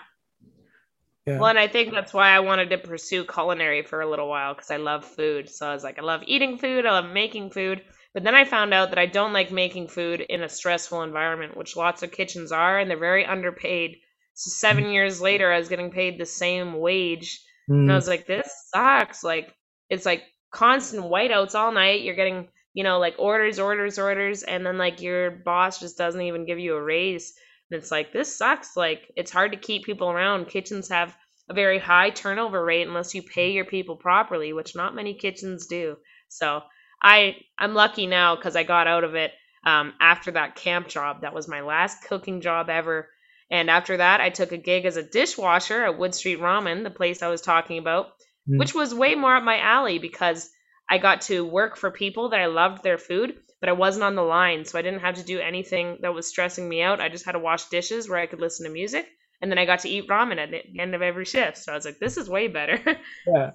Yeah. 1.27 1.39
Well, 1.39 1.51
and 1.51 1.59
I 1.59 1.69
think 1.69 1.93
that's 1.93 2.13
why 2.13 2.31
I 2.31 2.41
wanted 2.41 2.71
to 2.71 2.79
pursue 2.79 3.25
culinary 3.25 3.83
for 3.83 4.01
a 4.01 4.11
little 4.11 4.29
while 4.29 4.55
because 4.55 4.71
I 4.71 4.79
love 4.79 5.05
food. 5.05 5.49
So 5.49 5.69
I 5.69 5.75
was 5.75 5.85
like, 5.85 5.99
I 5.99 6.03
love 6.03 6.23
eating 6.27 6.59
food, 6.59 6.85
I 6.85 6.93
love 6.93 7.13
making 7.13 7.51
food. 7.51 7.83
But 8.13 8.25
then 8.25 8.35
I 8.35 8.45
found 8.45 8.75
out 8.75 8.91
that 8.91 8.99
I 8.99 9.07
don't 9.07 9.33
like 9.33 9.51
making 9.53 9.89
food 9.89 10.21
in 10.21 10.43
a 10.43 10.49
stressful 10.49 11.03
environment, 11.03 11.57
which 11.57 11.77
lots 11.77 12.03
of 12.03 12.13
kitchens 12.13 12.53
are, 12.53 12.79
and 12.79 12.91
they're 12.91 12.99
very 12.99 13.25
underpaid. 13.25 13.97
So 14.35 14.51
seven 14.51 14.85
mm. 14.85 14.93
years 14.93 15.21
later, 15.21 15.51
I 15.51 15.59
was 15.59 15.69
getting 15.69 15.91
paid 15.91 16.19
the 16.19 16.27
same 16.27 16.79
wage, 16.79 17.41
mm. 17.71 17.75
and 17.75 17.91
I 17.91 17.95
mm. 17.95 17.97
was 17.97 18.09
like, 18.09 18.27
this 18.27 18.51
sucks. 18.75 19.23
Like 19.23 19.55
it's 19.89 20.05
like 20.05 20.25
constant 20.51 21.05
whiteouts 21.05 21.55
all 21.55 21.73
night. 21.73 22.03
You're 22.03 22.17
getting, 22.17 22.49
you 22.75 22.85
know, 22.85 22.99
like 22.99 23.15
orders, 23.19 23.59
orders, 23.59 23.99
orders, 23.99 24.43
and 24.43 24.67
then 24.67 24.77
like 24.77 25.01
your 25.01 25.31
boss 25.31 25.81
just 25.81 25.97
doesn't 25.97 26.21
even 26.21 26.47
give 26.47 26.59
you 26.59 26.75
a 26.75 26.83
raise. 26.83 27.33
And 27.73 27.81
it's 27.81 27.91
like, 27.91 28.13
this 28.13 28.37
sucks. 28.37 28.77
Like, 28.77 29.11
it's 29.17 29.31
hard 29.31 29.53
to 29.53 29.59
keep 29.59 29.85
people 29.85 30.11
around. 30.11 30.49
Kitchens 30.49 30.91
have 30.91 31.17
a 31.49 31.55
very 31.55 31.79
high 31.79 32.11
turnover 32.11 32.63
rate 32.63 32.87
unless 32.87 33.15
you 33.15 33.23
pay 33.23 33.53
your 33.53 33.65
people 33.65 33.97
properly, 33.97 34.53
which 34.53 34.77
not 34.77 34.95
many 34.95 35.15
kitchens 35.15 35.67
do. 35.67 35.97
So 36.29 36.61
I 37.03 37.37
I'm 37.59 37.73
lucky 37.73 38.07
now 38.07 38.37
because 38.37 38.57
I 38.57 38.63
got 38.63 38.87
out 38.87 39.05
of 39.05 39.15
it 39.15 39.33
um, 39.65 39.95
after 40.01 40.33
that 40.33 40.55
camp 40.55 40.89
job. 40.89 41.23
That 41.23 41.35
was 41.35 41.49
my 41.49 41.63
last 41.63 42.05
cooking 42.05 42.43
job 42.43 42.69
ever. 42.69 43.09
And 43.51 43.71
after 43.71 43.97
that, 43.97 44.21
I 44.21 44.29
took 44.29 44.53
a 44.53 44.59
gig 44.59 44.85
as 44.85 44.99
a 44.99 45.03
dishwasher 45.03 45.83
at 45.85 45.99
Wood 45.99 46.15
Street 46.15 46.41
Ramen, 46.41 46.85
the 46.85 46.91
place 46.91 47.23
I 47.23 47.29
was 47.29 47.41
talking 47.41 47.79
about, 47.79 48.09
mm. 48.47 48.59
which 48.59 48.75
was 48.75 48.95
way 48.95 49.15
more 49.15 49.37
up 49.37 49.45
my 49.45 49.61
alley 49.61 49.99
because 49.99 50.51
I 50.91 50.99
got 50.99 51.23
to 51.23 51.43
work 51.43 51.79
for 51.79 51.91
people 51.91 52.29
that 52.31 52.41
I 52.41 52.47
loved 52.47 52.83
their 52.83 52.99
food, 52.99 53.39
but 53.63 53.69
I 53.69 53.75
wasn't 53.75 54.03
on 54.03 54.17
the 54.17 54.23
line, 54.23 54.65
so 54.65 54.77
I 54.77 54.83
didn't 54.83 55.03
have 55.03 55.15
to 55.15 55.23
do 55.23 55.39
anything 55.39 55.99
that 56.03 56.13
was 56.13 56.27
stressing 56.27 56.69
me 56.69 56.83
out. 56.83 57.01
I 57.01 57.09
just 57.09 57.25
had 57.25 57.33
to 57.33 57.39
wash 57.39 57.69
dishes 57.69 58.09
where 58.09 58.19
I 58.19 58.27
could 58.27 58.41
listen 58.41 58.67
to 58.67 58.73
music, 58.73 59.07
and 59.41 59.49
then 59.49 59.57
I 59.57 59.65
got 59.65 59.79
to 59.81 59.89
eat 59.89 60.09
ramen 60.09 60.39
at 60.39 60.51
the 60.51 60.81
end 60.81 60.97
of 60.97 61.01
every 61.01 61.25
shift. 61.25 61.59
So 61.59 61.71
I 61.71 61.77
was 61.77 61.85
like, 61.85 62.01
this 62.01 62.17
is 62.17 62.29
way 62.29 62.49
better. 62.49 62.81
yeah. 63.27 63.53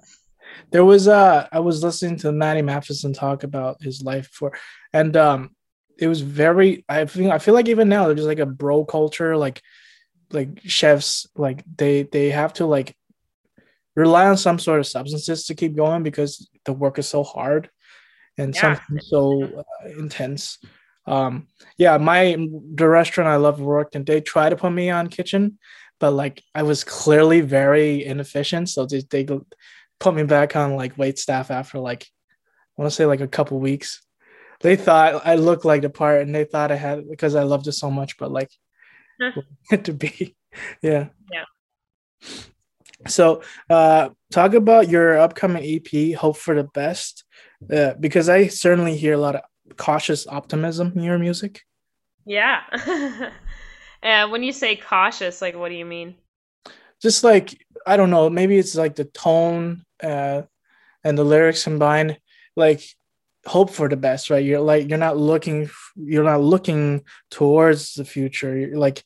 There 0.70 0.84
was 0.84 1.08
uh 1.08 1.46
I 1.52 1.60
was 1.60 1.84
listening 1.84 2.16
to 2.20 2.32
Matty 2.32 2.62
Matheson 2.62 3.12
talk 3.12 3.42
about 3.42 3.82
his 3.82 4.02
life 4.02 4.30
for 4.32 4.58
and 4.94 5.14
um 5.14 5.50
it 5.98 6.08
was 6.08 6.22
very 6.22 6.86
I 6.88 7.04
feel 7.04 7.30
I 7.30 7.38
feel 7.38 7.52
like 7.52 7.68
even 7.68 7.90
now 7.90 8.06
there's 8.06 8.24
like 8.24 8.38
a 8.38 8.46
bro 8.46 8.86
culture 8.86 9.36
like 9.36 9.60
like 10.32 10.60
chefs 10.64 11.26
like 11.36 11.64
they 11.76 12.04
they 12.04 12.30
have 12.30 12.54
to 12.54 12.64
like 12.64 12.96
rely 13.94 14.26
on 14.26 14.38
some 14.38 14.58
sort 14.58 14.80
of 14.80 14.86
substances 14.86 15.44
to 15.46 15.54
keep 15.54 15.76
going 15.76 16.02
because 16.02 16.48
the 16.64 16.72
work 16.72 16.98
is 16.98 17.06
so 17.06 17.22
hard 17.22 17.68
and 18.38 18.54
yeah. 18.54 18.60
something 18.60 19.00
so 19.00 19.42
uh, 19.42 19.88
intense. 19.98 20.58
Um, 21.06 21.48
yeah, 21.76 21.96
my 21.98 22.36
the 22.74 22.88
restaurant 22.88 23.28
I 23.28 23.36
love 23.36 23.60
worked 23.60 23.96
and 23.96 24.06
they 24.06 24.20
tried 24.20 24.50
to 24.50 24.56
put 24.56 24.70
me 24.70 24.90
on 24.90 25.08
kitchen, 25.08 25.58
but 26.00 26.12
like 26.12 26.42
I 26.54 26.62
was 26.62 26.84
clearly 26.84 27.40
very 27.40 28.04
inefficient, 28.04 28.68
so 28.68 28.86
they 28.86 29.02
they 29.10 29.26
put 29.98 30.14
me 30.14 30.22
back 30.22 30.54
on 30.54 30.76
like 30.76 30.98
wait 30.98 31.18
staff 31.18 31.50
after 31.50 31.78
like 31.78 32.04
I 32.04 32.82
want 32.82 32.90
to 32.90 32.94
say 32.94 33.06
like 33.06 33.20
a 33.20 33.28
couple 33.28 33.58
weeks. 33.58 34.02
They 34.60 34.76
thought 34.76 35.26
I 35.26 35.36
looked 35.36 35.64
like 35.64 35.82
the 35.82 35.90
part, 35.90 36.22
and 36.22 36.34
they 36.34 36.44
thought 36.44 36.72
I 36.72 36.76
had 36.76 37.08
because 37.08 37.34
I 37.34 37.42
loved 37.42 37.66
it 37.68 37.72
so 37.72 37.90
much, 37.90 38.18
but 38.18 38.30
like 38.30 38.50
it 39.70 39.84
to 39.84 39.92
be. 39.92 40.36
Yeah. 40.82 41.08
Yeah. 41.32 41.44
So, 43.06 43.42
uh, 43.70 44.10
talk 44.32 44.54
about 44.54 44.88
your 44.88 45.18
upcoming 45.18 45.64
EP, 45.64 46.14
Hope 46.14 46.36
for 46.36 46.54
the 46.54 46.64
Best, 46.64 47.24
uh, 47.72 47.94
because 48.00 48.28
I 48.28 48.48
certainly 48.48 48.96
hear 48.96 49.14
a 49.14 49.18
lot 49.18 49.36
of 49.36 49.42
cautious 49.76 50.26
optimism 50.26 50.92
in 50.96 51.02
your 51.02 51.18
music. 51.18 51.62
Yeah. 52.26 52.62
uh, 54.02 54.28
when 54.28 54.42
you 54.42 54.52
say 54.52 54.76
cautious, 54.76 55.40
like, 55.40 55.56
what 55.56 55.68
do 55.68 55.76
you 55.76 55.84
mean? 55.84 56.16
Just 57.00 57.22
like, 57.22 57.64
I 57.86 57.96
don't 57.96 58.10
know, 58.10 58.28
maybe 58.28 58.58
it's 58.58 58.74
like 58.74 58.96
the 58.96 59.04
tone 59.04 59.84
uh, 60.02 60.42
and 61.04 61.16
the 61.16 61.24
lyrics 61.24 61.64
combined, 61.64 62.18
like, 62.56 62.82
hope 63.46 63.70
for 63.70 63.88
the 63.88 63.96
best, 63.96 64.30
right? 64.30 64.44
You're 64.44 64.60
like, 64.60 64.88
you're 64.88 64.98
not 64.98 65.16
looking, 65.16 65.70
you're 65.96 66.24
not 66.24 66.42
looking 66.42 67.04
towards 67.30 67.94
the 67.94 68.04
future. 68.04 68.56
You're 68.56 68.76
like, 68.76 69.04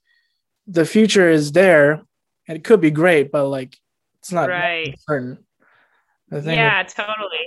the 0.67 0.85
future 0.87 1.29
is 1.29 1.53
there 1.53 2.03
and 2.49 2.57
it 2.57 2.65
could 2.65 2.81
be 2.81 2.91
great, 2.91 3.31
but 3.31 3.47
like, 3.47 3.77
it's 4.23 4.33
not 4.33 4.49
right. 4.49 4.95
yeah, 6.57 6.85
totally. 6.85 7.47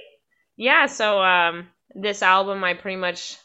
Yeah, 0.58 0.86
so 0.88 1.22
um 1.22 1.68
this 1.96 2.22
album 2.22 2.64
I 2.64 2.74
pretty 2.74 2.98
much 2.98 3.38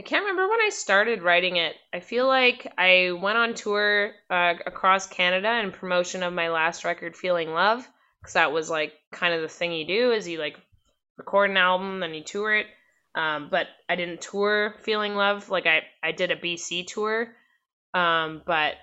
I 0.00 0.02
can't 0.02 0.24
remember 0.24 0.48
when 0.48 0.60
I 0.62 0.70
started 0.70 1.22
writing 1.22 1.56
it. 1.56 1.76
I 1.92 2.00
feel 2.00 2.26
like 2.26 2.72
I 2.78 3.12
went 3.12 3.36
on 3.36 3.52
tour 3.52 4.12
uh, 4.30 4.54
across 4.64 5.06
Canada 5.06 5.60
in 5.62 5.72
promotion 5.72 6.22
of 6.22 6.32
my 6.32 6.48
last 6.48 6.86
record, 6.86 7.14
Feeling 7.14 7.52
Love, 7.52 7.86
because 8.18 8.32
that 8.32 8.50
was 8.50 8.70
like 8.70 8.94
kind 9.12 9.34
of 9.34 9.42
the 9.42 9.48
thing 9.48 9.72
you 9.72 9.86
do 9.86 10.12
is 10.12 10.26
you 10.26 10.38
like 10.38 10.56
record 11.18 11.50
an 11.50 11.58
album, 11.58 12.00
then 12.00 12.14
you 12.14 12.24
tour 12.24 12.54
it. 12.54 12.66
Um, 13.14 13.48
but 13.50 13.66
I 13.90 13.96
didn't 13.96 14.22
tour 14.22 14.74
Feeling 14.78 15.16
Love. 15.16 15.50
Like 15.50 15.66
I, 15.66 15.82
I 16.02 16.12
did 16.12 16.30
a 16.30 16.36
BC 16.36 16.86
tour. 16.86 17.28
Um, 17.92 18.40
but 18.46 18.76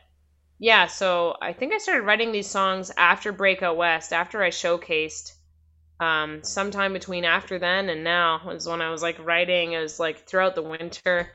yeah, 0.60 0.88
so 0.88 1.38
I 1.42 1.54
think 1.54 1.74
I 1.74 1.78
started 1.78 2.04
writing 2.04 2.32
these 2.32 2.50
songs 2.50 2.92
after 2.98 3.32
Breakout 3.32 3.78
West, 3.78 4.12
after 4.12 4.42
I 4.42 4.50
showcased. 4.50 5.34
Um, 6.00 6.44
sometime 6.44 6.94
between 6.94 7.26
after 7.26 7.60
then 7.60 7.90
and 7.90 8.04
now 8.04 8.42
was 8.46 8.68
when 8.68 8.82
I 8.82 8.90
was 8.92 9.02
like 9.02 9.18
writing. 9.20 9.74
It 9.74 9.80
was 9.80 10.00
like 10.00 10.28
throughout 10.28 10.56
the 10.56 10.64
winter 10.64 11.32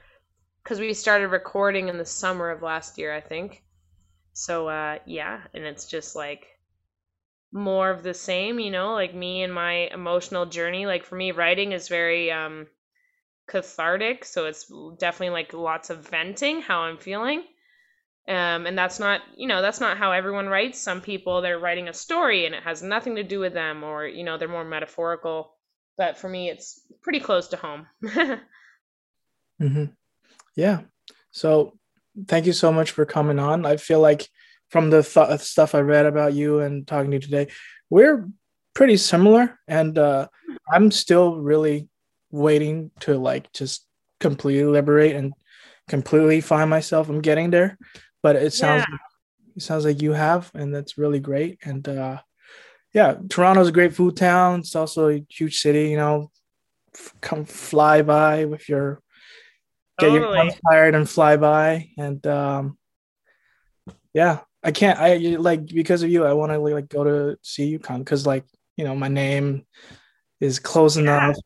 because 0.62 0.81
we 0.81 0.95
started 0.95 1.29
recording 1.29 1.89
in 1.89 1.99
the 1.99 2.05
summer 2.05 2.51
of 2.51 2.62
last 2.62 2.99
year, 2.99 3.12
I 3.14 3.20
think. 3.20 3.62
So 4.33 4.68
uh, 4.68 4.99
yeah, 5.07 5.43
and 5.55 5.64
it's 5.64 5.87
just 5.87 6.16
like 6.16 6.47
more 7.53 7.91
of 7.91 8.03
the 8.03 8.14
same, 8.14 8.59
you 8.59 8.70
know, 8.70 8.95
like 8.95 9.14
me 9.14 9.43
and 9.43 9.55
my 9.55 9.89
emotional 9.93 10.47
journey. 10.47 10.87
Like 10.87 11.05
for 11.05 11.14
me, 11.16 11.33
writing 11.33 11.73
is 11.73 11.89
very 11.89 12.33
um, 12.33 12.66
cathartic, 13.49 14.25
so 14.25 14.47
it's 14.47 14.73
definitely 14.99 15.31
like 15.31 15.53
lots 15.53 15.91
of 15.91 16.09
venting 16.09 16.61
how 16.62 16.81
I'm 16.81 16.99
feeling 16.99 17.45
um, 18.29 18.66
and 18.66 18.79
that's 18.79 19.01
not 19.01 19.20
you 19.37 19.49
know 19.49 19.62
that's 19.62 19.81
not 19.81 19.99
how 19.99 20.12
everyone 20.12 20.49
writes. 20.49 20.79
Some 20.79 21.01
people 21.01 21.41
they're 21.41 21.59
writing 21.59 21.89
a 21.89 21.93
story 21.93 22.47
and 22.47 22.55
it 22.55 22.62
has 22.62 22.83
nothing 22.83 23.16
to 23.16 23.25
do 23.25 23.41
with 23.41 23.53
them 23.53 23.83
or 23.83 24.07
you 24.07 24.23
know 24.23 24.39
they're 24.39 24.49
more 24.49 24.64
metaphorical. 24.64 25.57
But 25.99 26.16
for 26.16 26.29
me 26.29 26.49
it's 26.49 26.81
pretty 27.03 27.20
close 27.20 27.49
to 27.49 27.57
home. 27.57 27.87
Mm-hmm. 29.61 29.93
yeah. 30.57 30.81
So 31.31 31.79
thank 32.27 32.47
you 32.47 32.53
so 32.53 32.73
much 32.73 32.91
for 32.91 33.05
coming 33.07 33.39
on. 33.39 33.64
I 33.64 33.77
feel 33.77 34.01
like 34.01 34.29
from 34.70 34.91
the 34.91 35.05
th- 35.05 35.39
stuff 35.39 35.77
i 35.77 35.79
read 35.79 36.05
about 36.05 36.33
you 36.33 36.59
and 36.59 36.85
talking 36.85 37.12
to 37.12 37.18
you 37.18 37.20
today 37.20 37.47
we're 37.89 38.29
pretty 38.75 38.97
similar. 38.97 39.61
And 39.68 39.97
uh, 39.99 40.27
i'm 40.73 40.91
still 40.91 41.37
really 41.37 41.89
waiting 42.33 42.91
to 43.01 43.18
like 43.18 43.53
just 43.53 43.87
completely 44.18 44.64
liberate 44.64 45.14
and 45.14 45.33
completely 45.89 46.41
find 46.41 46.70
myself. 46.70 47.09
I'm 47.09 47.20
getting 47.20 47.51
there 47.51 47.79
but 48.23 48.37
it 48.37 48.53
sounds 48.53 48.85
yeah. 48.89 48.97
it 49.57 49.62
sounds 49.62 49.85
like 49.85 50.03
you 50.03 50.12
have, 50.12 50.51
and 50.55 50.75
that's 50.75 50.99
really 50.99 51.20
great. 51.20 51.59
And 51.64 51.87
uh, 51.89 52.18
yeah, 52.93 53.16
Toronto's 53.29 53.68
a 53.68 53.73
great 53.73 53.95
food 53.95 54.16
town. 54.16 54.61
It's 54.61 54.77
also 54.77 55.09
a 55.09 55.25
huge 55.29 55.61
city. 55.61 55.91
You 55.91 55.97
know, 55.97 56.31
come 57.20 57.45
fly 57.45 58.03
by 58.03 58.45
with 58.45 58.68
your 58.68 59.03
get 59.99 60.09
totally. 60.09 60.39
your 60.39 60.55
tired 60.70 60.95
and 60.95 61.09
fly 61.09 61.37
by, 61.37 61.91
and 61.99 62.27
um, 62.27 62.79
yeah, 64.14 64.41
I 64.62 64.73
can't. 64.73 64.99
I 64.99 65.16
like 65.16 65.66
because 65.66 66.03
of 66.03 66.11
you. 66.11 66.25
I 66.25 66.33
want 66.35 66.53
to 66.53 66.59
like 66.59 66.89
go 66.89 67.05
to 67.05 67.39
see 67.43 67.66
Yukon 67.66 68.01
because 68.01 68.27
like 68.27 68.45
you 68.77 68.85
know 68.85 68.95
my 68.95 69.09
name 69.09 69.64
is 70.41 70.59
close 70.59 70.97
yeah. 70.97 71.03
enough, 71.03 71.37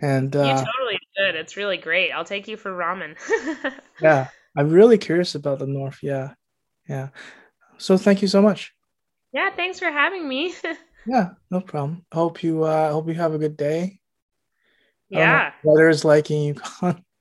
and 0.00 0.34
uh, 0.34 0.42
you 0.42 0.52
totally 0.52 0.98
should. 1.16 1.34
It's 1.36 1.56
really 1.56 1.78
great. 1.78 2.10
I'll 2.10 2.24
take 2.24 2.48
you 2.48 2.56
for 2.56 2.72
ramen. 2.72 3.16
yeah, 4.02 4.28
I'm 4.56 4.70
really 4.70 4.98
curious 4.98 5.34
about 5.34 5.58
the 5.58 5.66
North. 5.66 5.98
Yeah. 6.02 6.34
Yeah. 6.88 7.08
So 7.78 7.96
thank 7.96 8.22
you 8.22 8.28
so 8.28 8.42
much. 8.42 8.74
Yeah, 9.32 9.50
thanks 9.54 9.78
for 9.78 9.90
having 9.90 10.28
me. 10.28 10.54
yeah, 11.06 11.30
no 11.50 11.60
problem. 11.60 12.04
Hope 12.12 12.42
you 12.42 12.64
uh 12.64 12.90
hope 12.90 13.08
you 13.08 13.14
have 13.14 13.34
a 13.34 13.38
good 13.38 13.56
day. 13.56 14.00
Yeah. 15.08 15.52
Weather 15.64 15.88
is 15.88 16.04
liking 16.04 16.42
Yukon. 16.42 17.04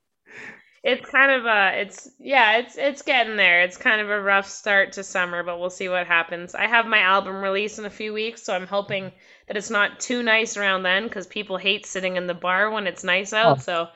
It's 0.82 1.10
kind 1.10 1.30
of 1.30 1.46
uh 1.46 1.72
it's 1.74 2.10
yeah, 2.20 2.58
it's 2.58 2.78
it's 2.78 3.02
getting 3.02 3.36
there. 3.36 3.64
It's 3.64 3.76
kind 3.76 4.00
of 4.00 4.10
a 4.10 4.22
rough 4.22 4.48
start 4.48 4.94
to 4.94 5.04
summer, 5.04 5.44
but 5.44 5.60
we'll 5.60 5.70
see 5.70 5.90
what 5.90 6.08
happens. 6.08 6.56
I 6.56 6.68
have 6.68 6.86
my 6.86 7.00
album 7.00 7.44
release 7.44 7.80
in 7.80 7.86
a 7.86 7.90
few 7.90 8.14
weeks, 8.14 8.44
so 8.44 8.56
I'm 8.56 8.66
hoping 8.66 9.12
that 9.48 9.58
it's 9.58 9.70
not 9.70 10.00
too 10.00 10.24
nice 10.24 10.56
around 10.56 10.84
then 10.84 11.10
cuz 11.10 11.28
people 11.28 11.58
hate 11.58 11.86
sitting 11.86 12.16
in 12.16 12.28
the 12.28 12.34
bar 12.34 12.72
when 12.72 12.88
it's 12.88 13.04
nice 13.04 13.34
out. 13.34 13.58
Oh. 13.58 13.62
So 13.62 13.88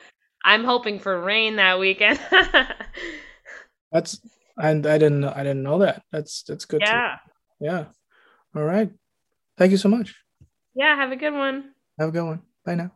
I'm 0.44 0.64
hoping 0.64 1.00
for 1.00 1.20
rain 1.20 1.56
that 1.58 1.80
weekend. 1.80 2.20
that's 3.91 4.20
and 4.58 4.86
I 4.86 4.98
didn't 4.98 5.24
I 5.24 5.44
didn't 5.44 5.64
know 5.64 5.80
that. 5.80 6.04
That's 6.12 6.44
that's 6.44 6.66
good. 6.66 6.82
Yeah. 6.82 6.91
To, 6.91 7.20
yeah. 7.60 7.86
All 8.56 8.64
right. 8.64 8.91
Thank 9.58 9.72
you 9.72 9.78
so 9.78 9.89
much. 9.89 10.16
Yeah, 10.76 10.96
have 10.96 11.12
a 11.12 11.16
good 11.16 11.34
one. 11.34 11.74
Have 12.00 12.10
a 12.10 12.12
good 12.12 12.26
one. 12.26 12.41
Bye 12.66 12.76
now. 12.76 12.91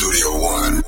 Studio 0.00 0.40
One. 0.40 0.82